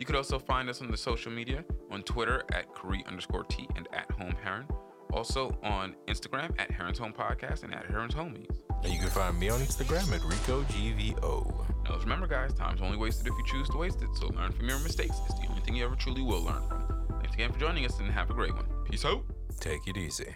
[0.00, 3.68] You could also find us on the social media on Twitter at Khary underscore T
[3.76, 4.66] and at Home Heron.
[5.12, 8.62] Also on Instagram at Heron's Home Podcast and at Heron's Homies.
[8.82, 11.66] And you can find me on Instagram at RicoGVO.
[11.84, 14.08] Now, remember, guys, time's only wasted if you choose to waste it.
[14.18, 15.16] So learn from your mistakes.
[15.28, 17.18] It's the only thing you ever truly will learn from.
[17.20, 18.64] Thanks again for joining us and have a great one.
[18.90, 19.22] Peace out.
[19.60, 20.34] Take it easy.